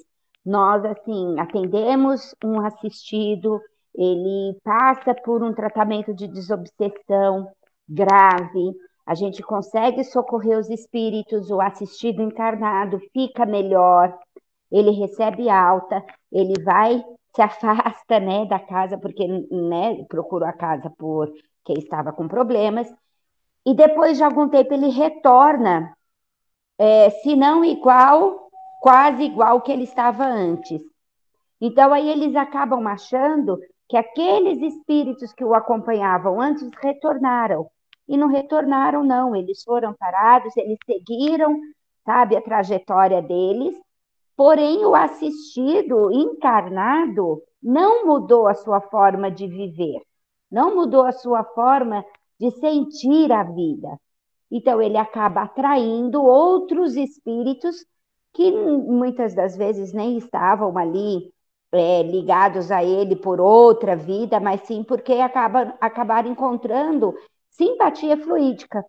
nós 0.45 0.83
assim 0.83 1.39
atendemos 1.39 2.35
um 2.43 2.59
assistido, 2.65 3.61
ele 3.95 4.57
passa 4.63 5.13
por 5.13 5.41
um 5.41 5.53
tratamento 5.53 6.13
de 6.13 6.27
desobsessão 6.27 7.49
grave, 7.87 8.73
a 9.05 9.15
gente 9.15 9.41
consegue 9.41 10.03
socorrer 10.03 10.57
os 10.57 10.69
espíritos, 10.69 11.49
o 11.49 11.59
assistido 11.61 12.21
encarnado 12.21 12.99
fica 13.13 13.45
melhor, 13.45 14.17
ele 14.71 14.91
recebe 14.91 15.49
alta, 15.49 16.03
ele 16.31 16.61
vai 16.63 17.03
se 17.35 17.41
afasta, 17.41 18.19
né, 18.19 18.45
da 18.45 18.59
casa 18.59 18.97
porque, 18.97 19.25
né, 19.27 20.03
procurou 20.09 20.47
a 20.47 20.53
casa 20.53 20.91
porque 20.97 21.73
estava 21.77 22.11
com 22.11 22.27
problemas 22.27 22.93
e 23.65 23.73
depois 23.73 24.17
de 24.17 24.23
algum 24.23 24.49
tempo 24.49 24.73
ele 24.73 24.89
retorna, 24.89 25.95
é, 26.77 27.09
se 27.09 27.35
não 27.35 27.63
igual, 27.63 28.49
quase 28.81 29.23
igual 29.23 29.61
que 29.61 29.71
ele 29.71 29.83
estava 29.83 30.25
antes. 30.25 30.81
Então 31.59 31.93
aí 31.93 32.09
eles 32.09 32.35
acabam 32.35 32.85
achando 32.87 33.59
que 33.87 33.95
aqueles 33.95 34.61
espíritos 34.61 35.31
que 35.33 35.43
o 35.43 35.53
acompanhavam 35.53 36.41
antes 36.41 36.69
retornaram. 36.81 37.69
E 38.11 38.17
não 38.17 38.27
retornaram, 38.27 39.05
não, 39.05 39.33
eles 39.33 39.63
foram 39.63 39.93
parados, 39.93 40.57
eles 40.57 40.77
seguiram, 40.85 41.57
sabe, 42.03 42.35
a 42.35 42.41
trajetória 42.41 43.21
deles, 43.21 43.73
porém 44.35 44.85
o 44.85 44.93
assistido 44.93 46.11
encarnado 46.11 47.41
não 47.63 48.05
mudou 48.05 48.49
a 48.49 48.53
sua 48.53 48.81
forma 48.81 49.31
de 49.31 49.47
viver, 49.47 50.01
não 50.51 50.75
mudou 50.75 51.05
a 51.05 51.13
sua 51.13 51.45
forma 51.45 52.03
de 52.37 52.51
sentir 52.59 53.31
a 53.31 53.43
vida. 53.43 53.97
Então 54.51 54.81
ele 54.81 54.97
acaba 54.97 55.43
atraindo 55.43 56.21
outros 56.21 56.97
espíritos 56.97 57.77
que 58.33 58.51
muitas 58.51 59.33
das 59.33 59.55
vezes 59.55 59.93
nem 59.93 60.17
estavam 60.17 60.77
ali 60.77 61.31
é, 61.71 62.03
ligados 62.03 62.71
a 62.71 62.83
ele 62.83 63.15
por 63.15 63.39
outra 63.39 63.95
vida, 63.95 64.37
mas 64.37 64.59
sim 64.63 64.83
porque 64.83 65.13
acaba, 65.13 65.73
acabaram 65.79 66.29
encontrando 66.29 67.15
simpatia 67.51 68.17
fluídica, 68.17 68.83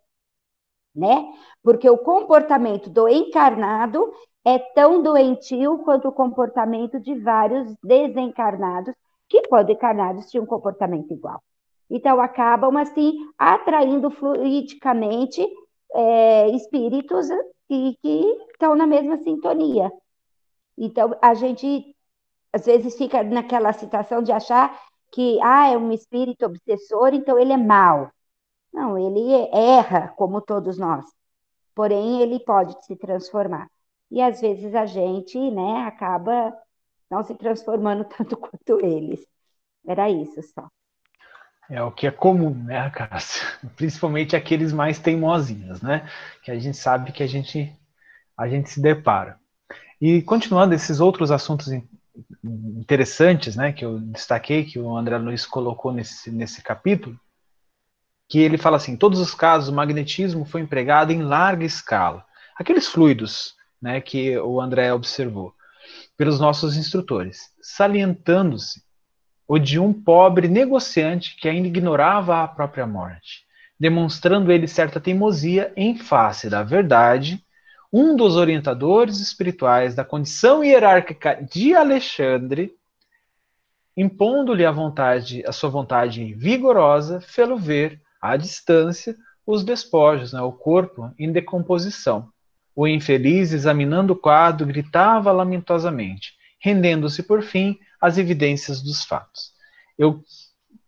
né? 0.94 1.24
Porque 1.62 1.88
o 1.88 1.98
comportamento 1.98 2.90
do 2.90 3.08
encarnado 3.08 4.12
é 4.44 4.58
tão 4.58 5.02
doentio 5.02 5.78
quanto 5.78 6.08
o 6.08 6.12
comportamento 6.12 6.98
de 7.00 7.14
vários 7.20 7.74
desencarnados, 7.82 8.94
que 9.28 9.42
quando 9.48 9.70
encarnados 9.70 10.30
tinham 10.30 10.44
um 10.44 10.48
comportamento 10.48 11.12
igual. 11.12 11.42
Então, 11.88 12.20
acabam, 12.20 12.76
assim, 12.76 13.14
atraindo 13.38 14.10
fluidicamente 14.10 15.46
é, 15.94 16.48
espíritos 16.50 17.28
que, 17.68 17.96
que 18.02 18.24
estão 18.52 18.74
na 18.74 18.86
mesma 18.86 19.18
sintonia. 19.18 19.92
Então, 20.76 21.16
a 21.20 21.34
gente 21.34 21.94
às 22.52 22.66
vezes 22.66 22.96
fica 22.96 23.22
naquela 23.22 23.72
situação 23.72 24.22
de 24.22 24.30
achar 24.30 24.78
que 25.10 25.40
ah, 25.42 25.68
é 25.68 25.76
um 25.76 25.92
espírito 25.92 26.44
obsessor, 26.44 27.14
então 27.14 27.38
ele 27.38 27.52
é 27.52 27.56
mau. 27.56 28.10
Não, 28.72 28.96
ele 28.98 29.48
erra, 29.52 30.08
como 30.16 30.40
todos 30.40 30.78
nós. 30.78 31.04
Porém, 31.74 32.22
ele 32.22 32.40
pode 32.40 32.84
se 32.84 32.96
transformar. 32.96 33.68
E 34.10 34.20
às 34.20 34.40
vezes 34.40 34.74
a 34.74 34.86
gente, 34.86 35.38
né, 35.50 35.84
acaba 35.86 36.54
não 37.10 37.22
se 37.22 37.34
transformando 37.34 38.04
tanto 38.16 38.36
quanto 38.36 38.84
eles. 38.84 39.26
Era 39.86 40.10
isso 40.10 40.42
só. 40.54 40.68
É 41.70 41.82
o 41.82 41.90
que 41.90 42.06
é 42.06 42.10
comum, 42.10 42.54
né, 42.64 42.90
Cássia? 42.90 43.42
Principalmente 43.76 44.36
aqueles 44.36 44.72
mais 44.72 44.98
teimosinhos, 44.98 45.80
né? 45.80 46.08
Que 46.42 46.50
a 46.50 46.58
gente 46.58 46.76
sabe 46.76 47.12
que 47.12 47.22
a 47.22 47.26
gente, 47.26 47.74
a 48.36 48.48
gente 48.48 48.68
se 48.70 48.80
depara. 48.80 49.38
E 50.00 50.20
continuando 50.22 50.74
esses 50.74 51.00
outros 51.00 51.30
assuntos 51.30 51.68
interessantes, 52.44 53.56
né, 53.56 53.72
que 53.72 53.84
eu 53.84 53.98
destaquei, 54.00 54.64
que 54.64 54.78
o 54.78 54.96
André 54.96 55.16
Luiz 55.16 55.46
colocou 55.46 55.92
nesse, 55.92 56.30
nesse 56.30 56.62
capítulo, 56.62 57.18
que 58.32 58.38
ele 58.38 58.56
fala 58.56 58.78
assim: 58.78 58.96
todos 58.96 59.20
os 59.20 59.34
casos, 59.34 59.68
o 59.68 59.74
magnetismo 59.74 60.46
foi 60.46 60.62
empregado 60.62 61.12
em 61.12 61.20
larga 61.20 61.66
escala. 61.66 62.24
Aqueles 62.56 62.88
fluidos, 62.88 63.54
né, 63.80 64.00
que 64.00 64.38
o 64.38 64.58
André 64.58 64.90
observou, 64.90 65.52
pelos 66.16 66.40
nossos 66.40 66.74
instrutores, 66.74 67.50
salientando-se 67.60 68.82
o 69.46 69.58
de 69.58 69.78
um 69.78 69.92
pobre 69.92 70.48
negociante 70.48 71.36
que 71.36 71.46
ainda 71.46 71.68
ignorava 71.68 72.42
a 72.42 72.48
própria 72.48 72.86
morte, 72.86 73.44
demonstrando 73.78 74.50
ele 74.50 74.66
certa 74.66 74.98
teimosia 74.98 75.70
em 75.76 75.98
face 75.98 76.48
da 76.48 76.62
verdade 76.62 77.44
um 77.92 78.16
dos 78.16 78.36
orientadores 78.36 79.20
espirituais 79.20 79.94
da 79.94 80.06
condição 80.06 80.64
hierárquica 80.64 81.34
de 81.52 81.74
Alexandre, 81.74 82.72
impondo-lhe 83.94 84.64
a 84.64 84.72
vontade, 84.72 85.44
a 85.46 85.52
sua 85.52 85.68
vontade 85.68 86.32
vigorosa, 86.32 87.20
fê-lo 87.20 87.58
ver 87.58 88.00
à 88.22 88.36
distância 88.36 89.16
os 89.44 89.64
despojos, 89.64 90.32
né, 90.32 90.40
o 90.40 90.52
corpo 90.52 91.12
em 91.18 91.32
decomposição. 91.32 92.28
O 92.74 92.86
infeliz, 92.86 93.52
examinando 93.52 94.12
o 94.12 94.16
quadro, 94.16 94.66
gritava 94.66 95.32
lamentosamente, 95.32 96.32
rendendo-se 96.60 97.22
por 97.22 97.42
fim 97.42 97.78
às 98.00 98.16
evidências 98.16 98.80
dos 98.80 99.04
fatos. 99.04 99.52
Eu 99.98 100.22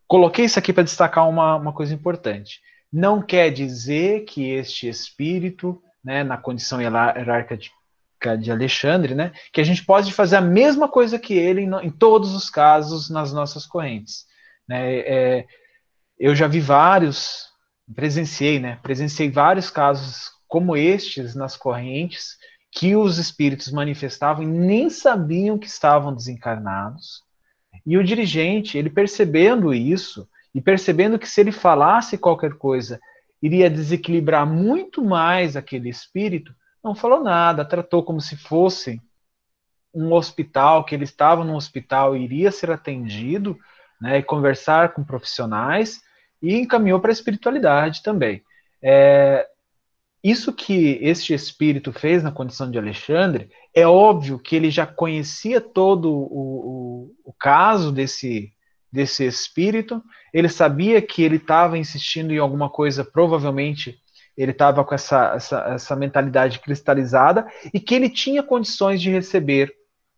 coloquei 0.07 0.45
isso 0.45 0.59
aqui 0.59 0.73
para 0.73 0.85
destacar 0.85 1.29
uma, 1.29 1.57
uma 1.57 1.73
coisa 1.73 1.93
importante. 1.93 2.61
Não 2.93 3.21
quer 3.21 3.51
dizer 3.51 4.25
que 4.25 4.51
este 4.51 4.89
espírito 4.89 5.83
né, 6.03 6.23
na 6.23 6.37
condição 6.37 6.81
hierárquica 6.81 8.39
de 8.39 8.51
Alexandre, 8.51 9.15
né, 9.15 9.33
que 9.53 9.61
a 9.61 9.65
gente 9.65 9.85
pode 9.85 10.13
fazer 10.13 10.37
a 10.37 10.41
mesma 10.41 10.89
coisa 10.89 11.19
que 11.19 11.35
ele 11.35 11.63
em, 11.63 11.87
em 11.87 11.91
todos 11.91 12.35
os 12.35 12.49
casos 12.49 13.11
nas 13.11 13.33
nossas 13.33 13.67
correntes. 13.67 14.27
Né, 14.69 14.99
é, 15.01 15.47
eu 16.19 16.35
já 16.35 16.47
vi 16.47 16.61
vários, 16.61 17.47
presenciei, 17.95 18.59
né, 18.59 18.79
presenciei 18.83 19.31
vários 19.31 19.71
casos 19.71 20.31
como 20.47 20.77
estes 20.77 21.35
nas 21.35 21.57
correntes 21.57 22.37
que 22.71 22.97
os 22.97 23.19
espíritos 23.19 23.71
manifestavam 23.71 24.43
e 24.43 24.47
nem 24.47 24.91
sabiam 24.91 25.59
que 25.59 25.67
estavam 25.67 26.15
desencarnados. 26.15 27.23
E 27.87 27.97
o 27.97 28.05
dirigente, 28.05 28.77
ele 28.77 28.91
percebendo 28.91 29.73
isso 29.73 30.29
e 30.55 30.61
percebendo 30.61 31.19
que 31.19 31.29
se 31.29 31.41
ele 31.41 31.53
falasse 31.53 32.19
qualquer 32.19 32.55
coisa 32.55 33.01
iria 33.43 33.69
desequilibrar 33.69 34.47
muito 34.47 35.05
mais 35.05 35.57
aquele 35.57 35.89
espírito, 35.89 36.55
não 36.83 36.95
falou 36.95 37.23
nada, 37.23 37.65
tratou 37.65 38.03
como 38.03 38.21
se 38.21 38.37
fosse 38.37 39.01
um 39.93 40.13
hospital, 40.13 40.85
que 40.85 40.95
ele 40.95 41.05
estava 41.05 41.45
num 41.45 41.55
hospital 41.55 42.17
e 42.17 42.25
iria 42.25 42.51
ser 42.51 42.71
atendido, 42.71 43.57
né, 44.01 44.19
e 44.19 44.23
conversar 44.23 44.93
com 44.93 45.05
profissionais, 45.05 46.03
e 46.45 46.55
encaminhou 46.61 47.01
para 47.01 47.11
a 47.11 47.13
espiritualidade 47.13 48.03
também. 48.03 48.43
É, 48.83 49.47
isso 50.23 50.53
que 50.53 50.99
este 51.03 51.35
espírito 51.35 51.93
fez 51.93 52.23
na 52.23 52.33
condição 52.33 52.71
de 52.71 52.79
Alexandre, 52.79 53.51
é 53.75 53.87
óbvio 53.87 54.39
que 54.39 54.57
ele 54.57 54.71
já 54.71 54.87
conhecia 54.87 55.61
todo 55.61 56.11
o, 56.11 56.25
o, 56.31 57.15
o 57.27 57.33
caso 57.39 57.93
desse, 57.93 58.51
desse 58.91 59.27
espírito. 59.27 60.03
Ele 60.33 60.49
sabia 60.49 61.03
que 61.03 61.23
ele 61.23 61.37
estava 61.37 61.77
insistindo 61.77 62.33
em 62.33 62.39
alguma 62.39 62.71
coisa, 62.71 63.05
provavelmente 63.05 63.99
ele 64.37 64.53
estava 64.53 64.85
com 64.85 64.95
essa, 64.95 65.35
essa, 65.35 65.59
essa, 65.75 65.97
mentalidade 65.97 66.59
cristalizada 66.59 67.47
e 67.73 67.79
que 67.79 67.95
ele 67.95 68.09
tinha 68.09 68.43
condições 68.43 69.01
de 69.01 69.11
receber 69.11 69.73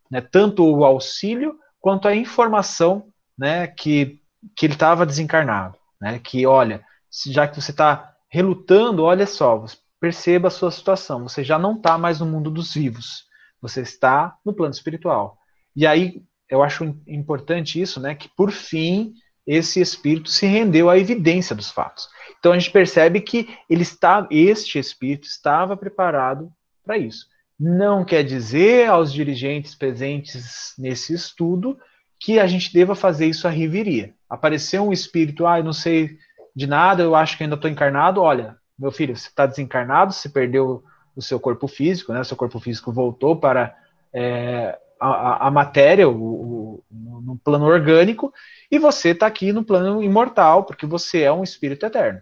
né, 0.09 0.21
tanto 0.21 0.65
o 0.65 0.83
auxílio 0.83 1.55
quanto 1.79 2.07
a 2.07 2.15
informação 2.15 3.07
né, 3.37 3.67
que, 3.67 4.19
que 4.55 4.65
ele 4.65 4.73
estava 4.73 5.05
desencarnado. 5.05 5.77
Né, 5.99 6.19
que, 6.19 6.45
olha, 6.45 6.83
já 7.25 7.47
que 7.47 7.59
você 7.59 7.71
está 7.71 8.13
relutando, 8.29 9.03
olha 9.03 9.25
só, 9.25 9.65
perceba 9.99 10.47
a 10.47 10.51
sua 10.51 10.71
situação, 10.71 11.23
você 11.23 11.43
já 11.43 11.57
não 11.57 11.75
está 11.75 11.97
mais 11.97 12.19
no 12.19 12.25
mundo 12.25 12.51
dos 12.51 12.73
vivos, 12.73 13.25
você 13.61 13.81
está 13.81 14.37
no 14.45 14.53
plano 14.53 14.73
espiritual. 14.73 15.37
E 15.75 15.87
aí, 15.87 16.21
eu 16.49 16.61
acho 16.61 16.95
importante 17.07 17.81
isso, 17.81 17.99
né, 17.99 18.15
que 18.15 18.29
por 18.29 18.51
fim 18.51 19.13
esse 19.45 19.79
espírito 19.79 20.29
se 20.29 20.45
rendeu 20.45 20.89
à 20.89 20.97
evidência 20.97 21.55
dos 21.55 21.71
fatos. 21.71 22.09
Então 22.37 22.51
a 22.51 22.59
gente 22.59 22.71
percebe 22.71 23.21
que 23.21 23.47
ele 23.69 23.81
está, 23.81 24.27
este 24.29 24.77
espírito 24.77 25.25
estava 25.25 25.77
preparado 25.77 26.51
para 26.83 26.97
isso. 26.97 27.27
Não 27.57 28.03
quer 28.03 28.23
dizer 28.23 28.89
aos 28.89 29.11
dirigentes 29.11 29.73
presentes 29.73 30.73
nesse 30.77 31.13
estudo 31.13 31.79
que 32.19 32.39
a 32.39 32.47
gente 32.47 32.73
deva 32.73 32.95
fazer 32.95 33.27
isso 33.27 33.47
à 33.47 33.51
riveria. 33.51 34.13
Apareceu 34.29 34.83
um 34.83 34.93
espírito, 34.93 35.45
ah, 35.45 35.59
eu 35.59 35.63
não 35.63 35.73
sei, 35.73 36.17
de 36.55 36.65
nada, 36.67 37.03
eu 37.03 37.15
acho 37.15 37.37
que 37.37 37.43
ainda 37.43 37.55
estou 37.55 37.69
encarnado. 37.69 38.21
Olha, 38.21 38.57
meu 38.77 38.91
filho, 38.91 39.15
você 39.15 39.27
está 39.27 39.45
desencarnado, 39.45 40.13
você 40.13 40.29
perdeu 40.29 40.83
o 41.15 41.21
seu 41.21 41.39
corpo 41.39 41.67
físico, 41.67 42.13
né? 42.13 42.23
Seu 42.23 42.37
corpo 42.37 42.59
físico 42.59 42.91
voltou 42.91 43.35
para 43.35 43.75
é, 44.13 44.77
a, 44.99 45.47
a, 45.47 45.51
matéria, 45.51 46.07
o, 46.07 46.13
o, 46.13 46.83
no 46.91 47.37
plano 47.37 47.65
orgânico, 47.65 48.33
e 48.69 48.77
você 48.77 49.09
está 49.09 49.27
aqui 49.27 49.51
no 49.51 49.63
plano 49.63 50.03
imortal, 50.03 50.63
porque 50.63 50.85
você 50.85 51.21
é 51.21 51.31
um 51.31 51.43
espírito 51.43 51.85
eterno. 51.85 52.21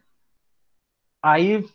Aí 1.21 1.65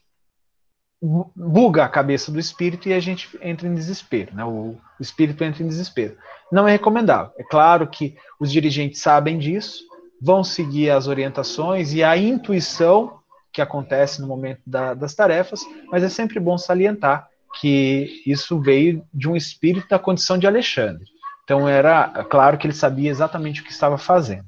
buga 1.02 1.84
a 1.84 1.88
cabeça 1.88 2.30
do 2.30 2.38
espírito 2.38 2.88
e 2.88 2.92
a 2.92 3.00
gente 3.00 3.28
entra 3.40 3.66
em 3.66 3.74
desespero, 3.74 4.34
né? 4.34 4.44
O, 4.44 4.76
espírito 5.00 5.42
entra 5.42 5.62
em 5.62 5.66
desespero. 5.66 6.16
Não 6.52 6.68
é 6.68 6.72
recomendável. 6.72 7.32
É 7.38 7.42
claro 7.42 7.86
que 7.86 8.16
os 8.38 8.52
dirigentes 8.52 9.00
sabem 9.00 9.38
disso, 9.38 9.82
vão 10.20 10.44
seguir 10.44 10.90
as 10.90 11.06
orientações 11.06 11.94
e 11.94 12.04
a 12.04 12.16
intuição 12.16 13.18
que 13.50 13.62
acontece 13.62 14.20
no 14.20 14.28
momento 14.28 14.60
da, 14.66 14.92
das 14.92 15.14
tarefas, 15.14 15.60
mas 15.90 16.02
é 16.02 16.08
sempre 16.08 16.38
bom 16.38 16.58
salientar 16.58 17.28
que 17.58 18.22
isso 18.26 18.60
veio 18.60 19.02
de 19.12 19.28
um 19.28 19.34
espírito 19.34 19.88
da 19.88 19.98
condição 19.98 20.38
de 20.38 20.46
Alexandre. 20.46 21.06
Então 21.42 21.68
era 21.68 22.08
claro 22.30 22.58
que 22.58 22.66
ele 22.66 22.74
sabia 22.74 23.10
exatamente 23.10 23.60
o 23.60 23.64
que 23.64 23.72
estava 23.72 23.98
fazendo. 23.98 24.46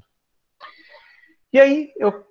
E 1.53 1.59
aí 1.59 1.91
eu 1.97 2.25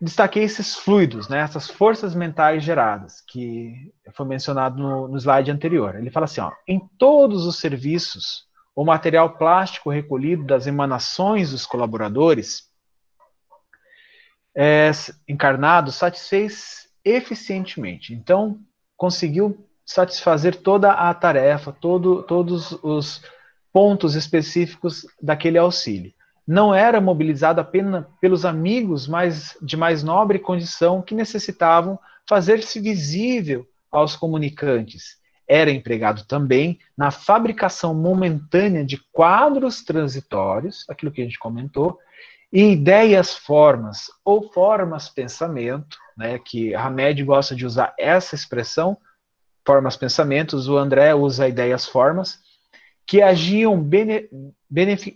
destaquei 0.00 0.44
esses 0.44 0.76
fluidos, 0.76 1.28
né, 1.28 1.38
essas 1.38 1.68
forças 1.68 2.14
mentais 2.14 2.62
geradas, 2.62 3.20
que 3.20 3.92
foi 4.12 4.26
mencionado 4.26 4.80
no, 4.80 5.08
no 5.08 5.16
slide 5.16 5.50
anterior. 5.50 5.96
Ele 5.96 6.10
fala 6.10 6.24
assim, 6.24 6.40
ó, 6.40 6.52
em 6.66 6.80
todos 6.98 7.46
os 7.46 7.58
serviços, 7.58 8.46
o 8.74 8.84
material 8.84 9.36
plástico 9.36 9.90
recolhido 9.90 10.44
das 10.44 10.66
emanações 10.66 11.50
dos 11.50 11.66
colaboradores 11.66 12.70
é, 14.54 14.90
encarnado 15.28 15.90
satisfez 15.90 16.88
eficientemente. 17.04 18.14
Então, 18.14 18.60
conseguiu 18.96 19.66
satisfazer 19.84 20.62
toda 20.62 20.92
a 20.92 21.12
tarefa, 21.12 21.72
todo, 21.72 22.22
todos 22.22 22.72
os 22.82 23.22
pontos 23.72 24.14
específicos 24.14 25.06
daquele 25.20 25.58
auxílio. 25.58 26.12
Não 26.46 26.74
era 26.74 27.00
mobilizado 27.00 27.60
apenas 27.60 28.04
pelos 28.20 28.44
amigos 28.44 29.06
mais, 29.06 29.56
de 29.62 29.76
mais 29.76 30.02
nobre 30.02 30.38
condição 30.38 31.00
que 31.00 31.14
necessitavam 31.14 31.98
fazer-se 32.28 32.80
visível 32.80 33.66
aos 33.90 34.16
comunicantes. 34.16 35.20
Era 35.46 35.70
empregado 35.70 36.24
também 36.26 36.78
na 36.96 37.10
fabricação 37.10 37.94
momentânea 37.94 38.84
de 38.84 38.98
quadros 39.12 39.82
transitórios, 39.84 40.84
aquilo 40.88 41.12
que 41.12 41.20
a 41.20 41.24
gente 41.24 41.38
comentou, 41.38 41.98
e 42.52 42.72
ideias 42.72 43.34
formas 43.34 44.10
ou 44.24 44.52
formas 44.52 45.08
pensamento, 45.08 45.96
né, 46.16 46.38
que 46.38 46.74
Hamed 46.74 47.24
gosta 47.24 47.54
de 47.54 47.64
usar 47.64 47.94
essa 47.98 48.34
expressão, 48.34 48.96
formas 49.64 49.96
pensamentos, 49.96 50.68
o 50.68 50.76
André 50.76 51.14
usa 51.14 51.48
ideias 51.48 51.86
formas, 51.86 52.38
que 53.06 53.20
agiam 53.20 53.80
bene, 53.80 54.28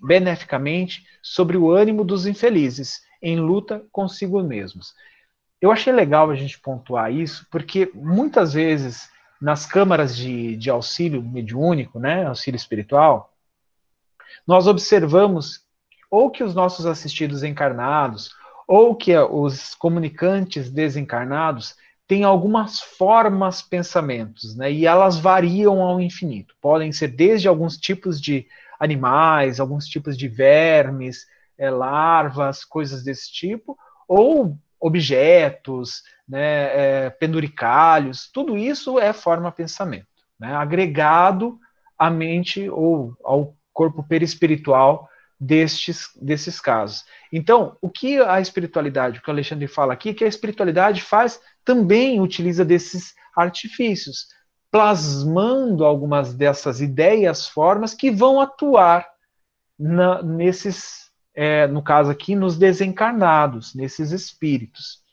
beneficamente 0.03 1.07
sobre 1.23 1.57
o 1.57 1.71
ânimo 1.71 2.05
dos 2.05 2.27
infelizes, 2.27 3.01
em 3.23 3.39
luta 3.39 3.85
consigo 3.91 4.43
mesmos. 4.43 4.95
Eu 5.61 5.73
achei 5.73 5.93
legal 5.93 6.31
a 6.31 6.35
gente 6.35 6.61
pontuar 6.61 7.13
isso, 7.13 7.47
porque 7.51 7.91
muitas 7.95 8.53
vezes 8.53 9.09
nas 9.41 9.67
câmaras 9.67 10.17
de, 10.17 10.57
de 10.57 10.71
auxílio 10.71 11.23
mediúnico, 11.23 11.99
né, 11.99 12.27
auxílio 12.27 12.57
espiritual, 12.57 13.33
nós 14.47 14.67
observamos 14.67 15.65
ou 16.11 16.31
que 16.31 16.45
os 16.45 16.55
nossos 16.55 16.87
assistidos 16.87 17.43
encarnados, 17.43 18.31
ou 18.67 18.95
que 18.95 19.17
os 19.17 19.75
comunicantes 19.75 20.71
desencarnados 20.71 21.77
têm 22.07 22.25
algumas 22.25 22.81
formas 22.81 23.63
pensamentos, 23.63 24.57
né? 24.57 24.71
E 24.71 24.87
elas 24.87 25.19
variam 25.19 25.81
ao 25.83 26.01
infinito. 26.01 26.55
Podem 26.61 26.93
ser 26.93 27.09
desde 27.09 27.49
alguns 27.49 27.77
tipos 27.77 28.21
de 28.21 28.47
animais, 28.79 29.59
alguns 29.59 29.87
tipos 29.87 30.17
de 30.17 30.29
vermes, 30.29 31.27
é, 31.59 31.71
larvas, 31.71 32.65
coisas 32.65 33.03
desse 33.03 33.33
tipo, 33.33 33.77
ou 34.07 34.57
objetos, 34.79 36.03
né, 36.29 37.07
é, 37.07 37.11
penduricalhos, 37.11 38.31
tudo 38.33 38.57
isso 38.57 38.99
é 38.99 39.13
forma 39.13 39.51
pensamento, 39.51 40.07
né, 40.39 40.55
agregado 40.55 41.59
à 41.99 42.11
mente 42.11 42.69
ou 42.69 43.17
ao 43.25 43.57
corpo 43.73 44.03
perispiritual 44.03 45.09
destes, 45.39 46.11
desses 46.21 46.61
casos. 46.61 47.05
Então, 47.33 47.77
o 47.81 47.91
que 47.91 48.19
a 48.19 48.41
espiritualidade, 48.41 49.19
o 49.19 49.23
que 49.23 49.29
o 49.29 49.33
Alexandre 49.33 49.67
fala 49.67 49.93
aqui, 49.93 50.15
que 50.15 50.25
a 50.25 50.29
espiritualidade 50.29 51.03
faz, 51.03 51.41
também 51.65 52.21
utiliza 52.21 52.65
desses 52.65 53.15
artifícios, 53.37 54.29
plasmando 54.71 55.85
algumas 55.85 56.35
dessas 56.35 56.81
ideias, 56.81 57.47
formas 57.47 57.95
que 57.95 58.11
vão 58.11 58.41
atuar 58.41 59.07
na, 59.79 60.23
nesses, 60.23 61.11
é, 61.35 61.67
no 61.67 61.83
caso 61.83 62.11
aqui, 62.11 62.35
nos 62.35 62.57
desencarnados, 62.57 63.75
nesses 63.75 64.13
espíritos. 64.13 65.05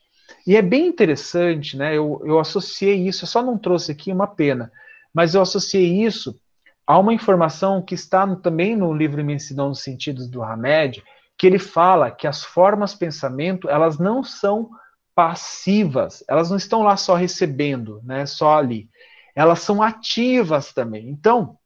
E 0.47 0.55
é 0.55 0.61
bem 0.61 0.87
interessante, 0.87 1.77
né? 1.77 1.95
Eu, 1.95 2.21
eu 2.25 2.39
associei 2.39 3.07
isso, 3.07 3.23
eu 3.23 3.27
só 3.27 3.41
não 3.41 3.57
trouxe 3.57 3.91
aqui 3.91 4.11
uma 4.11 4.27
pena, 4.27 4.71
mas 5.13 5.35
eu 5.35 5.41
associei 5.41 6.03
isso 6.03 6.39
há 6.85 6.97
uma 6.97 7.13
informação 7.13 7.81
que 7.81 7.95
está 7.95 8.35
também 8.35 8.75
no 8.75 8.93
livro 8.93 9.21
Imensidão 9.21 9.69
dos 9.69 9.81
Sentidos 9.81 10.29
do 10.29 10.43
Hamed, 10.43 11.03
que 11.37 11.47
ele 11.47 11.59
fala 11.59 12.11
que 12.11 12.27
as 12.27 12.43
formas 12.43 12.93
pensamento, 12.93 13.69
elas 13.69 13.97
não 13.97 14.23
são 14.23 14.69
passivas, 15.15 16.23
elas 16.27 16.49
não 16.49 16.57
estão 16.57 16.81
lá 16.83 16.97
só 16.97 17.15
recebendo, 17.15 18.01
né, 18.03 18.25
só 18.25 18.57
ali. 18.57 18.89
Elas 19.35 19.59
são 19.59 19.81
ativas 19.81 20.73
também. 20.73 21.09
Então, 21.09 21.57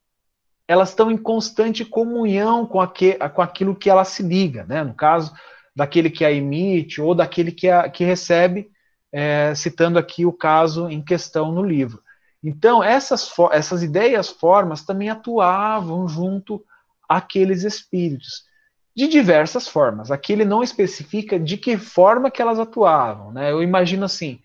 elas 0.68 0.89
estão 0.89 1.09
em 1.09 1.18
constante 1.18 1.86
comunhão 1.86 2.65
com, 2.65 2.82
aque, 2.82 3.18
com 3.34 3.41
aquilo 3.41 3.76
que 3.76 3.89
ela 3.89 4.03
se 4.03 4.22
liga, 4.22 4.65
né? 4.65 4.84
No 4.84 4.93
caso, 4.93 5.34
daquele 5.76 6.09
que 6.09 6.26
a 6.26 6.32
emite 6.32 7.01
ou 7.01 7.15
daquele 7.15 7.51
que, 7.51 7.70
a, 7.70 7.89
que 7.89 8.03
recebe, 8.03 8.70
é, 9.11 9.53
citando 9.55 9.97
aqui 9.97 10.26
o 10.26 10.34
caso 10.34 10.89
em 10.89 11.01
questão 11.01 11.51
no 11.51 11.63
livro. 11.63 12.01
Então, 12.47 12.81
essas, 12.81 13.29
essas 13.51 13.83
ideias, 13.83 14.29
formas, 14.29 14.81
também 14.81 15.09
atuavam 15.09 16.07
junto 16.07 16.63
àqueles 17.07 17.63
espíritos, 17.63 18.45
de 18.95 19.05
diversas 19.09 19.67
formas. 19.67 20.11
Aqui 20.11 20.31
ele 20.31 20.45
não 20.45 20.63
especifica 20.63 21.37
de 21.37 21.57
que 21.57 21.77
forma 21.77 22.31
que 22.31 22.41
elas 22.41 22.57
atuavam. 22.57 23.33
Né? 23.33 23.51
Eu 23.51 23.61
imagino 23.61 24.05
assim, 24.05 24.39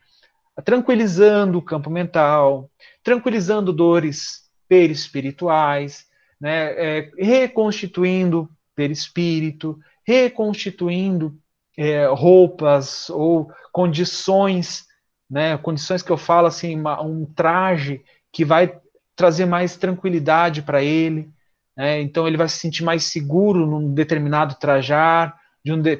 tranquilizando 0.64 1.58
o 1.58 1.62
campo 1.62 1.88
mental, 1.88 2.68
tranquilizando 3.04 3.72
dores 3.72 4.50
perispirituais, 4.68 6.04
né? 6.40 6.72
É, 6.72 7.10
reconstituindo 7.16 8.50
perispírito, 8.74 9.78
reconstituindo 10.04 11.38
é, 11.78 12.06
roupas 12.06 13.08
ou 13.10 13.48
condições 13.70 14.86
né? 15.32 15.56
Condições 15.56 16.02
que 16.02 16.12
eu 16.12 16.18
falo 16.18 16.46
assim, 16.46 16.78
uma, 16.78 17.00
um 17.00 17.24
traje 17.24 18.04
que 18.30 18.44
vai 18.44 18.78
trazer 19.16 19.46
mais 19.46 19.78
tranquilidade 19.78 20.60
para 20.60 20.82
ele, 20.82 21.32
né? 21.74 22.02
Então 22.02 22.28
ele 22.28 22.36
vai 22.36 22.46
se 22.48 22.58
sentir 22.58 22.84
mais 22.84 23.04
seguro 23.04 23.66
num 23.66 23.94
determinado 23.94 24.56
trajar, 24.56 25.40
de 25.64 25.72
um 25.72 25.80
de, 25.80 25.96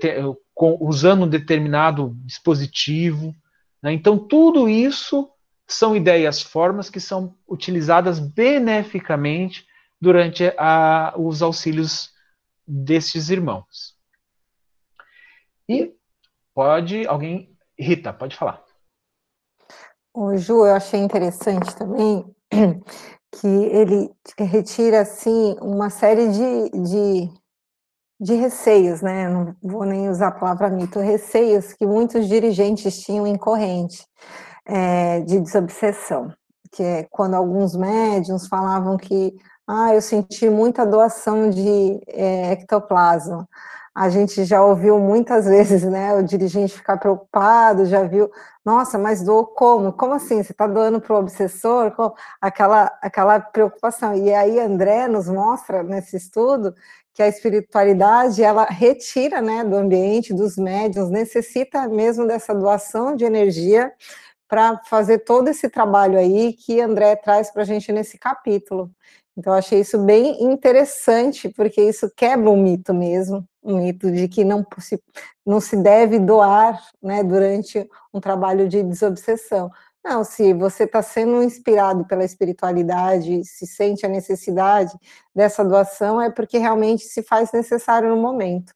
com, 0.55 0.77
usando 0.83 1.23
um 1.25 1.29
determinado 1.29 2.15
dispositivo. 2.27 3.35
Né? 3.83 3.95
Então 3.95 4.19
tudo 4.19 4.69
isso 4.69 5.31
são 5.67 5.97
ideias, 5.97 6.43
formas 6.43 6.91
que 6.91 7.01
são 7.01 7.35
utilizadas 7.49 8.21
beneficamente 8.21 9.67
durante 9.99 10.53
a, 10.59 11.15
os 11.17 11.41
auxílios 11.41 12.11
destes 12.69 13.31
irmãos. 13.31 13.97
E 15.67 15.95
pode 16.55 17.07
alguém, 17.07 17.57
Rita, 17.79 18.13
pode 18.13 18.37
falar. 18.37 18.63
O 20.15 20.37
Ju, 20.37 20.67
eu 20.67 20.75
achei 20.75 21.01
interessante 21.01 21.75
também 21.75 22.25
que 23.33 23.47
ele 23.47 24.11
retira 24.39 25.01
assim 25.01 25.57
uma 25.63 25.89
série 25.89 26.29
de, 26.29 26.71
de, 26.83 27.31
de 28.21 28.35
receios, 28.35 29.01
né? 29.01 29.27
Não 29.27 29.57
vou 29.63 29.87
nem 29.87 30.11
usar 30.11 30.29
a 30.29 30.33
palavra 30.33 30.69
mito, 30.69 30.99
receios 30.99 31.73
que 31.73 31.87
muitos 31.87 32.29
dirigentes 32.29 33.01
tinham 33.01 33.27
em 33.27 33.39
corrente 33.39 34.07
é, 34.67 35.21
de 35.21 35.41
desobsessão, 35.41 36.31
que 36.71 36.83
é 36.83 37.05
quando 37.11 37.35
alguns 37.35 37.75
médiums 37.75 38.47
falavam 38.49 38.99
que 38.99 39.35
ah, 39.67 39.95
eu 39.95 40.03
senti 40.03 40.51
muita 40.51 40.85
doação 40.85 41.49
de 41.49 42.01
é, 42.09 42.53
ectoplasma 42.53 43.49
a 43.95 44.09
gente 44.09 44.45
já 44.45 44.65
ouviu 44.65 44.99
muitas 44.99 45.45
vezes, 45.47 45.83
né, 45.85 46.15
o 46.15 46.23
dirigente 46.23 46.75
ficar 46.75 46.97
preocupado, 46.97 47.85
já 47.87 48.03
viu, 48.05 48.31
nossa, 48.65 48.99
mas 48.99 49.23
doou 49.23 49.47
como? 49.47 49.93
Como 49.93 50.15
assim? 50.15 50.43
Você 50.43 50.53
está 50.53 50.67
doando 50.67 51.01
para 51.01 51.15
o 51.15 51.19
obsessor? 51.19 51.93
Aquela, 52.41 52.91
aquela 53.03 53.41
preocupação. 53.41 54.15
E 54.15 54.33
aí 54.33 54.59
André 54.61 55.09
nos 55.09 55.29
mostra 55.29 55.83
nesse 55.83 56.17
estudo 56.17 56.75
que 57.15 57.23
a 57.23 57.29
espiritualidade 57.29 58.43
ela 58.43 58.65
retira 58.65 59.41
né, 59.43 59.65
do 59.65 59.77
ambiente, 59.77 60.33
dos 60.33 60.57
médiums, 60.57 61.11
necessita 61.11 61.87
mesmo 61.89 62.27
dessa 62.27 62.55
doação 62.55 63.15
de 63.15 63.25
energia 63.25 63.93
para 64.49 64.79
fazer 64.87 65.21
todo 65.21 65.49
esse 65.49 65.69
trabalho 65.69 66.19
aí 66.19 66.53
que 66.53 66.81
André 66.81 67.17
traz 67.17 67.51
para 67.51 67.63
a 67.63 67.65
gente 67.65 67.93
nesse 67.93 68.19
capítulo. 68.19 68.91
Então, 69.37 69.53
achei 69.55 69.81
isso 69.81 69.99
bem 69.99 70.43
interessante, 70.45 71.49
porque 71.49 71.83
isso 71.83 72.11
quebra 72.15 72.51
um 72.51 72.63
mito 72.63 72.93
mesmo, 72.93 73.47
um 73.63 73.79
mito 73.79 74.11
de 74.11 74.29
que 74.29 74.45
não 74.45 74.67
se, 74.79 75.03
não 75.47 75.61
se 75.61 75.77
deve 75.77 76.19
doar 76.19 76.83
né, 77.03 77.23
durante 77.23 77.89
um 78.13 78.21
trabalho 78.21 78.69
de 78.69 78.83
desobsessão. 78.83 79.71
Não, 80.05 80.25
se 80.25 80.53
você 80.53 80.83
está 80.83 81.01
sendo 81.01 81.43
inspirado 81.43 82.05
pela 82.05 82.25
espiritualidade, 82.25 83.45
se 83.45 83.67
sente 83.67 84.05
a 84.05 84.09
necessidade 84.09 84.93
dessa 85.35 85.65
doação, 85.65 86.21
é 86.21 86.29
porque 86.29 86.59
realmente 86.59 87.05
se 87.05 87.23
faz 87.23 87.53
necessário 87.53 88.09
no 88.09 88.21
momento. 88.21 88.75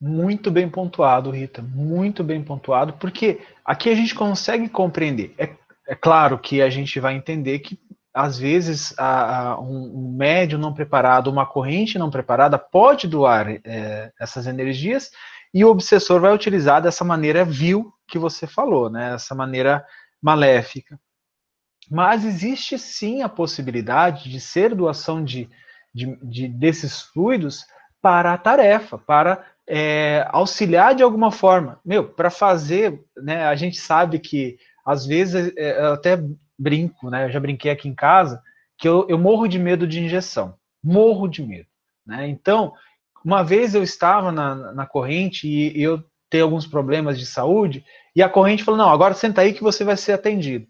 Muito 0.00 0.50
bem 0.50 0.68
pontuado, 0.68 1.30
Rita, 1.30 1.62
muito 1.62 2.24
bem 2.24 2.42
pontuado, 2.42 2.92
porque 2.94 3.40
aqui 3.64 3.88
a 3.88 3.94
gente 3.94 4.14
consegue 4.14 4.68
compreender. 4.68 5.34
É, 5.38 5.56
é 5.86 5.94
claro 5.94 6.38
que 6.38 6.60
a 6.60 6.68
gente 6.68 6.98
vai 6.98 7.14
entender 7.14 7.58
que, 7.60 7.78
às 8.14 8.38
vezes, 8.38 8.94
a, 8.98 9.52
a, 9.52 9.60
um, 9.60 9.92
um, 9.94 10.16
médium 10.16 10.58
não 10.58 10.74
preparado, 10.74 11.28
uma 11.28 11.46
corrente 11.46 11.98
não 11.98 12.10
preparada, 12.10 12.58
pode 12.58 13.08
doar 13.08 13.48
é, 13.64 14.12
essas 14.20 14.46
energias 14.46 15.10
e 15.54 15.64
o 15.64 15.70
obsessor 15.70 16.20
vai 16.20 16.34
utilizar 16.34 16.82
dessa 16.82 17.04
maneira 17.04 17.44
vil 17.44 17.92
que 18.06 18.18
você 18.18 18.46
falou, 18.46 18.90
né? 18.90 19.14
essa 19.14 19.34
maneira 19.34 19.84
maléfica. 20.20 20.98
Mas 21.90 22.24
existe 22.24 22.78
sim 22.78 23.22
a 23.22 23.28
possibilidade 23.28 24.30
de 24.30 24.40
ser 24.40 24.74
doação 24.74 25.24
de, 25.24 25.48
de, 25.94 26.16
de 26.22 26.48
desses 26.48 27.02
fluidos 27.02 27.66
para 28.00 28.32
a 28.32 28.38
tarefa, 28.38 28.98
para 28.98 29.44
é, 29.66 30.26
auxiliar 30.30 30.94
de 30.94 31.02
alguma 31.02 31.30
forma. 31.30 31.80
Meu, 31.84 32.08
para 32.08 32.30
fazer, 32.30 33.02
né, 33.16 33.46
a 33.46 33.54
gente 33.54 33.78
sabe 33.78 34.18
que 34.18 34.58
às 34.84 35.06
vezes 35.06 35.52
é, 35.56 35.80
até 35.86 36.18
brinco, 36.62 37.10
né? 37.10 37.26
Eu 37.26 37.30
já 37.30 37.40
brinquei 37.40 37.70
aqui 37.70 37.88
em 37.88 37.94
casa 37.94 38.40
que 38.78 38.88
eu, 38.88 39.06
eu 39.08 39.18
morro 39.18 39.46
de 39.46 39.58
medo 39.58 39.86
de 39.86 40.00
injeção, 40.00 40.54
morro 40.82 41.28
de 41.28 41.42
medo, 41.42 41.68
né? 42.06 42.28
Então, 42.28 42.72
uma 43.24 43.42
vez 43.42 43.74
eu 43.74 43.82
estava 43.82 44.30
na, 44.32 44.72
na 44.72 44.86
corrente 44.86 45.48
e 45.48 45.82
eu 45.82 46.02
tenho 46.30 46.44
alguns 46.44 46.66
problemas 46.66 47.18
de 47.18 47.26
saúde 47.26 47.84
e 48.14 48.22
a 48.22 48.28
corrente 48.28 48.64
falou: 48.64 48.78
não, 48.78 48.90
agora 48.90 49.14
senta 49.14 49.40
aí 49.40 49.52
que 49.52 49.62
você 49.62 49.84
vai 49.84 49.96
ser 49.96 50.12
atendido. 50.12 50.66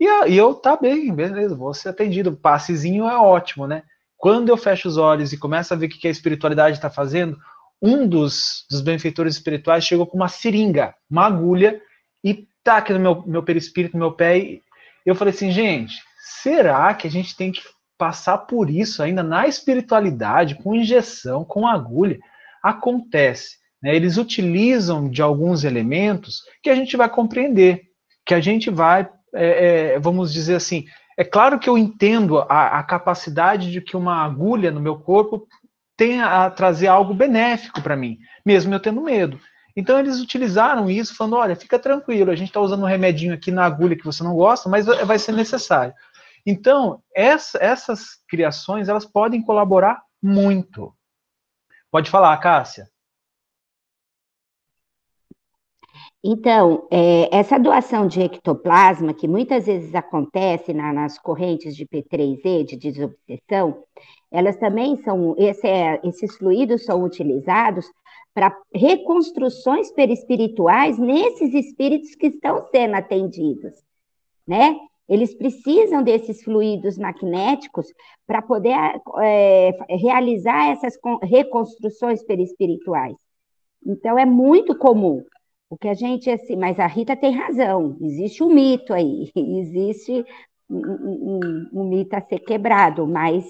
E, 0.00 0.06
e 0.30 0.36
eu 0.36 0.54
tá 0.54 0.76
bem, 0.76 1.14
beleza, 1.14 1.54
vou 1.54 1.72
ser 1.72 1.90
atendido. 1.90 2.30
O 2.30 2.36
passezinho 2.36 3.08
é 3.08 3.16
ótimo, 3.16 3.66
né? 3.66 3.82
Quando 4.16 4.48
eu 4.48 4.56
fecho 4.56 4.88
os 4.88 4.96
olhos 4.96 5.32
e 5.32 5.38
começo 5.38 5.72
a 5.72 5.76
ver 5.76 5.86
o 5.86 5.88
que 5.88 6.08
a 6.08 6.10
espiritualidade 6.10 6.76
está 6.76 6.90
fazendo, 6.90 7.38
um 7.80 8.08
dos, 8.08 8.64
dos 8.70 8.80
benfeitores 8.80 9.34
espirituais 9.34 9.84
chegou 9.84 10.06
com 10.06 10.16
uma 10.16 10.28
seringa, 10.28 10.94
uma 11.10 11.26
agulha, 11.26 11.80
e 12.24 12.48
tá 12.62 12.78
aqui 12.78 12.92
no 12.94 12.98
meu, 12.98 13.22
meu 13.26 13.42
perispírito, 13.42 13.96
no 13.96 14.00
meu 14.00 14.12
pé. 14.12 14.38
E 14.38 14.62
eu 15.04 15.14
falei 15.14 15.32
assim, 15.34 15.50
gente, 15.50 15.94
será 16.42 16.92
que 16.94 17.06
a 17.06 17.10
gente 17.10 17.36
tem 17.36 17.52
que 17.52 17.62
passar 17.98 18.38
por 18.38 18.70
isso 18.70 19.02
ainda 19.02 19.22
na 19.22 19.46
espiritualidade, 19.46 20.56
com 20.56 20.74
injeção, 20.74 21.44
com 21.44 21.66
agulha? 21.66 22.18
Acontece. 22.62 23.56
Né? 23.82 23.94
Eles 23.94 24.16
utilizam 24.16 25.08
de 25.08 25.20
alguns 25.20 25.62
elementos 25.62 26.42
que 26.62 26.70
a 26.70 26.74
gente 26.74 26.96
vai 26.96 27.08
compreender, 27.08 27.82
que 28.26 28.34
a 28.34 28.40
gente 28.40 28.70
vai, 28.70 29.08
é, 29.34 29.94
é, 29.94 29.98
vamos 29.98 30.32
dizer 30.32 30.54
assim, 30.54 30.86
é 31.16 31.22
claro 31.22 31.58
que 31.58 31.68
eu 31.68 31.78
entendo 31.78 32.38
a, 32.38 32.78
a, 32.78 32.82
capacidade 32.82 33.70
de 33.70 33.80
que 33.80 33.96
uma 33.96 34.24
agulha 34.24 34.70
no 34.70 34.80
meu 34.80 34.98
corpo 34.98 35.46
tenha 35.96 36.26
a 36.26 36.50
trazer 36.50 36.88
algo 36.88 37.14
benéfico 37.14 37.80
para 37.80 37.96
mim, 37.96 38.18
mesmo 38.44 38.74
eu 38.74 38.80
tendo 38.80 39.00
medo. 39.00 39.38
Então 39.76 39.98
eles 39.98 40.20
utilizaram 40.20 40.90
isso, 40.90 41.16
falando: 41.16 41.36
olha, 41.36 41.56
fica 41.56 41.78
tranquilo, 41.78 42.30
a 42.30 42.36
gente 42.36 42.48
está 42.48 42.60
usando 42.60 42.82
um 42.82 42.86
remedinho 42.86 43.34
aqui 43.34 43.50
na 43.50 43.64
agulha 43.64 43.96
que 43.96 44.04
você 44.04 44.22
não 44.22 44.34
gosta, 44.34 44.68
mas 44.68 44.86
vai 44.86 45.18
ser 45.18 45.32
necessário. 45.32 45.94
Então, 46.46 47.02
essa, 47.14 47.58
essas 47.58 48.16
criações, 48.28 48.88
elas 48.88 49.06
podem 49.06 49.42
colaborar 49.42 50.02
muito. 50.22 50.94
Pode 51.90 52.10
falar, 52.10 52.36
Cássia. 52.38 52.88
Então, 56.26 56.86
é, 56.90 57.28
essa 57.36 57.58
doação 57.58 58.06
de 58.06 58.20
ectoplasma, 58.22 59.12
que 59.12 59.28
muitas 59.28 59.66
vezes 59.66 59.94
acontece 59.94 60.72
na, 60.72 60.92
nas 60.92 61.18
correntes 61.18 61.76
de 61.76 61.86
P3E, 61.86 62.64
de 62.64 62.76
desobsessão, 62.76 63.84
elas 64.32 64.56
também 64.56 64.96
são, 65.02 65.34
esse 65.38 65.66
é, 65.66 66.00
esses 66.02 66.36
fluidos 66.36 66.84
são 66.84 67.04
utilizados 67.04 67.86
para 68.34 68.54
reconstruções 68.74 69.92
perispirituais 69.92 70.98
nesses 70.98 71.54
espíritos 71.54 72.14
que 72.16 72.26
estão 72.26 72.66
sendo 72.70 72.96
atendidos, 72.96 73.72
né? 74.46 74.76
Eles 75.08 75.34
precisam 75.34 76.02
desses 76.02 76.42
fluidos 76.42 76.98
magnéticos 76.98 77.86
para 78.26 78.42
poder 78.42 78.74
é, 79.22 79.70
realizar 79.90 80.70
essas 80.70 80.98
reconstruções 81.22 82.24
perispirituais. 82.24 83.14
Então, 83.86 84.18
é 84.18 84.24
muito 84.24 84.76
comum. 84.76 85.22
O 85.68 85.76
que 85.76 85.88
a 85.88 85.94
gente, 85.94 86.30
assim, 86.30 86.56
mas 86.56 86.78
a 86.80 86.86
Rita 86.86 87.14
tem 87.16 87.32
razão, 87.32 87.96
existe 88.00 88.42
um 88.42 88.48
mito 88.48 88.94
aí, 88.94 89.30
existe 89.36 90.24
um, 90.70 90.78
um, 90.78 91.70
um 91.72 91.84
mito 91.84 92.14
a 92.16 92.20
ser 92.20 92.38
quebrado, 92.38 93.06
mas 93.06 93.44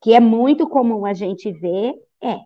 que 0.00 0.14
é 0.14 0.20
muito 0.20 0.68
comum 0.68 1.04
a 1.04 1.12
gente 1.12 1.52
ver, 1.52 1.94
é. 2.22 2.38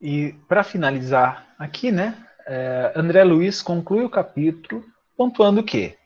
E 0.00 0.32
para 0.48 0.64
finalizar 0.64 1.46
aqui, 1.58 1.92
né, 1.92 2.16
é, 2.46 2.92
André 2.96 3.22
Luiz 3.22 3.60
conclui 3.60 4.04
o 4.04 4.10
capítulo 4.10 4.84
pontuando 5.16 5.62
que 5.62 5.96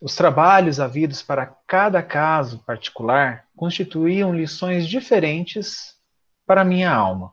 os 0.00 0.16
trabalhos 0.16 0.80
havidos 0.80 1.22
para 1.22 1.46
cada 1.66 2.02
caso 2.02 2.58
particular 2.66 3.44
constituíam 3.54 4.34
lições 4.34 4.88
diferentes 4.88 5.94
para 6.44 6.64
minha 6.64 6.92
alma. 6.92 7.32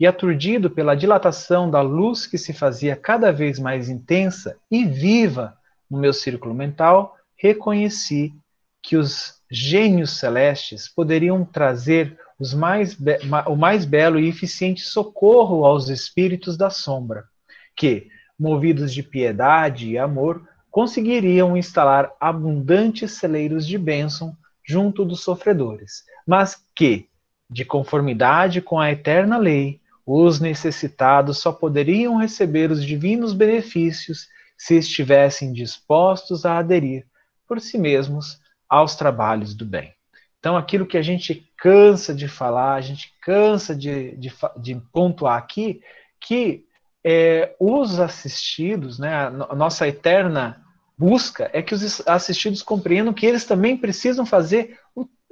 E 0.00 0.06
aturdido 0.06 0.68
pela 0.68 0.96
dilatação 0.96 1.70
da 1.70 1.80
luz 1.80 2.26
que 2.26 2.36
se 2.36 2.52
fazia 2.52 2.96
cada 2.96 3.30
vez 3.30 3.60
mais 3.60 3.88
intensa 3.88 4.56
e 4.68 4.84
viva 4.84 5.56
no 5.88 5.96
meu 5.96 6.12
círculo 6.12 6.52
mental, 6.52 7.16
reconheci 7.36 8.34
que 8.82 8.96
os 8.96 9.40
gênios 9.48 10.18
celestes 10.18 10.88
poderiam 10.88 11.44
trazer 11.44 12.18
mais 12.52 12.96
o 13.46 13.54
mais 13.54 13.84
belo 13.84 14.18
e 14.18 14.28
eficiente 14.28 14.80
socorro 14.80 15.64
aos 15.64 15.88
espíritos 15.88 16.56
da 16.56 16.70
sombra, 16.70 17.24
que, 17.76 18.08
movidos 18.38 18.92
de 18.92 19.02
piedade 19.02 19.90
e 19.90 19.98
amor, 19.98 20.42
conseguiriam 20.70 21.56
instalar 21.56 22.10
abundantes 22.20 23.12
celeiros 23.12 23.66
de 23.66 23.78
bênção 23.78 24.36
junto 24.66 25.04
dos 25.04 25.22
sofredores, 25.22 26.02
mas 26.26 26.56
que, 26.74 27.08
de 27.48 27.64
conformidade 27.64 28.60
com 28.60 28.80
a 28.80 28.90
eterna 28.90 29.36
lei, 29.36 29.80
os 30.04 30.40
necessitados 30.40 31.38
só 31.38 31.52
poderiam 31.52 32.16
receber 32.16 32.70
os 32.70 32.84
divinos 32.84 33.32
benefícios 33.32 34.26
se 34.56 34.76
estivessem 34.76 35.52
dispostos 35.52 36.44
a 36.44 36.58
aderir 36.58 37.06
por 37.46 37.60
si 37.60 37.78
mesmos 37.78 38.40
aos 38.68 38.96
trabalhos 38.96 39.54
do 39.54 39.66
bem. 39.66 39.94
Então, 40.42 40.56
aquilo 40.56 40.84
que 40.84 40.98
a 40.98 41.02
gente 41.02 41.48
cansa 41.56 42.12
de 42.12 42.26
falar, 42.26 42.74
a 42.74 42.80
gente 42.80 43.14
cansa 43.22 43.76
de, 43.76 44.16
de, 44.16 44.32
de 44.60 44.74
pontuar 44.92 45.38
aqui, 45.38 45.80
que 46.20 46.66
é, 47.04 47.54
os 47.60 48.00
assistidos, 48.00 48.98
né, 48.98 49.14
a 49.14 49.54
nossa 49.54 49.86
eterna 49.86 50.60
busca 50.98 51.48
é 51.52 51.62
que 51.62 51.72
os 51.72 52.04
assistidos 52.08 52.60
compreendam 52.60 53.14
que 53.14 53.24
eles 53.24 53.44
também 53.44 53.76
precisam 53.76 54.26
fazer 54.26 54.80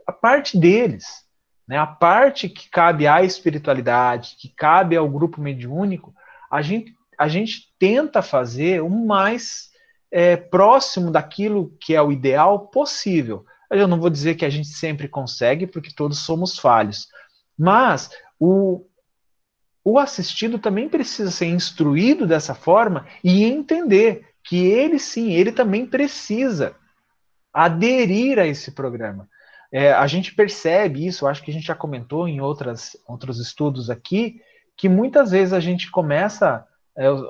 a 0.06 0.12
parte 0.12 0.56
deles. 0.56 1.24
Né, 1.66 1.76
a 1.76 1.88
parte 1.88 2.48
que 2.48 2.70
cabe 2.70 3.08
à 3.08 3.24
espiritualidade, 3.24 4.36
que 4.38 4.48
cabe 4.48 4.96
ao 4.96 5.08
grupo 5.08 5.40
mediúnico, 5.40 6.14
a 6.48 6.62
gente, 6.62 6.94
a 7.18 7.26
gente 7.26 7.74
tenta 7.80 8.22
fazer 8.22 8.80
o 8.80 8.88
mais 8.88 9.70
é, 10.08 10.36
próximo 10.36 11.10
daquilo 11.10 11.76
que 11.80 11.96
é 11.96 12.00
o 12.00 12.12
ideal 12.12 12.68
possível. 12.68 13.44
Eu 13.70 13.86
não 13.86 14.00
vou 14.00 14.10
dizer 14.10 14.34
que 14.34 14.44
a 14.44 14.50
gente 14.50 14.68
sempre 14.68 15.08
consegue, 15.08 15.66
porque 15.66 15.94
todos 15.94 16.18
somos 16.18 16.58
falhos, 16.58 17.08
mas 17.56 18.10
o, 18.38 18.84
o 19.84 19.98
assistido 19.98 20.58
também 20.58 20.88
precisa 20.88 21.30
ser 21.30 21.46
instruído 21.46 22.26
dessa 22.26 22.54
forma 22.54 23.06
e 23.22 23.44
entender 23.44 24.26
que 24.42 24.66
ele 24.66 24.98
sim, 24.98 25.32
ele 25.32 25.52
também 25.52 25.86
precisa 25.86 26.74
aderir 27.52 28.38
a 28.38 28.46
esse 28.46 28.72
programa. 28.72 29.28
É, 29.72 29.92
a 29.92 30.06
gente 30.06 30.34
percebe 30.34 31.06
isso, 31.06 31.26
acho 31.26 31.42
que 31.44 31.50
a 31.50 31.54
gente 31.54 31.66
já 31.66 31.74
comentou 31.74 32.26
em 32.26 32.40
outras, 32.40 32.96
outros 33.06 33.38
estudos 33.38 33.88
aqui, 33.88 34.40
que 34.76 34.88
muitas 34.88 35.30
vezes 35.30 35.52
a 35.52 35.60
gente 35.60 35.90
começa 35.90 36.66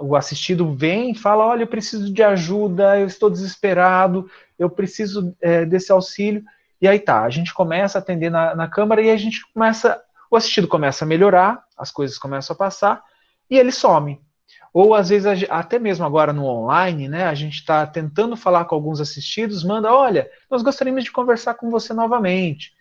o 0.01 0.17
assistido 0.17 0.75
vem 0.75 1.13
e 1.13 1.15
fala: 1.15 1.47
Olha, 1.47 1.63
eu 1.63 1.67
preciso 1.67 2.13
de 2.13 2.23
ajuda, 2.23 2.99
eu 2.99 3.07
estou 3.07 3.31
desesperado, 3.31 4.31
eu 4.59 4.69
preciso 4.69 5.35
é, 5.41 5.65
desse 5.65 5.93
auxílio. 5.93 6.43
E 6.81 6.89
aí 6.89 6.99
tá, 6.99 7.23
a 7.23 7.31
gente 7.31 7.53
começa 7.53 7.99
a 7.99 8.01
atender 8.01 8.31
na, 8.31 8.55
na 8.55 8.69
câmara 8.69 9.03
e 9.03 9.11
a 9.11 9.17
gente 9.17 9.47
começa, 9.53 10.01
o 10.31 10.37
assistido 10.37 10.67
começa 10.67 11.05
a 11.05 11.09
melhorar, 11.09 11.65
as 11.77 11.91
coisas 11.91 12.19
começam 12.19 12.55
a 12.55 12.59
passar 12.59 13.03
e 13.51 13.59
ele 13.59 13.71
some. 13.71 14.19
Ou 14.73 14.95
às 14.95 15.09
vezes, 15.09 15.45
até 15.51 15.79
mesmo 15.79 16.05
agora 16.05 16.33
no 16.33 16.45
online, 16.45 17.09
né, 17.09 17.25
a 17.25 17.35
gente 17.35 17.57
está 17.57 17.85
tentando 17.87 18.37
falar 18.37 18.65
com 18.65 18.75
alguns 18.75 19.01
assistidos, 19.01 19.65
manda, 19.65 19.93
olha, 19.93 20.31
nós 20.49 20.63
gostaríamos 20.63 21.05
de 21.05 21.11
conversar 21.11 21.55
com 21.55 21.71
você 21.71 21.93
novamente. 21.93 22.73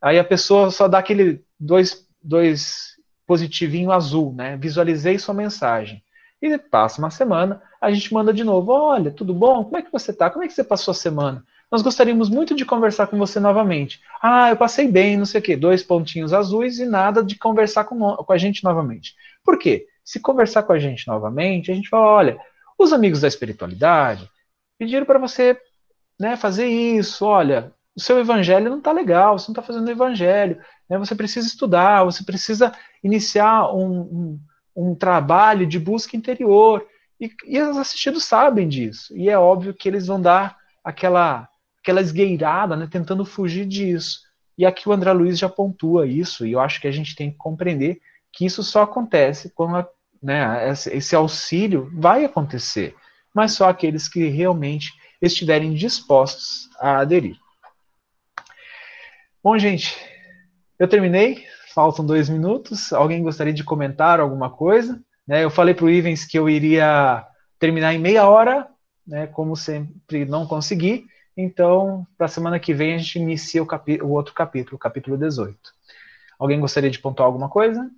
Aí 0.00 0.18
a 0.18 0.24
pessoa 0.24 0.70
só 0.70 0.86
dá 0.86 0.98
aquele 0.98 1.42
dois, 1.58 2.06
dois 2.22 2.96
positivinho 3.26 3.90
azul, 3.90 4.34
né? 4.34 4.56
Visualizei 4.56 5.18
sua 5.18 5.34
mensagem. 5.34 6.02
E 6.42 6.56
passa 6.56 7.00
uma 7.00 7.10
semana, 7.10 7.62
a 7.80 7.90
gente 7.90 8.12
manda 8.14 8.32
de 8.32 8.42
novo, 8.42 8.72
olha, 8.72 9.10
tudo 9.10 9.34
bom? 9.34 9.64
Como 9.64 9.76
é 9.76 9.82
que 9.82 9.92
você 9.92 10.10
está? 10.10 10.30
Como 10.30 10.42
é 10.42 10.48
que 10.48 10.54
você 10.54 10.64
passou 10.64 10.92
a 10.92 10.94
semana? 10.94 11.44
Nós 11.70 11.82
gostaríamos 11.82 12.28
muito 12.28 12.54
de 12.54 12.64
conversar 12.64 13.06
com 13.06 13.18
você 13.18 13.38
novamente. 13.38 14.00
Ah, 14.22 14.50
eu 14.50 14.56
passei 14.56 14.88
bem, 14.88 15.16
não 15.16 15.26
sei 15.26 15.40
o 15.40 15.42
quê. 15.42 15.56
Dois 15.56 15.82
pontinhos 15.82 16.32
azuis 16.32 16.78
e 16.78 16.86
nada 16.86 17.22
de 17.22 17.36
conversar 17.36 17.84
com, 17.84 18.16
com 18.16 18.32
a 18.32 18.38
gente 18.38 18.64
novamente. 18.64 19.14
Por 19.44 19.58
quê? 19.58 19.86
Se 20.02 20.18
conversar 20.18 20.62
com 20.62 20.72
a 20.72 20.78
gente 20.78 21.06
novamente, 21.06 21.70
a 21.70 21.74
gente 21.74 21.88
fala, 21.88 22.06
olha, 22.06 22.38
os 22.78 22.92
amigos 22.92 23.20
da 23.20 23.28
espiritualidade 23.28 24.28
pediram 24.78 25.04
para 25.04 25.18
você 25.18 25.60
né, 26.18 26.36
fazer 26.36 26.66
isso, 26.66 27.24
olha, 27.24 27.72
o 27.94 28.00
seu 28.00 28.18
evangelho 28.18 28.70
não 28.70 28.78
está 28.78 28.92
legal, 28.92 29.38
você 29.38 29.48
não 29.48 29.52
está 29.52 29.62
fazendo 29.62 29.90
evangelho, 29.90 30.58
né, 30.88 30.98
você 30.98 31.14
precisa 31.14 31.46
estudar, 31.46 32.02
você 32.04 32.24
precisa 32.24 32.72
iniciar 33.04 33.72
um, 33.74 34.00
um, 34.00 34.40
um 34.74 34.94
trabalho 34.94 35.66
de 35.66 35.78
busca 35.78 36.16
interior. 36.16 36.86
E, 37.20 37.30
e 37.46 37.60
os 37.60 37.76
assistidos 37.76 38.24
sabem 38.24 38.68
disso. 38.68 39.16
E 39.16 39.28
é 39.28 39.38
óbvio 39.38 39.74
que 39.74 39.88
eles 39.88 40.06
vão 40.06 40.20
dar 40.20 40.56
aquela, 40.82 41.48
aquela 41.82 42.00
esgueirada, 42.00 42.76
né, 42.76 42.88
tentando 42.90 43.24
fugir 43.24 43.66
disso. 43.66 44.20
E 44.56 44.66
aqui 44.66 44.88
o 44.88 44.92
André 44.92 45.12
Luiz 45.12 45.38
já 45.38 45.48
pontua 45.48 46.06
isso, 46.06 46.46
e 46.46 46.52
eu 46.52 46.60
acho 46.60 46.80
que 46.80 46.86
a 46.86 46.92
gente 46.92 47.14
tem 47.14 47.30
que 47.30 47.38
compreender 47.38 48.00
que 48.32 48.44
isso 48.44 48.62
só 48.62 48.82
acontece 48.82 49.50
quando 49.50 49.76
a, 49.76 49.88
né, 50.22 50.70
esse 50.70 51.16
auxílio 51.16 51.90
vai 51.94 52.24
acontecer, 52.24 52.94
mas 53.34 53.52
só 53.52 53.68
aqueles 53.68 54.08
que 54.08 54.28
realmente 54.28 54.92
estiverem 55.20 55.74
dispostos 55.74 56.68
a 56.78 56.98
aderir. 56.98 57.36
Bom, 59.42 59.58
gente, 59.58 59.96
eu 60.78 60.86
terminei, 60.86 61.46
faltam 61.74 62.04
dois 62.04 62.28
minutos. 62.28 62.92
Alguém 62.92 63.22
gostaria 63.22 63.52
de 63.52 63.64
comentar 63.64 64.20
alguma 64.20 64.50
coisa? 64.50 65.00
Né, 65.26 65.44
eu 65.44 65.50
falei 65.50 65.74
para 65.74 65.84
o 65.84 65.90
Ivens 65.90 66.24
que 66.24 66.38
eu 66.38 66.48
iria 66.48 67.24
terminar 67.58 67.94
em 67.94 67.98
meia 67.98 68.28
hora, 68.28 68.66
né, 69.06 69.26
como 69.26 69.54
sempre 69.54 70.24
não 70.24 70.46
consegui, 70.46 71.06
então 71.36 72.06
para 72.16 72.26
a 72.26 72.28
semana 72.28 72.58
que 72.58 72.74
vem 72.74 72.94
a 72.94 72.98
gente 72.98 73.18
inicia 73.18 73.62
o, 73.62 73.68
o 74.02 74.10
outro 74.10 74.34
capítulo, 74.34 74.76
o 74.76 74.78
capítulo 74.78 75.16
18. 75.16 75.56
Alguém 76.38 76.58
gostaria 76.58 76.90
de 76.90 76.98
pontuar 76.98 77.26
alguma 77.26 77.48
coisa? 77.48 77.88